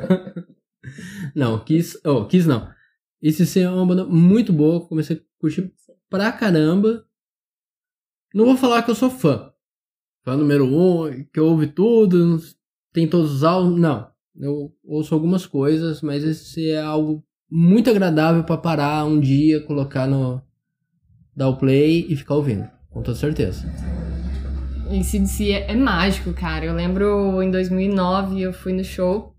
não, 1.36 1.64
Kiss. 1.64 2.02
Oh, 2.04 2.26
Kiss 2.26 2.48
não. 2.48 2.68
ACDC 3.24 3.60
é 3.60 3.70
uma 3.70 3.86
banda 3.86 4.06
muito 4.06 4.52
boa. 4.52 4.88
Comecei 4.88 5.18
a 5.18 5.22
curtir 5.40 5.72
pra 6.10 6.32
caramba. 6.32 7.06
Não 8.34 8.46
vou 8.46 8.58
falar 8.58 8.82
que 8.82 8.90
eu 8.90 8.96
sou 8.96 9.12
fã. 9.12 9.54
Fã 10.26 10.36
número 10.36 10.66
um, 10.66 11.26
que 11.26 11.40
eu 11.40 11.46
ouve 11.46 11.68
tudo, 11.68 12.40
tem 12.92 13.08
todos 13.08 13.36
os 13.36 13.44
álbuns. 13.44 13.80
Não. 13.80 14.12
Eu 14.36 14.76
ouço 14.84 15.14
algumas 15.14 15.46
coisas, 15.46 16.02
mas 16.02 16.24
esse 16.24 16.72
é 16.72 16.82
algo 16.82 17.24
muito 17.52 17.90
agradável 17.90 18.44
pra 18.46 18.58
parar 18.58 19.04
um 19.04 19.20
dia, 19.20 19.60
colocar 19.62 20.08
no. 20.08 20.42
dar 21.36 21.50
o 21.50 21.58
play 21.58 22.06
e 22.08 22.16
ficar 22.16 22.36
ouvindo. 22.36 22.68
Com 22.90 23.02
toda 23.02 23.18
certeza. 23.18 23.66
Esse 24.90 25.20
DC 25.20 25.52
é, 25.52 25.72
é 25.72 25.76
mágico, 25.76 26.34
cara. 26.34 26.66
Eu 26.66 26.74
lembro 26.74 27.42
em 27.42 27.52
2009 27.52 28.42
eu 28.42 28.54
fui 28.54 28.74
no 28.74 28.84
show 28.84 29.36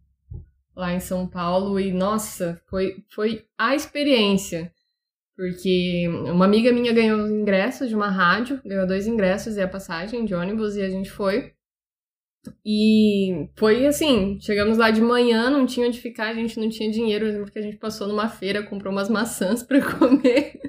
lá 0.74 0.92
em 0.92 1.00
São 1.00 1.26
Paulo 1.26 1.78
e, 1.78 1.92
nossa, 1.92 2.60
foi, 2.68 2.96
foi 3.14 3.44
a 3.58 3.74
experiência. 3.74 4.72
Porque 5.36 6.06
uma 6.08 6.44
amiga 6.44 6.72
minha 6.72 6.92
ganhou 6.92 7.22
os 7.22 7.30
ingressos 7.30 7.88
de 7.88 7.94
uma 7.94 8.10
rádio, 8.10 8.60
ganhou 8.64 8.86
dois 8.86 9.06
ingressos 9.06 9.56
e 9.56 9.62
a 9.62 9.68
passagem 9.68 10.24
de 10.24 10.34
ônibus 10.34 10.76
e 10.76 10.82
a 10.82 10.90
gente 10.90 11.10
foi. 11.10 11.52
E 12.64 13.48
foi 13.56 13.86
assim, 13.86 14.38
chegamos 14.40 14.78
lá 14.78 14.90
de 14.90 15.00
manhã, 15.00 15.48
não 15.48 15.66
tinha 15.66 15.86
onde 15.86 16.00
ficar, 16.00 16.28
a 16.28 16.34
gente 16.34 16.58
não 16.58 16.68
tinha 16.68 16.90
dinheiro, 16.90 17.26
eu 17.26 17.32
lembro 17.32 17.52
que 17.52 17.58
a 17.58 17.62
gente 17.62 17.76
passou 17.76 18.08
numa 18.08 18.28
feira, 18.28 18.62
comprou 18.62 18.92
umas 18.92 19.08
maçãs 19.08 19.62
pra 19.64 19.80
comer. 19.80 20.60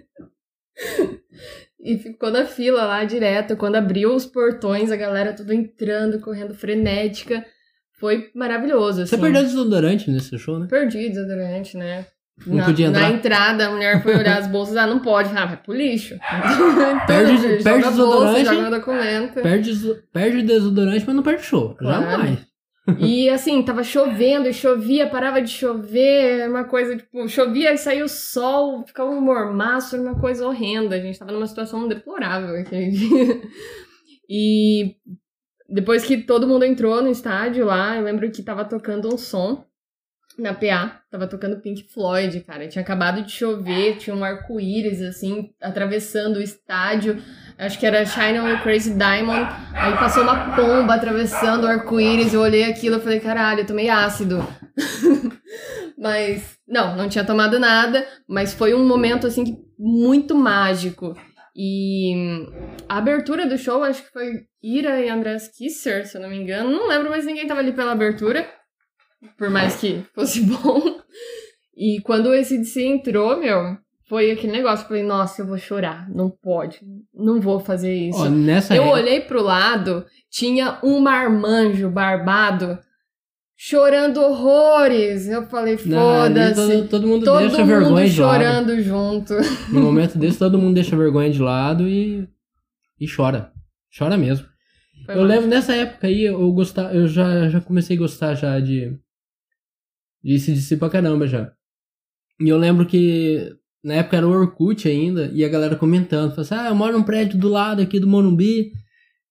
E 1.80 1.98
ficou 1.98 2.32
na 2.32 2.46
fila 2.46 2.86
lá 2.86 3.04
direto. 3.04 3.58
Quando 3.58 3.76
abriu 3.76 4.16
os 4.16 4.26
portões, 4.26 4.90
a 4.90 4.96
galera 4.96 5.34
tudo 5.34 5.52
entrando, 5.52 6.20
correndo 6.20 6.54
frenética. 6.54 7.46
Foi 7.92 8.32
maravilhoso. 8.34 9.06
Você 9.06 9.16
assim. 9.16 9.22
perdeu 9.22 9.44
desodorante 9.44 10.10
nesse 10.10 10.38
show, 10.40 10.60
né? 10.60 10.68
Perdi 10.70 11.10
desodorante, 11.10 11.76
né? 11.76 12.06
Não 12.48 12.56
na, 12.58 12.66
podia 12.66 12.88
entrar? 12.88 13.02
Na 13.02 13.10
entrada, 13.12 13.68
a 13.68 13.72
mulher 13.72 14.02
foi 14.02 14.16
olhar 14.16 14.38
as 14.40 14.48
bolsas. 14.48 14.76
Ah, 14.76 14.88
não 14.88 15.00
pode. 15.00 15.30
Ah, 15.38 15.46
vai 15.46 15.58
pro 15.58 15.74
lixo. 15.74 16.16
Então, 16.24 17.06
Perde- 17.06 17.38
joga 17.38 17.64
perde 17.64 17.86
a 17.86 17.92
bolsa, 17.92 18.34
desodorante. 18.34 18.46
joga 18.46 18.68
o 18.68 18.72
documento. 18.72 19.34
Perde, 19.42 20.02
perde 20.12 20.38
o 20.38 20.46
desodorante, 20.46 21.04
mas 21.06 21.16
não 21.16 21.24
perde 21.24 21.44
show. 21.44 21.76
Claro. 21.76 22.04
Jamais. 22.10 22.54
E 23.00 23.30
assim, 23.30 23.64
tava 23.64 23.82
chovendo 23.82 24.50
e 24.50 24.54
chovia, 24.54 25.08
parava 25.08 25.42
de 25.42 25.50
chover, 25.50 26.50
uma 26.50 26.66
coisa, 26.66 26.98
tipo, 26.98 27.26
chovia 27.30 27.72
e 27.72 27.78
saía 27.78 28.04
o 28.04 28.10
sol, 28.10 28.84
ficava 28.86 29.10
um 29.10 29.22
mormaço, 29.22 29.96
era 29.96 30.04
uma 30.04 30.20
coisa 30.20 30.46
horrenda. 30.46 30.96
A 30.96 31.00
gente 31.00 31.18
tava 31.18 31.32
numa 31.32 31.48
situação 31.48 31.88
deplorável 31.88 32.60
aquele 32.60 32.90
dia. 32.92 33.42
E 34.30 34.96
depois 35.70 36.04
que 36.06 36.18
todo 36.18 36.48
mundo 36.48 36.64
entrou 36.64 37.02
no 37.02 37.10
estádio 37.10 37.66
lá, 37.66 37.98
eu 37.98 38.04
lembro 38.04 38.32
que 38.32 38.42
tava 38.42 38.64
tocando 38.66 39.14
um 39.14 39.18
som 39.18 39.66
na 40.38 40.54
PA, 40.54 41.02
tava 41.12 41.28
tocando 41.28 41.62
Pink 41.62 41.86
Floyd, 41.94 42.40
cara. 42.42 42.68
Tinha 42.68 42.82
acabado 42.82 43.24
de 43.24 43.32
chover, 43.32 43.98
tinha 43.98 44.16
um 44.16 44.24
arco-íris, 44.24 45.02
assim, 45.02 45.52
atravessando 45.62 46.38
o 46.38 46.42
estádio. 46.42 47.22
Acho 47.58 47.80
que 47.80 47.86
era 47.86 48.06
Shine 48.06 48.40
on 48.40 48.58
Crazy 48.62 48.94
Diamond. 48.96 49.48
Aí 49.74 49.94
passou 49.94 50.24
uma 50.24 50.56
pomba 50.56 50.96
atravessando 50.96 51.66
o 51.66 51.68
arco-íris. 51.68 52.34
Eu 52.34 52.42
olhei 52.42 52.64
aquilo 52.64 52.98
e 52.98 53.02
falei, 53.02 53.20
caralho, 53.20 53.62
eu 53.62 53.68
tomei 53.68 53.90
ácido. 53.90 54.46
Mas, 55.98 56.58
não, 56.68 56.96
não 56.96 57.08
tinha 57.08 57.24
tomado 57.24 57.58
nada, 57.58 58.06
mas 58.28 58.54
foi 58.54 58.74
um 58.74 58.86
momento, 58.86 59.26
assim, 59.26 59.64
muito 59.80 60.36
mágico. 60.36 61.16
E 61.56 62.14
a 62.90 62.98
abertura 62.98 63.46
do 63.46 63.58
show, 63.58 63.84
acho 63.84 64.04
que 64.04 64.12
foi 64.12 64.42
Ira 64.62 65.00
e 65.00 65.10
Andreas 65.10 65.48
Kisser, 65.48 66.06
se 66.08 66.18
eu 66.18 66.22
não 66.22 66.30
me 66.30 66.38
engano. 66.38 66.72
Não 66.72 66.88
lembro, 66.88 67.10
mas 67.10 67.26
ninguém 67.26 67.48
tava 67.48 67.60
ali 67.60 67.72
pela 67.72 67.92
abertura. 67.92 68.46
Por 69.38 69.50
mais 69.50 69.76
que 69.78 70.04
fosse 70.14 70.42
bom. 70.46 70.82
E 71.76 72.00
quando 72.02 72.28
o 72.28 72.34
ACDC 72.34 72.82
entrou, 72.84 73.38
meu, 73.40 73.78
foi 74.08 74.32
aquele 74.32 74.54
negócio. 74.54 74.84
Eu 74.84 74.88
falei, 74.88 75.04
nossa, 75.04 75.42
eu 75.42 75.48
vou 75.48 75.58
chorar. 75.58 76.08
Não 76.10 76.30
pode. 76.30 76.80
Não 77.14 77.42
vou 77.42 77.60
fazer 77.60 77.94
isso. 77.94 78.30
Nessa 78.30 78.76
Eu 78.76 78.84
época- 78.84 79.00
olhei 79.00 79.22
pro 79.22 79.42
lado, 79.42 80.06
tinha 80.30 80.78
um 80.84 81.00
marmanjo 81.00 81.90
barbado 81.90 82.78
chorando 83.56 84.18
horrores. 84.22 85.28
Eu 85.28 85.44
falei, 85.48 85.78
foda-se. 85.78 86.56
Todo, 86.56 86.88
todo 86.90 87.08
mundo 87.08 87.26
Todo 87.26 87.40
deixa 87.40 87.58
mundo 87.60 87.68
vergonha 87.68 88.10
de 88.10 88.22
lado. 88.22 88.34
chorando 88.44 88.82
junto. 88.82 89.34
No 89.72 89.82
momento 89.82 90.18
desse, 90.18 90.38
todo 90.40 90.60
mundo 90.60 90.76
deixa 90.76 90.96
vergonha 90.96 91.30
de 91.30 91.42
lado 91.42 91.88
e, 91.88 92.28
e 93.00 93.06
chora. 93.08 93.52
Chora 93.98 94.18
mesmo. 94.18 94.46
Foi 95.06 95.16
eu 95.16 95.24
lembro 95.24 95.48
nessa 95.48 95.76
época 95.76 96.08
aí, 96.08 96.24
eu 96.24 96.52
gostar, 96.54 96.96
eu 96.96 97.08
já, 97.08 97.50
já 97.50 97.60
comecei 97.60 97.96
a 97.96 98.00
gostar 98.00 98.36
já 98.36 98.60
de 98.60 98.98
de 100.24 100.40
CDC 100.40 100.78
pra 100.78 100.90
caramba 100.90 101.28
já. 101.28 101.52
E 102.40 102.50
eu 102.50 102.58
lembro 102.58 102.86
que 102.86 103.56
na 103.84 103.96
época 103.96 104.18
era 104.18 104.28
o 104.28 104.32
Orkut 104.32 104.88
ainda, 104.88 105.30
e 105.34 105.44
a 105.44 105.50
galera 105.50 105.76
comentando, 105.76 106.32
falando 106.32 106.40
assim, 106.40 106.56
ah, 106.56 106.70
eu 106.70 106.76
moro 106.76 106.98
num 106.98 107.04
prédio 107.04 107.38
do 107.38 107.50
lado 107.50 107.82
aqui 107.82 108.00
do 108.00 108.08
Morumbi, 108.08 108.72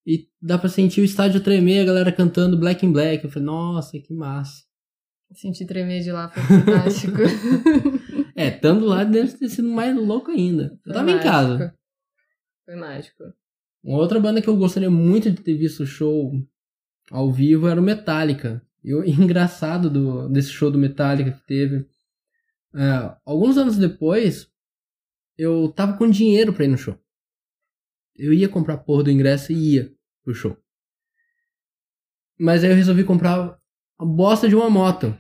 e 0.07 0.29
dá 0.41 0.59
pra 0.59 0.69
sentir 0.69 1.01
o 1.01 1.05
estádio 1.05 1.41
tremer, 1.41 1.81
a 1.81 1.85
galera 1.85 2.13
cantando 2.13 2.59
Black 2.59 2.85
in 2.85 2.93
Black. 2.93 3.25
Eu 3.25 3.31
falei, 3.31 3.47
nossa, 3.47 3.99
que 3.99 4.13
massa. 4.13 4.63
Senti 5.35 5.65
tremer 5.65 6.03
de 6.03 6.13
lá, 6.13 6.29
foi 6.29 6.43
fantástico. 6.43 7.17
É, 8.35 8.49
estando 8.49 8.87
lá 8.87 9.05
deve 9.05 9.31
ter 9.33 9.49
sido 9.51 9.69
mais 9.69 9.95
louco 9.95 10.31
ainda. 10.31 10.65
Eu 10.65 10.79
Foi 10.85 10.93
tava 10.95 11.11
em 11.11 11.15
mágico. 11.15 11.31
casa. 11.31 11.75
Foi 12.65 12.77
mágico. 12.77 13.25
Uma 13.85 13.99
outra 13.99 14.19
banda 14.19 14.41
que 14.41 14.49
eu 14.49 14.57
gostaria 14.57 14.91
muito 14.91 15.31
de 15.31 15.43
ter 15.43 15.55
visto 15.55 15.83
o 15.83 15.87
show 15.87 16.33
ao 17.11 17.31
vivo 17.31 17.69
era 17.69 17.79
o 17.79 17.85
Metallica. 17.85 18.67
E 18.83 18.95
o 18.95 19.05
engraçado 19.09 19.89
do, 19.89 20.29
desse 20.29 20.51
show 20.51 20.71
do 20.71 20.79
Metallica 20.79 21.33
que 21.33 21.47
teve. 21.47 21.87
é, 22.75 23.17
alguns 23.25 23.57
anos 23.57 23.77
depois, 23.77 24.49
eu 25.37 25.73
tava 25.75 25.97
com 25.97 26.09
dinheiro 26.09 26.53
pra 26.53 26.65
ir 26.65 26.69
no 26.69 26.79
show. 26.79 26.99
Eu 28.17 28.33
ia 28.33 28.49
comprar 28.49 28.75
a 28.75 28.79
porra 28.79 29.05
do 29.05 29.11
ingresso 29.11 29.53
e 29.53 29.75
ia 29.75 29.93
pro 30.23 30.35
show. 30.35 30.57
Mas 32.39 32.65
aí 32.65 32.71
eu 32.71 32.77
resolvi 32.77 33.05
comprar 33.05 33.59
a 33.99 34.05
bosta 34.05 34.49
de 34.49 34.55
uma 34.55 34.69
moto. 34.69 35.17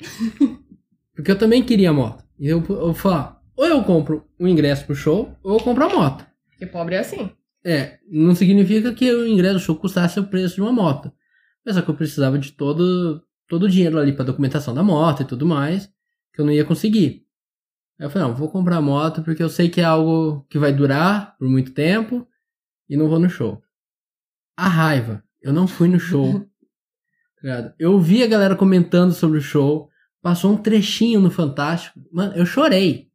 Porque 1.14 1.30
eu 1.30 1.38
também 1.38 1.64
queria 1.64 1.92
moto. 1.92 2.24
E 2.38 2.48
eu, 2.48 2.64
eu 2.68 2.94
falei, 2.94 3.18
ah, 3.18 3.40
ou 3.56 3.66
eu 3.66 3.84
compro 3.84 4.26
o 4.38 4.48
ingresso 4.48 4.84
pro 4.86 4.94
show, 4.94 5.36
ou 5.42 5.58
eu 5.58 5.64
compro 5.64 5.84
a 5.84 5.88
moto. 5.88 6.26
Porque 6.50 6.66
pobre 6.66 6.94
é 6.96 6.98
assim. 6.98 7.30
É, 7.64 7.98
não 8.10 8.34
significa 8.34 8.92
que 8.92 9.12
o 9.12 9.26
ingresso 9.26 9.54
do 9.54 9.60
show 9.60 9.76
custasse 9.76 10.18
o 10.18 10.26
preço 10.26 10.56
de 10.56 10.62
uma 10.62 10.72
moto. 10.72 11.12
Mas 11.64 11.76
só 11.76 11.82
que 11.82 11.90
eu 11.90 11.94
precisava 11.94 12.38
de 12.38 12.52
todo, 12.52 13.22
todo 13.52 13.64
o 13.64 13.68
dinheiro 13.68 13.98
ali 13.98 14.14
pra 14.14 14.24
documentação 14.24 14.72
da 14.72 14.82
moto 14.82 15.20
e 15.20 15.26
tudo 15.26 15.44
mais, 15.44 15.86
que 16.32 16.40
eu 16.40 16.44
não 16.46 16.50
ia 16.50 16.64
conseguir. 16.64 17.26
Aí 18.00 18.06
eu 18.06 18.10
falei, 18.10 18.26
não, 18.26 18.34
vou 18.34 18.50
comprar 18.50 18.78
a 18.78 18.80
moto 18.80 19.22
porque 19.22 19.42
eu 19.42 19.50
sei 19.50 19.68
que 19.68 19.82
é 19.82 19.84
algo 19.84 20.46
que 20.48 20.58
vai 20.58 20.72
durar 20.72 21.36
por 21.36 21.46
muito 21.46 21.74
tempo 21.74 22.26
e 22.88 22.96
não 22.96 23.10
vou 23.10 23.18
no 23.18 23.28
show. 23.28 23.62
A 24.56 24.68
raiva, 24.68 25.22
eu 25.42 25.52
não 25.52 25.68
fui 25.68 25.86
no 25.86 26.00
show. 26.00 26.40
tá 27.42 27.74
eu 27.78 28.00
vi 28.00 28.22
a 28.22 28.26
galera 28.26 28.56
comentando 28.56 29.12
sobre 29.12 29.36
o 29.36 29.42
show, 29.42 29.90
passou 30.22 30.54
um 30.54 30.56
trechinho 30.56 31.20
no 31.20 31.30
Fantástico, 31.30 32.00
mano, 32.10 32.34
eu 32.34 32.46
chorei. 32.46 33.10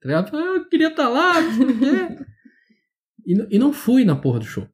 Tá 0.00 0.08
ligado? 0.08 0.34
Ah, 0.34 0.56
Eu 0.56 0.66
queria 0.66 0.88
estar 0.88 1.10
lá, 1.10 1.42
não 1.42 1.68
o 1.68 1.78
quê. 1.78 2.24
E, 3.26 3.56
e 3.56 3.58
não 3.58 3.70
fui 3.70 4.02
na 4.02 4.16
porra 4.16 4.38
do 4.38 4.46
show. 4.46 4.66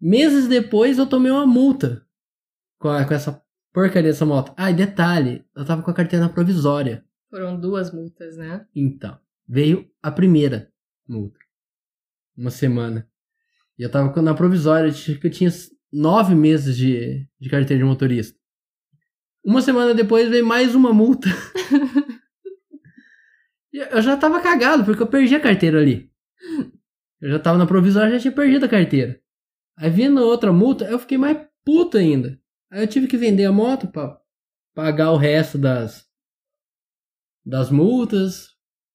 Meses 0.00 0.46
depois 0.46 0.98
eu 0.98 1.06
tomei 1.08 1.32
uma 1.32 1.46
multa 1.48 2.06
com 2.78 2.92
essa 2.92 3.44
porcaria 3.76 4.10
dessa 4.10 4.24
moto. 4.24 4.54
Ah, 4.56 4.70
e 4.70 4.74
detalhe, 4.74 5.44
eu 5.54 5.62
tava 5.62 5.82
com 5.82 5.90
a 5.90 5.94
carteira 5.94 6.26
provisória. 6.30 7.04
Foram 7.28 7.60
duas 7.60 7.92
multas, 7.92 8.34
né? 8.34 8.66
Então, 8.74 9.18
veio 9.46 9.86
a 10.02 10.10
primeira 10.10 10.72
multa. 11.06 11.38
Uma 12.34 12.50
semana. 12.50 13.06
E 13.78 13.82
eu 13.82 13.90
tava 13.90 14.22
na 14.22 14.32
provisória, 14.32 14.90
que 14.90 15.26
eu 15.26 15.30
tinha 15.30 15.50
nove 15.92 16.34
meses 16.34 16.74
de, 16.74 17.28
de 17.38 17.50
carteira 17.50 17.82
de 17.82 17.86
motorista. 17.86 18.34
Uma 19.44 19.60
semana 19.60 19.92
depois 19.92 20.30
veio 20.30 20.46
mais 20.46 20.74
uma 20.74 20.94
multa. 20.94 21.28
Eu 23.92 24.00
já 24.00 24.16
tava 24.16 24.40
cagado, 24.40 24.86
porque 24.86 25.02
eu 25.02 25.06
perdi 25.06 25.34
a 25.34 25.40
carteira 25.40 25.78
ali. 25.78 26.10
Eu 27.20 27.28
já 27.28 27.38
tava 27.38 27.58
na 27.58 27.66
provisória, 27.66 28.12
já 28.12 28.20
tinha 28.20 28.32
perdido 28.32 28.64
a 28.64 28.68
carteira. 28.70 29.20
Aí 29.76 29.90
vindo 29.90 30.18
outra 30.22 30.50
multa, 30.50 30.86
eu 30.86 30.98
fiquei 30.98 31.18
mais 31.18 31.46
puto 31.62 31.98
ainda. 31.98 32.40
Aí 32.70 32.82
eu 32.82 32.86
tive 32.86 33.06
que 33.06 33.16
vender 33.16 33.44
a 33.44 33.52
moto 33.52 33.88
pra 33.88 34.18
pagar 34.74 35.12
o 35.12 35.16
resto 35.16 35.56
das, 35.58 36.04
das 37.44 37.70
multas. 37.70 38.48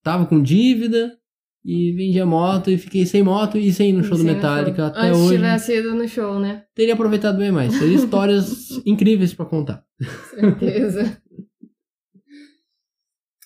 Tava 0.03 0.26
com 0.26 0.41
dívida. 0.41 1.17
E 1.63 1.91
vendi 1.91 2.19
a 2.19 2.26
moto 2.26 2.72
e 2.72 2.78
fiquei 2.78 3.05
sem 3.05 3.22
moto 3.22 3.55
e 3.55 3.72
sem 3.72 3.91
ir 3.91 3.93
no 3.93 4.03
show 4.03 4.17
do 4.17 4.24
Sem 4.24 4.26
no 4.26 4.34
Metallica 4.34 4.88
até 4.88 4.99
Antes 5.09 5.19
hoje. 5.19 5.36
tivesse 5.36 5.78
ido 5.78 5.93
no 5.93 6.07
show, 6.07 6.39
né? 6.39 6.65
Teria 6.74 6.95
aproveitado 6.95 7.38
bem 7.38 7.51
mais. 7.51 7.78
Teria 7.78 7.97
histórias 7.97 8.72
incríveis 8.84 9.32
pra 9.32 9.45
contar. 9.45 9.86
Certeza. 10.32 11.22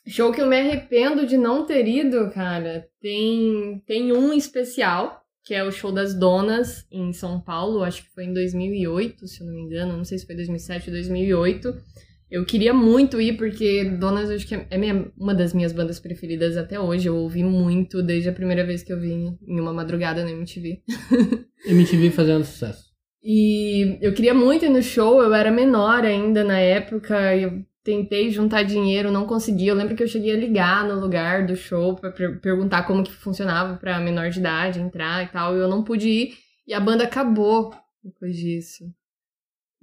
Show 0.08 0.32
que 0.32 0.40
eu 0.40 0.48
me 0.48 0.58
arrependo 0.58 1.26
de 1.28 1.36
não 1.36 1.66
ter 1.66 1.86
ido, 1.88 2.32
cara. 2.32 2.88
Tem, 3.02 3.84
tem 3.86 4.14
um 4.14 4.32
especial, 4.32 5.25
que 5.46 5.54
é 5.54 5.64
o 5.64 5.72
show 5.72 5.92
das 5.92 6.14
donas 6.14 6.86
em 6.92 7.14
São 7.14 7.40
Paulo, 7.40 7.84
acho 7.84 8.04
que 8.04 8.10
foi 8.14 8.24
em 8.26 8.34
2008, 8.34 9.28
se 9.28 9.42
eu 9.42 9.48
não 9.48 9.54
me 9.54 9.62
engano, 9.62 9.96
não 9.96 10.04
sei 10.04 10.18
se 10.18 10.26
foi 10.26 10.36
2007 10.36 10.90
ou 10.90 10.94
2008. 10.96 11.74
Eu 12.32 12.44
queria 12.44 12.74
muito 12.74 13.22
ir, 13.22 13.38
porque 13.38 13.86
Donas 13.86 14.32
acho 14.32 14.48
que 14.48 14.56
é 14.56 14.78
minha- 14.78 15.12
uma 15.16 15.36
das 15.36 15.54
minhas 15.54 15.72
bandas 15.72 16.00
preferidas 16.00 16.58
até 16.58 16.80
hoje. 16.80 17.08
Eu 17.08 17.16
ouvi 17.18 17.44
muito 17.44 18.02
desde 18.02 18.28
a 18.30 18.34
primeira 18.34 18.66
vez 18.66 18.82
que 18.82 18.92
eu 18.92 19.00
vim 19.00 19.38
em 19.48 19.60
uma 19.60 19.72
madrugada 19.72 20.24
na 20.24 20.32
MTV. 20.32 20.82
MTV 21.68 22.10
fazendo 22.10 22.44
sucesso. 22.44 22.86
E 23.24 23.98
eu 24.02 24.14
queria 24.14 24.34
muito 24.34 24.66
ir 24.66 24.70
no 24.70 24.82
show, 24.82 25.22
eu 25.22 25.34
era 25.34 25.52
menor 25.52 26.04
ainda 26.04 26.44
na 26.44 26.60
época, 26.60 27.36
eu 27.36 27.64
tentei 27.86 28.30
juntar 28.32 28.64
dinheiro, 28.64 29.12
não 29.12 29.26
consegui. 29.26 29.68
Eu 29.68 29.76
lembro 29.76 29.96
que 29.96 30.04
eu 30.04 30.08
cheguei 30.08 30.32
a 30.34 30.38
ligar 30.38 30.84
no 30.86 31.00
lugar 31.00 31.46
do 31.46 31.56
show 31.56 31.96
pra 31.96 32.12
per- 32.12 32.42
perguntar 32.42 32.84
como 32.84 33.04
que 33.04 33.12
funcionava 33.14 33.78
pra 33.78 34.00
menor 34.00 34.30
de 34.32 34.40
idade 34.40 34.82
entrar 34.82 35.24
e 35.24 35.28
tal, 35.28 35.56
e 35.56 35.60
eu 35.60 35.68
não 35.70 35.84
pude 35.84 36.10
ir, 36.10 36.34
e 36.68 36.74
a 36.74 36.80
banda 36.80 37.04
acabou 37.04 37.74
depois 38.04 38.36
disso. 38.36 38.84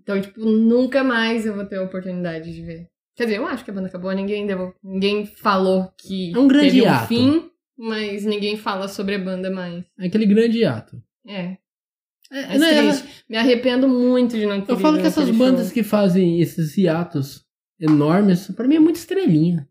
Então, 0.00 0.20
tipo, 0.20 0.44
nunca 0.44 1.04
mais 1.04 1.46
eu 1.46 1.54
vou 1.54 1.64
ter 1.64 1.76
a 1.76 1.82
oportunidade 1.84 2.52
de 2.52 2.60
ver. 2.62 2.88
Quer 3.14 3.24
dizer, 3.24 3.36
eu 3.36 3.46
acho 3.46 3.64
que 3.64 3.70
a 3.70 3.74
banda 3.74 3.86
acabou, 3.88 4.10
ninguém 4.12 4.46
deu, 4.46 4.74
ninguém 4.82 5.24
falou 5.24 5.92
que 5.96 6.32
É 6.34 6.38
um 6.38 6.48
grande 6.48 6.70
teve 6.70 6.80
um 6.82 6.84
hiato. 6.86 7.06
fim, 7.06 7.50
mas 7.78 8.24
ninguém 8.24 8.56
fala 8.56 8.88
sobre 8.88 9.14
a 9.14 9.18
banda 9.18 9.48
mais. 9.50 9.84
É 9.98 10.06
aquele 10.06 10.26
grande 10.26 10.64
ato. 10.64 11.00
É, 11.28 11.56
É, 12.32 12.54
é 12.54 12.58
não, 12.58 12.66
é- 12.66 12.82
triste. 12.90 13.24
Me 13.28 13.36
arrependo 13.36 13.88
muito 13.88 14.36
de 14.36 14.46
não 14.46 14.60
ter 14.60 14.72
eu 14.72 14.78
falo 14.78 14.96
que 14.98 15.06
essas 15.06 15.26
naquele 15.28 15.38
bandas 15.38 15.66
show. 15.66 15.74
que 15.74 15.82
fazem 15.84 16.40
esses 16.40 16.76
hiatos 16.76 17.44
enormes, 17.82 18.46
pra 18.54 18.66
mim 18.68 18.76
é 18.76 18.80
muito 18.80 18.96
estrelinha. 18.96 19.66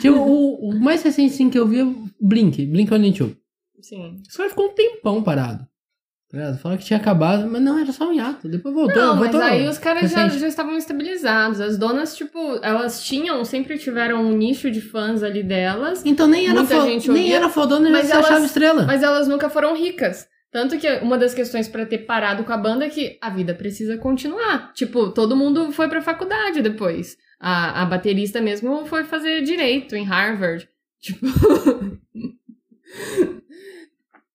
tipo, 0.00 0.16
o, 0.18 0.70
o 0.70 0.80
mais 0.80 1.02
recente 1.02 1.34
sim, 1.34 1.48
que 1.50 1.58
eu 1.58 1.66
vi 1.66 1.78
é 1.80 1.84
o 1.84 2.04
Blink, 2.20 2.64
Blink 2.66 2.88
182. 2.88 3.36
Sim. 3.80 4.22
Os 4.28 4.36
caras 4.36 4.52
ficou 4.52 4.66
um 4.66 4.74
tempão 4.74 5.22
parado. 5.22 5.66
Tá? 6.30 6.54
Falaram 6.58 6.78
que 6.78 6.84
tinha 6.86 6.98
acabado, 6.98 7.48
mas 7.50 7.60
não, 7.60 7.78
era 7.78 7.92
só 7.92 8.08
um 8.08 8.12
hiato. 8.12 8.48
Depois 8.48 8.72
voltou. 8.74 8.94
Não, 9.02 9.16
mas 9.16 9.32
voltou 9.32 9.40
aí 9.48 9.66
os 9.66 9.78
caras 9.78 10.10
já, 10.10 10.28
já 10.28 10.46
estavam 10.46 10.76
estabilizados. 10.76 11.60
As 11.60 11.76
donas, 11.76 12.14
tipo, 12.16 12.38
elas 12.62 13.02
tinham, 13.02 13.44
sempre 13.44 13.78
tiveram 13.78 14.22
um 14.24 14.36
nicho 14.36 14.70
de 14.70 14.80
fãs 14.80 15.22
ali 15.24 15.42
delas, 15.42 16.02
Então 16.06 16.28
nem 16.28 16.46
era, 16.46 16.60
Muita 16.60 16.76
fo- 16.80 16.86
gente 16.86 17.08
nem 17.10 17.22
ouvia, 17.22 17.36
era 17.36 17.48
fodona, 17.48 17.90
mas 17.90 18.10
elas- 18.10 18.26
achava 18.26 18.44
estrela. 18.46 18.84
mas 18.86 19.02
elas 19.02 19.26
nunca 19.26 19.48
foram 19.50 19.74
ricas. 19.76 20.28
Tanto 20.52 20.78
que 20.78 20.88
uma 20.98 21.16
das 21.18 21.32
questões 21.34 21.66
pra 21.68 21.86
ter 21.86 21.98
parado 21.98 22.44
com 22.44 22.52
a 22.52 22.56
banda 22.56 22.84
é 22.84 22.90
que 22.90 23.18
a 23.20 23.30
vida 23.30 23.54
precisa 23.54 23.96
continuar. 23.98 24.72
Tipo, 24.72 25.10
todo 25.10 25.36
mundo 25.36 25.70
foi 25.72 25.88
pra 25.88 26.02
faculdade 26.02 26.60
depois. 26.62 27.16
A, 27.40 27.82
a 27.82 27.86
baterista 27.86 28.40
mesmo 28.40 28.84
foi 28.84 29.04
fazer 29.04 29.42
direito 29.42 29.96
em 29.96 30.04
Harvard. 30.04 30.68
Tipo. 31.00 31.26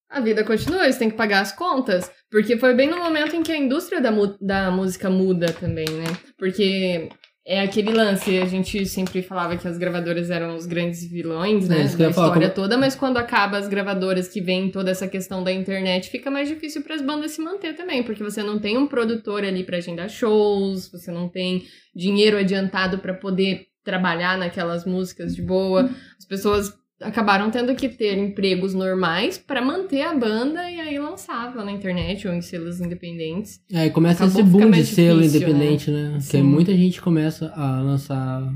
a 0.09 0.19
vida 0.19 0.43
continua, 0.43 0.85
eles 0.85 0.97
têm 0.97 1.11
que 1.11 1.15
pagar 1.15 1.41
as 1.41 1.51
contas. 1.51 2.11
Porque 2.31 2.57
foi 2.57 2.73
bem 2.73 2.89
no 2.89 2.97
momento 2.97 3.35
em 3.35 3.43
que 3.43 3.51
a 3.51 3.57
indústria 3.57 4.01
da, 4.01 4.09
da 4.41 4.71
música 4.71 5.09
muda 5.09 5.53
também, 5.53 5.85
né? 5.87 6.05
Porque 6.37 7.09
é 7.47 7.61
aquele 7.61 7.91
lance, 7.91 8.39
a 8.39 8.45
gente 8.45 8.85
sempre 8.87 9.21
falava 9.21 9.55
que 9.55 9.67
as 9.67 9.77
gravadoras 9.77 10.31
eram 10.31 10.55
os 10.55 10.65
grandes 10.65 11.05
vilões, 11.07 11.65
É, 11.65 11.69
né? 11.69 11.83
eu 11.93 11.97
da 11.97 12.11
falar, 12.13 12.27
história 12.27 12.49
toda, 12.49 12.77
mas 12.77 12.95
quando 12.95 13.17
acaba 13.17 13.57
as 13.57 13.67
gravadoras 13.67 14.27
que 14.27 14.41
vem 14.41 14.71
toda 14.71 14.89
essa 14.89 15.07
questão 15.07 15.43
da 15.43 15.51
internet, 15.51 16.09
fica 16.09 16.31
mais 16.31 16.47
difícil 16.47 16.81
para 16.81 16.95
as 16.95 17.01
bandas 17.03 17.31
se 17.31 17.41
manter 17.41 17.75
também, 17.75 18.01
porque 18.01 18.23
você 18.23 18.41
não 18.41 18.57
tem 18.57 18.77
um 18.77 18.87
produtor 18.87 19.43
ali 19.43 19.63
para 19.63 19.77
agendar 19.77 20.09
shows, 20.09 20.89
você 20.91 21.11
não 21.11 21.29
tem 21.29 21.63
dinheiro 21.95 22.35
adiantado 22.37 22.97
para 22.97 23.13
poder 23.13 23.67
trabalhar 23.83 24.37
naquelas 24.37 24.83
músicas 24.83 25.35
de 25.35 25.43
boa. 25.43 25.87
As 26.17 26.25
pessoas 26.25 26.73
acabaram 27.01 27.51
tendo 27.51 27.75
que 27.75 27.89
ter 27.89 28.17
empregos 28.17 28.73
normais 28.73 29.37
para 29.37 29.61
manter 29.61 30.01
a 30.01 30.13
banda 30.13 30.69
e 30.71 30.79
aí 30.79 30.97
lançava 30.99 31.63
na 31.63 31.71
internet 31.71 32.27
ou 32.27 32.33
em 32.33 32.41
selos 32.41 32.79
independentes. 32.79 33.61
É, 33.71 33.89
começa 33.89 34.23
Acabou 34.25 34.41
esse 34.41 34.49
boom 34.51 34.59
de 34.59 34.65
mais 34.67 34.87
selo 34.87 35.21
difícil, 35.21 35.41
independente, 35.49 35.91
né? 35.91 36.13
Que 36.17 36.23
Sim. 36.23 36.43
muita 36.43 36.73
gente 36.73 37.01
começa 37.01 37.51
a 37.55 37.81
lançar 37.81 38.49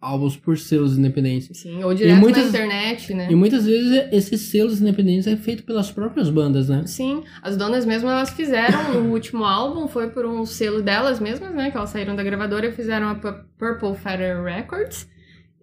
álbuns 0.00 0.36
por 0.36 0.58
selos 0.58 0.98
independentes. 0.98 1.58
Sim, 1.58 1.82
ou 1.82 1.94
direto 1.94 2.20
muitas- 2.20 2.42
na 2.44 2.48
internet, 2.50 3.14
né? 3.14 3.26
E 3.30 3.34
muitas 3.34 3.64
vezes 3.64 4.06
esses 4.12 4.40
selos 4.42 4.80
independentes 4.80 5.26
é 5.26 5.34
feito 5.36 5.62
pelas 5.64 5.90
próprias 5.90 6.28
bandas, 6.28 6.68
né? 6.68 6.82
Sim, 6.86 7.24
as 7.42 7.56
donas 7.56 7.86
mesmo 7.86 8.08
elas 8.08 8.30
fizeram 8.30 9.00
o 9.02 9.10
último 9.12 9.44
álbum, 9.44 9.88
foi 9.88 10.10
por 10.10 10.26
um 10.26 10.44
selo 10.44 10.82
delas 10.82 11.18
mesmas, 11.20 11.54
né? 11.54 11.70
Que 11.70 11.76
elas 11.78 11.88
saíram 11.90 12.14
da 12.14 12.22
gravadora 12.22 12.66
e 12.66 12.72
fizeram 12.72 13.08
a 13.08 13.14
Pu- 13.14 13.44
Purple 13.58 13.96
Feather 13.96 14.42
Records. 14.44 15.08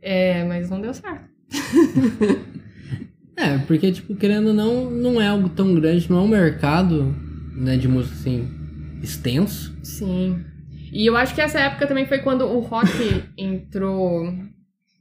É, 0.01 0.43
mas 0.45 0.69
não 0.71 0.81
deu 0.81 0.93
certo. 0.95 1.29
É, 3.35 3.57
porque, 3.59 3.91
tipo, 3.91 4.15
querendo 4.15 4.47
ou 4.49 4.53
não, 4.53 4.91
não 4.91 5.19
é 5.19 5.27
algo 5.27 5.49
tão 5.49 5.73
grande, 5.73 6.09
não 6.09 6.19
é 6.19 6.21
um 6.21 6.27
mercado, 6.27 7.15
né, 7.55 7.75
de 7.75 7.87
música, 7.87 8.13
assim, 8.15 8.47
extenso. 9.01 9.75
Sim. 9.83 10.43
E 10.91 11.07
eu 11.07 11.15
acho 11.15 11.33
que 11.33 11.41
essa 11.41 11.59
época 11.59 11.87
também 11.87 12.05
foi 12.05 12.19
quando 12.19 12.45
o 12.45 12.59
rock 12.59 12.89
entrou. 13.37 14.31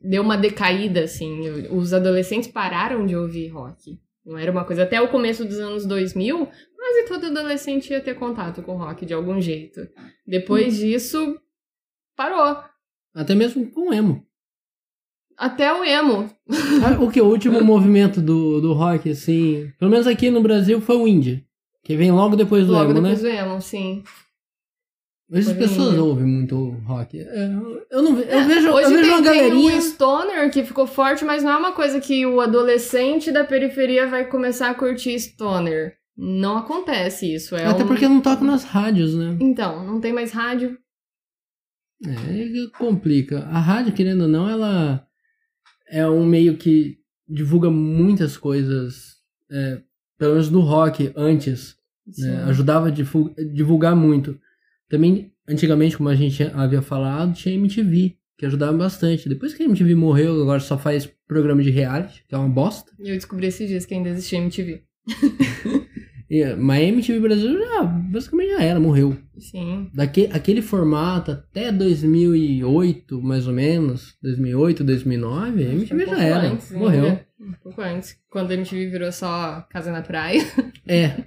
Deu 0.02 0.22
uma 0.22 0.38
decaída, 0.38 1.04
assim. 1.04 1.68
Os 1.70 1.92
adolescentes 1.92 2.48
pararam 2.48 3.04
de 3.04 3.14
ouvir 3.14 3.48
rock. 3.48 4.00
Não 4.24 4.38
era 4.38 4.50
uma 4.50 4.64
coisa. 4.64 4.84
Até 4.84 5.00
o 5.00 5.08
começo 5.08 5.44
dos 5.44 5.58
anos 5.58 5.84
2000, 5.84 6.48
quase 6.76 7.08
todo 7.08 7.26
adolescente 7.26 7.90
ia 7.90 8.00
ter 8.00 8.14
contato 8.14 8.62
com 8.62 8.76
rock 8.76 9.04
de 9.04 9.12
algum 9.12 9.40
jeito. 9.40 9.86
Depois 10.26 10.78
disso, 10.78 11.38
parou. 12.16 12.62
Até 13.14 13.34
mesmo 13.34 13.70
com 13.70 13.92
emo. 13.92 14.24
Até 15.40 15.72
o 15.72 15.82
emo. 15.82 16.28
Ah, 16.84 17.02
o 17.02 17.10
que? 17.10 17.18
O 17.18 17.24
último 17.26 17.60
movimento 17.64 18.20
do, 18.20 18.60
do 18.60 18.74
rock, 18.74 19.08
assim, 19.08 19.72
pelo 19.78 19.90
menos 19.90 20.06
aqui 20.06 20.28
no 20.28 20.42
Brasil, 20.42 20.82
foi 20.82 20.96
o 20.96 21.08
indie. 21.08 21.46
Que 21.82 21.96
vem 21.96 22.12
logo 22.12 22.36
depois 22.36 22.66
do 22.66 22.72
Logo 22.72 22.90
emo, 22.90 23.00
depois 23.00 23.22
né? 23.22 23.30
do 23.30 23.34
emo, 23.48 23.60
sim. 23.62 24.02
Hoje 25.32 25.50
as 25.50 25.56
pessoas 25.56 25.96
ouvem 25.96 26.26
muito 26.26 26.70
rock. 26.84 27.18
É, 27.18 27.46
eu 27.90 28.02
não 28.02 28.18
eu 28.18 28.44
vejo, 28.44 28.66
eu 28.68 28.74
Hoje 28.74 28.88
vejo 28.90 29.00
tem, 29.02 29.10
uma 29.12 29.22
tem 29.22 29.40
galerinha... 29.48 29.76
o 29.78 29.80
stoner 29.80 30.50
que 30.52 30.62
ficou 30.62 30.86
forte, 30.86 31.24
mas 31.24 31.42
não 31.42 31.52
é 31.52 31.56
uma 31.56 31.72
coisa 31.72 32.00
que 32.00 32.26
o 32.26 32.40
adolescente 32.40 33.32
da 33.32 33.42
periferia 33.42 34.06
vai 34.08 34.26
começar 34.26 34.68
a 34.68 34.74
curtir 34.74 35.18
stoner. 35.18 35.94
Não 36.16 36.58
acontece 36.58 37.32
isso. 37.32 37.56
É 37.56 37.64
Até 37.64 37.82
um- 37.82 37.86
porque 37.86 38.06
não 38.08 38.20
toca 38.20 38.44
nas 38.44 38.64
rádios, 38.64 39.14
né? 39.14 39.38
Então, 39.40 39.86
não 39.86 40.00
tem 40.00 40.12
mais 40.12 40.32
rádio. 40.32 40.76
É, 42.04 42.78
complica. 42.78 43.44
A 43.46 43.58
rádio, 43.58 43.92
querendo 43.94 44.22
ou 44.22 44.28
não, 44.28 44.48
ela 44.48 45.06
é 45.90 46.08
um 46.08 46.24
meio 46.24 46.56
que 46.56 46.98
divulga 47.28 47.70
muitas 47.70 48.36
coisas, 48.36 49.16
é, 49.50 49.80
pelo 50.16 50.32
menos 50.32 50.50
no 50.50 50.60
rock, 50.60 51.12
antes. 51.16 51.76
né? 52.18 52.44
Ajudava 52.44 52.88
a 52.88 52.90
divulgar 52.90 53.94
muito. 53.94 54.38
Também, 54.88 55.32
antigamente, 55.48 55.96
como 55.96 56.08
a 56.08 56.14
gente 56.14 56.42
havia 56.54 56.82
falado, 56.82 57.34
tinha 57.34 57.54
MTV, 57.54 58.16
que 58.38 58.46
ajudava 58.46 58.76
bastante. 58.76 59.28
Depois 59.28 59.52
que 59.54 59.62
a 59.62 59.66
MTV 59.66 59.94
morreu, 59.94 60.40
agora 60.42 60.60
só 60.60 60.78
faz 60.78 61.06
programa 61.26 61.62
de 61.62 61.70
reality, 61.70 62.24
que 62.26 62.34
é 62.34 62.38
uma 62.38 62.48
bosta. 62.48 62.92
E 62.98 63.08
eu 63.08 63.14
descobri 63.14 63.46
esses 63.46 63.68
dias 63.68 63.84
que 63.84 63.94
ainda 63.94 64.08
existia 64.08 64.38
MTV. 64.38 64.82
E, 66.30 66.54
mas 66.54 66.78
a 66.78 66.84
MTV 66.84 67.18
Brasil 67.20 67.58
já, 67.58 67.82
basicamente 67.82 68.50
já 68.50 68.62
era, 68.62 68.78
morreu. 68.78 69.16
Sim. 69.36 69.90
Daque, 69.92 70.28
aquele 70.32 70.62
formato 70.62 71.32
até 71.32 71.72
2008, 71.72 73.20
mais 73.20 73.48
ou 73.48 73.52
menos, 73.52 74.16
2008, 74.22 74.84
2009, 74.84 75.64
a 75.64 75.68
Um 75.68 75.72
MTV 75.72 75.98
já 76.00 76.06
pouco 76.06 76.20
era, 76.20 76.40
antes 76.52 76.70
morreu. 76.70 77.04
ainda. 77.04 77.26
Um 77.40 77.52
pouco 77.54 77.80
antes. 77.80 78.16
Quando 78.30 78.52
a 78.52 78.54
MTV 78.54 78.86
virou 78.90 79.10
só 79.10 79.66
Casa 79.70 79.90
na 79.90 80.02
Praia. 80.02 80.40
É, 80.86 81.24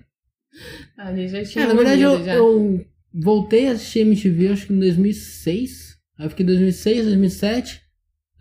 Ali 0.98 1.28
já 1.28 1.44
tinha 1.44 1.66
É, 1.66 1.68
na 1.68 1.74
verdade 1.74 2.02
eu, 2.02 2.24
já. 2.24 2.36
eu 2.36 2.86
voltei 3.14 3.68
a 3.68 3.72
assistir 3.72 4.00
MTV 4.02 4.48
acho 4.50 4.68
que 4.68 4.74
em 4.74 4.80
2006. 4.80 5.98
Aí 6.18 6.26
eu 6.26 6.30
fiquei 6.30 6.44
em 6.46 6.48
2006, 6.48 7.06
2007. 7.06 7.82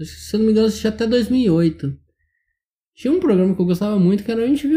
Acho 0.00 0.10
que, 0.10 0.20
se 0.20 0.34
eu 0.36 0.38
não 0.38 0.46
me 0.46 0.52
engano, 0.52 0.66
eu 0.66 0.68
assisti 0.68 0.86
até 0.86 1.06
2008. 1.06 1.98
Tinha 2.94 3.12
um 3.12 3.18
programa 3.20 3.54
que 3.54 3.60
eu 3.60 3.66
gostava 3.66 3.98
muito 3.98 4.22
que 4.22 4.30
era 4.30 4.42
o 4.42 4.44
MTV+. 4.44 4.76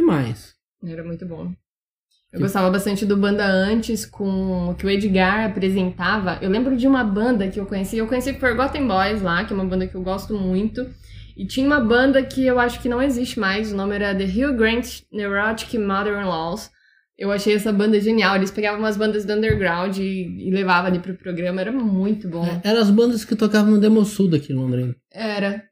Era 0.83 1.03
muito 1.03 1.25
bom. 1.25 1.53
Eu 2.35 2.41
gostava 2.41 2.69
bastante 2.69 3.05
do 3.05 3.15
Banda 3.15 3.45
Antes, 3.45 4.05
com 4.05 4.69
o 4.69 4.75
que 4.75 4.85
o 4.85 4.89
Edgar 4.89 5.45
apresentava. 5.45 6.37
Eu 6.41 6.49
lembro 6.49 6.75
de 6.75 6.85
uma 6.85 7.01
banda 7.01 7.47
que 7.47 7.57
eu 7.57 7.65
conheci. 7.65 7.97
Eu 7.97 8.07
conheci 8.07 8.33
Forgotten 8.33 8.85
Boys 8.85 9.21
lá, 9.21 9.45
que 9.45 9.53
é 9.53 9.55
uma 9.55 9.63
banda 9.63 9.87
que 9.87 9.95
eu 9.95 10.01
gosto 10.01 10.33
muito. 10.33 10.85
E 11.37 11.47
tinha 11.47 11.65
uma 11.65 11.79
banda 11.79 12.21
que 12.21 12.45
eu 12.45 12.59
acho 12.59 12.81
que 12.81 12.89
não 12.89 13.01
existe 13.01 13.39
mais. 13.39 13.71
O 13.71 13.75
nome 13.77 13.95
era 13.95 14.13
The 14.13 14.25
Hugh 14.25 14.53
Grant 14.57 15.03
Neurotic 15.13 15.77
Mother-in-Laws. 15.77 16.69
Eu 17.17 17.31
achei 17.31 17.55
essa 17.55 17.71
banda 17.71 18.01
genial. 18.01 18.35
Eles 18.35 18.51
pegavam 18.51 18.79
umas 18.79 18.97
bandas 18.97 19.23
do 19.23 19.31
underground 19.31 19.97
e, 19.97 20.47
e 20.47 20.51
levavam 20.51 20.87
ali 20.87 20.99
pro 20.99 21.15
programa. 21.15 21.61
Era 21.61 21.71
muito 21.71 22.27
bom. 22.27 22.45
Eram 22.65 22.81
as 22.81 22.91
bandas 22.91 23.23
que 23.23 23.37
tocavam 23.37 23.71
no 23.71 23.79
Demo 23.79 24.03
Sul 24.03 24.29
daqui 24.29 24.51
em 24.51 24.57
Londrina. 24.57 24.93
Era. 25.09 25.63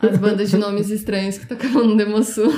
As 0.00 0.16
bandas 0.16 0.48
de 0.48 0.56
nomes 0.56 0.90
estranhos 0.90 1.38
que 1.38 1.46
tocavam 1.46 1.84
no 1.84 1.96
Demosul. 1.96 2.52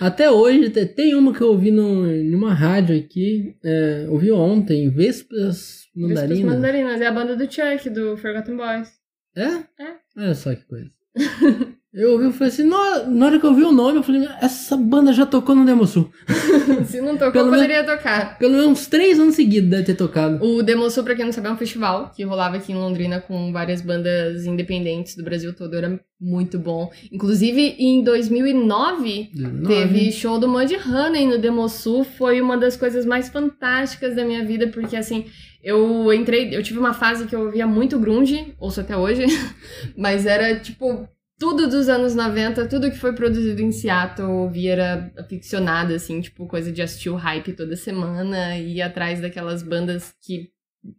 Até 0.00 0.30
hoje, 0.30 0.70
te- 0.70 0.86
tem 0.86 1.14
uma 1.14 1.32
que 1.34 1.40
eu 1.40 1.48
ouvi 1.48 1.70
no, 1.70 2.06
numa 2.24 2.52
rádio 2.54 2.96
aqui, 2.96 3.56
é, 3.64 4.06
ouvi 4.08 4.30
ontem, 4.30 4.88
Vespas 4.90 5.86
Vespas 5.94 5.96
Mandarinas. 5.96 6.44
Mandarinas. 6.54 7.00
É 7.00 7.06
a 7.06 7.12
banda 7.12 7.34
do 7.36 7.44
Chuck, 7.50 7.88
do 7.90 8.16
Forgotten 8.16 8.56
Boys. 8.56 8.92
É? 9.36 9.44
É. 9.82 9.96
Olha 10.16 10.34
só 10.34 10.54
que 10.54 10.64
coisa. 10.66 10.90
eu 11.96 12.12
ouvi 12.12 12.28
e 12.28 12.32
falei 12.32 12.52
assim, 12.52 12.64
na, 12.64 13.04
na 13.04 13.26
hora 13.26 13.40
que 13.40 13.46
eu 13.46 13.54
vi 13.54 13.62
o 13.62 13.72
nome, 13.72 13.98
eu 13.98 14.02
falei, 14.02 14.28
essa 14.42 14.76
banda 14.76 15.14
já 15.14 15.24
tocou 15.24 15.54
no 15.54 15.64
Demo 15.64 15.86
Sul. 15.86 16.10
Se 16.84 17.00
não 17.00 17.16
tocou, 17.16 17.32
Pelo 17.32 17.48
poderia 17.48 17.82
tocar. 17.84 18.36
Pelo 18.38 18.52
menos 18.52 18.66
uns 18.66 18.86
três 18.86 19.18
anos 19.18 19.34
seguidos 19.34 19.70
deve 19.70 19.84
ter 19.84 19.94
tocado. 19.94 20.44
O 20.44 20.62
Demosul, 20.62 21.02
pra 21.04 21.14
quem 21.14 21.24
não 21.24 21.32
sabe, 21.32 21.48
é 21.48 21.50
um 21.50 21.56
festival 21.56 22.12
que 22.14 22.22
rolava 22.22 22.56
aqui 22.56 22.72
em 22.72 22.76
Londrina 22.76 23.18
com 23.20 23.50
várias 23.50 23.80
bandas 23.80 24.44
independentes 24.44 25.16
do 25.16 25.24
Brasil 25.24 25.54
todo. 25.54 25.74
Era 25.74 25.98
muito 26.20 26.58
bom. 26.58 26.90
Inclusive, 27.10 27.76
em 27.78 28.04
2009, 28.04 29.30
teve 29.66 30.12
show 30.12 30.38
do 30.38 30.46
Mud 30.46 30.70
Honey 30.76 31.26
no 31.26 31.38
Demosul. 31.38 32.04
Foi 32.04 32.42
uma 32.42 32.58
das 32.58 32.76
coisas 32.76 33.06
mais 33.06 33.30
fantásticas 33.30 34.14
da 34.14 34.22
minha 34.22 34.44
vida, 34.44 34.68
porque 34.68 34.96
assim, 34.96 35.24
eu 35.64 36.12
entrei, 36.12 36.54
eu 36.54 36.62
tive 36.62 36.78
uma 36.78 36.92
fase 36.92 37.26
que 37.26 37.34
eu 37.34 37.46
ouvia 37.46 37.66
muito 37.66 37.98
grunge, 37.98 38.54
ouço 38.60 38.82
até 38.82 38.94
hoje, 38.94 39.24
mas 39.96 40.26
era 40.26 40.60
tipo 40.60 41.08
tudo 41.38 41.68
dos 41.68 41.88
anos 41.88 42.14
90, 42.14 42.66
tudo 42.68 42.90
que 42.90 42.98
foi 42.98 43.12
produzido 43.12 43.60
em 43.60 43.70
Seattle, 43.70 44.68
era 44.68 45.12
aficionada, 45.18 45.94
assim, 45.94 46.20
tipo, 46.20 46.46
coisa 46.46 46.72
de 46.72 46.82
assistir 46.82 47.10
o 47.10 47.16
hype 47.16 47.52
toda 47.52 47.76
semana 47.76 48.56
e 48.58 48.76
ir 48.76 48.82
atrás 48.82 49.20
daquelas 49.20 49.62
bandas 49.62 50.14
que 50.22 50.50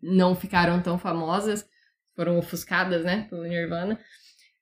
não 0.02 0.36
ficaram 0.36 0.82
tão 0.82 0.98
famosas, 0.98 1.66
foram 2.16 2.38
ofuscadas, 2.38 3.04
né, 3.04 3.26
pelo 3.30 3.44
Nirvana. 3.44 4.00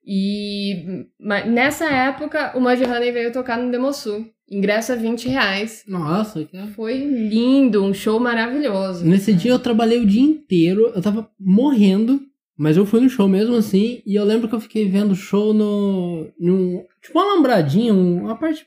E 0.05 1.07
nessa 1.19 1.85
época, 1.85 2.55
o 2.55 2.61
Mud 2.61 2.83
Honey 2.83 3.11
veio 3.11 3.33
tocar 3.33 3.57
no 3.57 3.71
Demosul. 3.71 4.29
Ingresso 4.49 4.91
a 4.91 4.95
20 4.95 5.27
reais. 5.27 5.83
Nossa, 5.87 6.45
que... 6.45 6.55
Foi 6.67 6.93
lindo, 6.97 7.83
um 7.83 7.93
show 7.93 8.19
maravilhoso. 8.19 9.03
Nesse 9.03 9.33
dia 9.33 9.49
eu 9.51 9.57
trabalhei 9.57 9.99
o 9.99 10.05
dia 10.05 10.21
inteiro, 10.21 10.91
eu 10.93 11.01
tava 11.01 11.27
morrendo, 11.39 12.21
mas 12.57 12.77
eu 12.77 12.85
fui 12.85 12.99
no 13.01 13.09
show 13.09 13.27
mesmo 13.27 13.55
assim, 13.55 14.01
e 14.05 14.15
eu 14.15 14.23
lembro 14.23 14.47
que 14.47 14.55
eu 14.55 14.59
fiquei 14.61 14.87
vendo 14.89 15.11
o 15.11 15.15
show 15.15 15.53
no. 15.53 16.31
Num, 16.39 16.85
tipo 17.01 17.19
uma 17.19 17.35
lambradinha, 17.35 17.93
um- 17.93 18.23
uma 18.23 18.37
parte. 18.37 18.65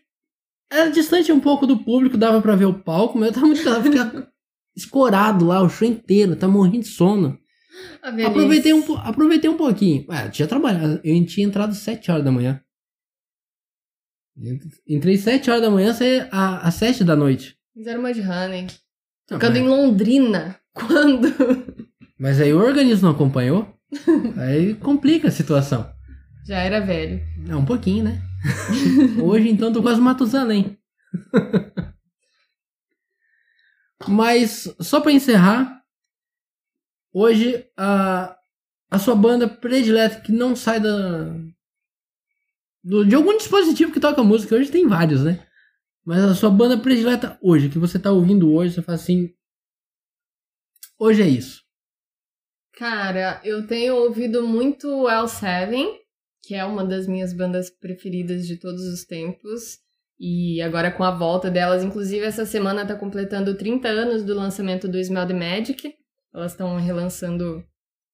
Era 0.70 0.90
distante 0.90 1.32
um 1.32 1.40
pouco 1.40 1.66
do 1.66 1.78
público, 1.78 2.16
dava 2.18 2.42
pra 2.42 2.54
ver 2.56 2.66
o 2.66 2.78
palco, 2.82 3.18
mas 3.18 3.28
eu 3.28 3.34
tava 3.34 3.46
muito. 3.46 3.64
Tava 3.64 3.82
ficando 3.82 4.26
escorado 4.76 5.46
lá 5.46 5.62
o 5.62 5.68
show 5.68 5.88
inteiro, 5.88 6.36
tava 6.36 6.52
morrendo 6.52 6.80
de 6.80 6.88
sono. 6.88 7.38
A 8.02 8.10
velhice. 8.10 8.28
Aproveitei 8.28 8.72
um, 8.74 8.96
aproveitei 8.98 9.48
um 9.50 9.56
pouquinho. 9.56 10.04
Ah, 10.08 10.24
eu 10.26 10.30
tinha 10.30 10.48
trabalhado, 10.48 11.00
eu 11.04 11.26
tinha 11.26 11.46
entrado 11.46 11.70
às 11.70 11.78
7 11.78 12.10
horas 12.10 12.24
da 12.24 12.32
manhã. 12.32 12.60
Entrei 14.86 15.14
às 15.14 15.20
7 15.20 15.50
horas 15.50 15.62
da 15.62 15.70
manhã, 15.70 15.92
saí 15.94 16.26
às 16.30 16.74
7 16.74 17.02
da 17.04 17.16
noite. 17.16 17.56
Mas 17.74 17.86
era 17.86 18.00
Mud 18.00 18.20
Honey. 18.20 18.62
Não, 18.62 19.38
Tocando 19.38 19.54
mas- 19.54 19.62
em 19.62 19.68
Londrina. 19.68 20.60
Quando? 20.74 21.28
Mas 22.18 22.40
aí 22.40 22.52
o 22.52 22.58
organismo 22.58 23.08
não 23.08 23.14
acompanhou. 23.14 23.66
Aí 24.36 24.74
complica 24.74 25.28
a 25.28 25.30
situação. 25.32 25.90
Já 26.46 26.58
era 26.58 26.80
velho. 26.80 27.20
É 27.48 27.56
um 27.56 27.64
pouquinho, 27.64 28.04
né? 28.04 28.22
Hoje 29.22 29.48
então 29.48 29.72
tô 29.72 29.82
quase 29.82 30.00
Matusalém. 30.00 30.78
Mas 34.06 34.72
só 34.80 35.00
pra 35.00 35.10
encerrar, 35.12 35.82
hoje 37.12 37.66
a, 37.76 38.36
a 38.90 38.98
sua 38.98 39.14
banda 39.16 39.48
predileta 39.48 40.20
que 40.20 40.30
não 40.32 40.54
sai 40.54 40.78
da 40.80 41.34
do- 42.84 43.04
de 43.04 43.14
algum 43.14 43.36
dispositivo 43.36 43.92
que 43.92 44.00
toca 44.00 44.22
música, 44.22 44.54
hoje 44.54 44.70
tem 44.70 44.86
vários, 44.86 45.24
né? 45.24 45.44
Mas 46.06 46.20
a 46.22 46.34
sua 46.34 46.48
banda 46.48 46.78
predileta 46.78 47.36
hoje, 47.42 47.68
que 47.68 47.78
você 47.78 47.98
tá 47.98 48.10
ouvindo 48.12 48.50
hoje, 48.52 48.74
você 48.74 48.82
fala 48.82 48.96
assim, 48.96 49.34
hoje 50.98 51.20
é 51.22 51.28
isso. 51.28 51.62
Cara, 52.78 53.40
eu 53.42 53.66
tenho 53.66 53.96
ouvido 53.96 54.46
muito 54.46 54.86
L7, 55.08 55.98
que 56.40 56.54
é 56.54 56.64
uma 56.64 56.84
das 56.84 57.08
minhas 57.08 57.32
bandas 57.32 57.68
preferidas 57.68 58.46
de 58.46 58.56
todos 58.56 58.82
os 58.84 59.04
tempos. 59.04 59.80
E 60.16 60.62
agora 60.62 60.92
com 60.92 61.02
a 61.02 61.10
volta 61.10 61.50
delas, 61.50 61.82
inclusive 61.82 62.24
essa 62.24 62.46
semana 62.46 62.86
tá 62.86 62.94
completando 62.94 63.56
30 63.56 63.88
anos 63.88 64.24
do 64.24 64.32
lançamento 64.32 64.86
do 64.86 64.96
Smell 64.96 65.26
the 65.26 65.34
Magic. 65.34 65.92
Elas 66.32 66.52
estão 66.52 66.76
relançando, 66.76 67.64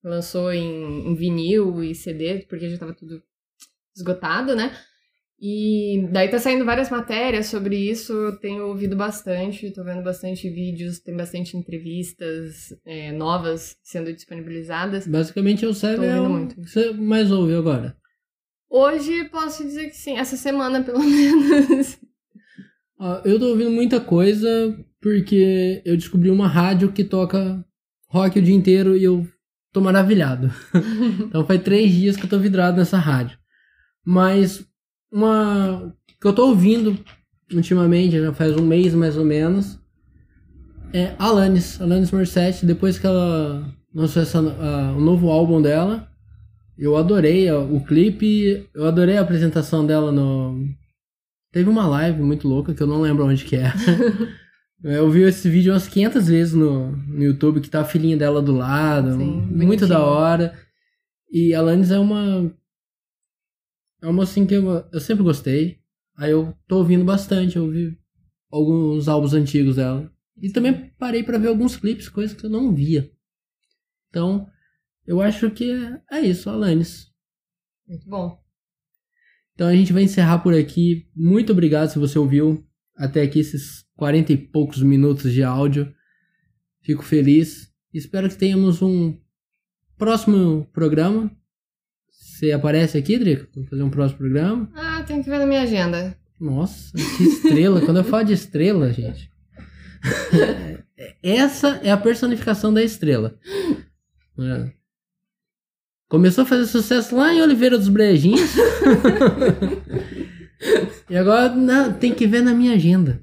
lançou 0.02 0.50
em, 0.50 1.08
em 1.08 1.14
vinil 1.14 1.84
e 1.84 1.94
CD, 1.94 2.46
porque 2.48 2.70
já 2.70 2.78
tava 2.78 2.94
tudo 2.94 3.22
esgotado, 3.94 4.56
né? 4.56 4.74
E 5.40 6.08
daí 6.12 6.28
tá 6.28 6.38
saindo 6.38 6.64
várias 6.64 6.88
matérias 6.88 7.46
sobre 7.46 7.76
isso, 7.76 8.12
eu 8.12 8.38
tenho 8.38 8.66
ouvido 8.68 8.96
bastante, 8.96 9.70
tô 9.72 9.82
vendo 9.82 10.02
bastante 10.02 10.48
vídeos, 10.48 11.00
tem 11.00 11.16
bastante 11.16 11.56
entrevistas 11.56 12.74
é, 12.86 13.12
novas 13.12 13.76
sendo 13.82 14.12
disponibilizadas. 14.12 15.06
Basicamente 15.06 15.66
o 15.66 15.74
Seven 15.74 16.08
é 16.08 16.20
o 16.20 16.30
muito. 16.30 16.54
que 16.54 16.68
você 16.68 16.92
mais 16.92 17.30
ouve 17.30 17.54
agora. 17.54 17.96
Hoje 18.70 19.24
posso 19.28 19.62
dizer 19.64 19.88
que 19.88 19.96
sim, 19.96 20.16
essa 20.16 20.36
semana 20.36 20.82
pelo 20.82 21.00
menos. 21.00 21.98
Ó, 22.98 23.20
eu 23.24 23.38
tô 23.38 23.48
ouvindo 23.48 23.70
muita 23.70 24.00
coisa 24.00 24.48
porque 25.00 25.82
eu 25.84 25.96
descobri 25.96 26.30
uma 26.30 26.48
rádio 26.48 26.92
que 26.92 27.04
toca 27.04 27.64
rock 28.08 28.38
o 28.38 28.42
dia 28.42 28.54
inteiro 28.54 28.96
e 28.96 29.04
eu 29.04 29.28
tô 29.72 29.80
maravilhado. 29.80 30.50
então 31.26 31.44
faz 31.44 31.62
três 31.62 31.92
dias 31.92 32.16
que 32.16 32.24
eu 32.24 32.30
tô 32.30 32.38
vidrado 32.38 32.78
nessa 32.78 32.96
rádio. 32.96 33.36
Mas 34.04 34.64
uma 35.14 35.94
que 36.20 36.26
eu 36.26 36.32
tô 36.32 36.48
ouvindo 36.48 36.98
ultimamente, 37.52 38.18
já 38.18 38.32
faz 38.32 38.56
um 38.56 38.66
mês 38.66 38.92
mais 38.94 39.16
ou 39.16 39.24
menos, 39.24 39.78
é 40.92 41.14
Alanis, 41.18 41.80
Alanis 41.80 42.10
Morissette, 42.10 42.66
depois 42.66 42.98
que 42.98 43.06
ela 43.06 43.64
lançou 43.94 44.22
essa, 44.22 44.40
uh, 44.40 44.96
o 44.96 45.00
novo 45.00 45.30
álbum 45.30 45.62
dela, 45.62 46.08
eu 46.76 46.96
adorei 46.96 47.48
o 47.52 47.80
clipe, 47.84 48.68
eu 48.74 48.86
adorei 48.86 49.16
a 49.16 49.20
apresentação 49.20 49.86
dela 49.86 50.10
no... 50.10 50.68
Teve 51.52 51.70
uma 51.70 51.86
live 51.86 52.20
muito 52.20 52.48
louca 52.48 52.74
que 52.74 52.82
eu 52.82 52.86
não 52.86 53.00
lembro 53.00 53.24
onde 53.24 53.44
que 53.44 53.54
é. 53.54 53.72
eu 54.82 55.08
vi 55.08 55.22
esse 55.22 55.48
vídeo 55.48 55.72
umas 55.72 55.86
500 55.86 56.26
vezes 56.26 56.54
no, 56.54 56.90
no 56.90 57.22
YouTube, 57.22 57.60
que 57.60 57.70
tá 57.70 57.82
a 57.82 57.84
filhinha 57.84 58.16
dela 58.16 58.42
do 58.42 58.56
lado, 58.56 59.12
Sim, 59.12 59.16
muito 59.16 59.56
bonitinho. 59.58 59.88
da 59.88 60.00
hora. 60.00 60.52
E 61.30 61.54
a 61.54 61.60
Alanis 61.60 61.92
é 61.92 61.98
uma 62.00 62.52
é 64.04 64.06
uma 64.06 64.24
assim 64.24 64.46
que 64.46 64.54
eu, 64.54 64.86
eu 64.92 65.00
sempre 65.00 65.24
gostei. 65.24 65.80
Aí 66.14 66.30
eu 66.30 66.54
tô 66.68 66.76
ouvindo 66.78 67.04
bastante, 67.04 67.56
eu 67.56 67.64
ouvi 67.64 67.98
alguns 68.50 69.08
álbuns 69.08 69.32
antigos 69.32 69.76
dela. 69.76 70.12
E 70.36 70.50
também 70.50 70.90
parei 70.98 71.22
pra 71.22 71.38
ver 71.38 71.48
alguns 71.48 71.76
clipes, 71.76 72.08
coisas 72.08 72.36
que 72.36 72.44
eu 72.44 72.50
não 72.50 72.74
via. 72.74 73.10
Então, 74.10 74.46
eu 75.06 75.22
acho 75.22 75.50
que 75.50 75.72
é 76.10 76.20
isso, 76.20 76.50
Alanis. 76.50 77.10
Muito 77.88 78.06
bom. 78.06 78.38
Então 79.54 79.68
a 79.68 79.74
gente 79.74 79.92
vai 79.92 80.02
encerrar 80.02 80.40
por 80.40 80.54
aqui. 80.54 81.08
Muito 81.16 81.52
obrigado 81.52 81.88
se 81.88 81.98
você 81.98 82.18
ouviu 82.18 82.62
até 82.94 83.22
aqui 83.22 83.38
esses 83.38 83.86
40 83.96 84.32
e 84.34 84.36
poucos 84.36 84.82
minutos 84.82 85.32
de 85.32 85.42
áudio. 85.42 85.92
Fico 86.82 87.02
feliz. 87.02 87.72
Espero 87.92 88.28
que 88.28 88.36
tenhamos 88.36 88.82
um 88.82 89.18
próximo 89.96 90.66
programa. 90.72 91.34
Você 92.34 92.50
aparece 92.50 92.98
aqui, 92.98 93.16
Drico? 93.16 93.46
Pra 93.46 93.62
fazer 93.70 93.82
um 93.84 93.90
próximo 93.90 94.18
programa? 94.18 94.68
Ah, 94.74 95.04
tenho 95.06 95.22
que 95.22 95.30
ver 95.30 95.38
na 95.38 95.46
minha 95.46 95.62
agenda. 95.62 96.16
Nossa, 96.40 96.90
que 96.92 97.22
estrela. 97.22 97.80
Quando 97.80 97.98
eu 97.98 98.04
falo 98.04 98.24
de 98.24 98.32
estrela, 98.32 98.92
gente. 98.92 99.30
Essa 101.22 101.80
é 101.84 101.92
a 101.92 101.96
personificação 101.96 102.74
da 102.74 102.82
estrela. 102.82 103.38
É. 104.36 104.68
Começou 106.08 106.42
a 106.42 106.46
fazer 106.46 106.66
sucesso 106.66 107.14
lá 107.14 107.32
em 107.32 107.40
Oliveira 107.40 107.78
dos 107.78 107.88
Brejinhos. 107.88 108.50
e 111.08 111.16
agora 111.16 111.54
não, 111.54 111.92
tem 111.92 112.12
que 112.12 112.26
ver 112.26 112.42
na 112.42 112.52
minha 112.52 112.74
agenda. 112.74 113.22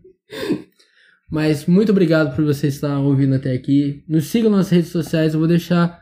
Mas 1.29 1.65
muito 1.65 1.91
obrigado 1.91 2.33
por 2.33 2.45
você 2.45 2.67
estar 2.67 2.97
ouvindo 2.97 3.35
até 3.35 3.51
aqui. 3.51 4.05
Nos 4.07 4.27
sigam 4.27 4.49
nas 4.49 4.69
redes 4.69 4.89
sociais, 4.89 5.33
eu 5.33 5.39
vou 5.39 5.49
deixar 5.49 6.00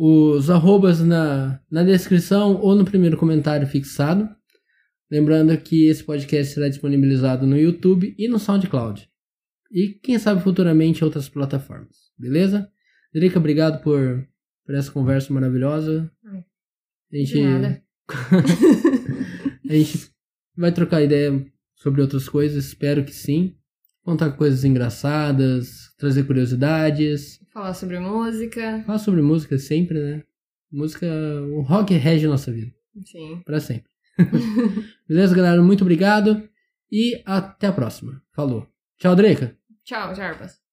os 0.00 0.48
arrobas 0.48 1.00
na, 1.00 1.60
na 1.68 1.82
descrição 1.82 2.60
ou 2.60 2.76
no 2.76 2.84
primeiro 2.84 3.16
comentário 3.16 3.66
fixado. 3.66 4.28
Lembrando 5.10 5.56
que 5.58 5.88
esse 5.88 6.04
podcast 6.04 6.54
será 6.54 6.68
disponibilizado 6.68 7.44
no 7.44 7.58
YouTube 7.58 8.14
e 8.16 8.28
no 8.28 8.38
SoundCloud. 8.38 9.10
E 9.72 9.88
quem 9.88 10.16
sabe 10.18 10.40
futuramente 10.40 11.00
em 11.00 11.04
outras 11.04 11.28
plataformas. 11.28 12.12
Beleza? 12.16 12.70
Drica, 13.12 13.40
obrigado 13.40 13.82
por, 13.82 14.24
por 14.64 14.74
essa 14.76 14.92
conversa 14.92 15.32
maravilhosa. 15.32 16.08
A 17.12 17.16
gente, 17.16 17.40
a 19.68 19.72
gente 19.72 20.10
vai 20.56 20.70
trocar 20.70 21.02
ideia 21.02 21.44
sobre 21.74 22.02
outras 22.02 22.28
coisas, 22.28 22.66
espero 22.66 23.04
que 23.04 23.12
sim. 23.12 23.56
Contar 24.04 24.30
coisas 24.32 24.64
engraçadas, 24.64 25.87
trazer 25.98 26.24
curiosidades. 26.24 27.40
Falar 27.52 27.74
sobre 27.74 27.98
música. 27.98 28.82
Falar 28.86 28.98
sobre 28.98 29.20
música 29.20 29.58
sempre, 29.58 29.98
né? 29.98 30.22
Música, 30.70 31.06
o 31.50 31.60
rock 31.62 31.94
rege 31.94 32.26
a 32.26 32.30
nossa 32.30 32.52
vida, 32.52 32.72
Sim. 33.04 33.42
pra 33.44 33.58
sempre. 33.60 33.90
Beleza, 35.08 35.34
galera? 35.34 35.62
Muito 35.62 35.82
obrigado 35.82 36.48
e 36.90 37.20
até 37.26 37.66
a 37.66 37.72
próxima. 37.72 38.22
Falou. 38.32 38.66
Tchau, 38.98 39.14
Drica. 39.16 39.56
Tchau, 39.84 40.14
Jarbas. 40.14 40.67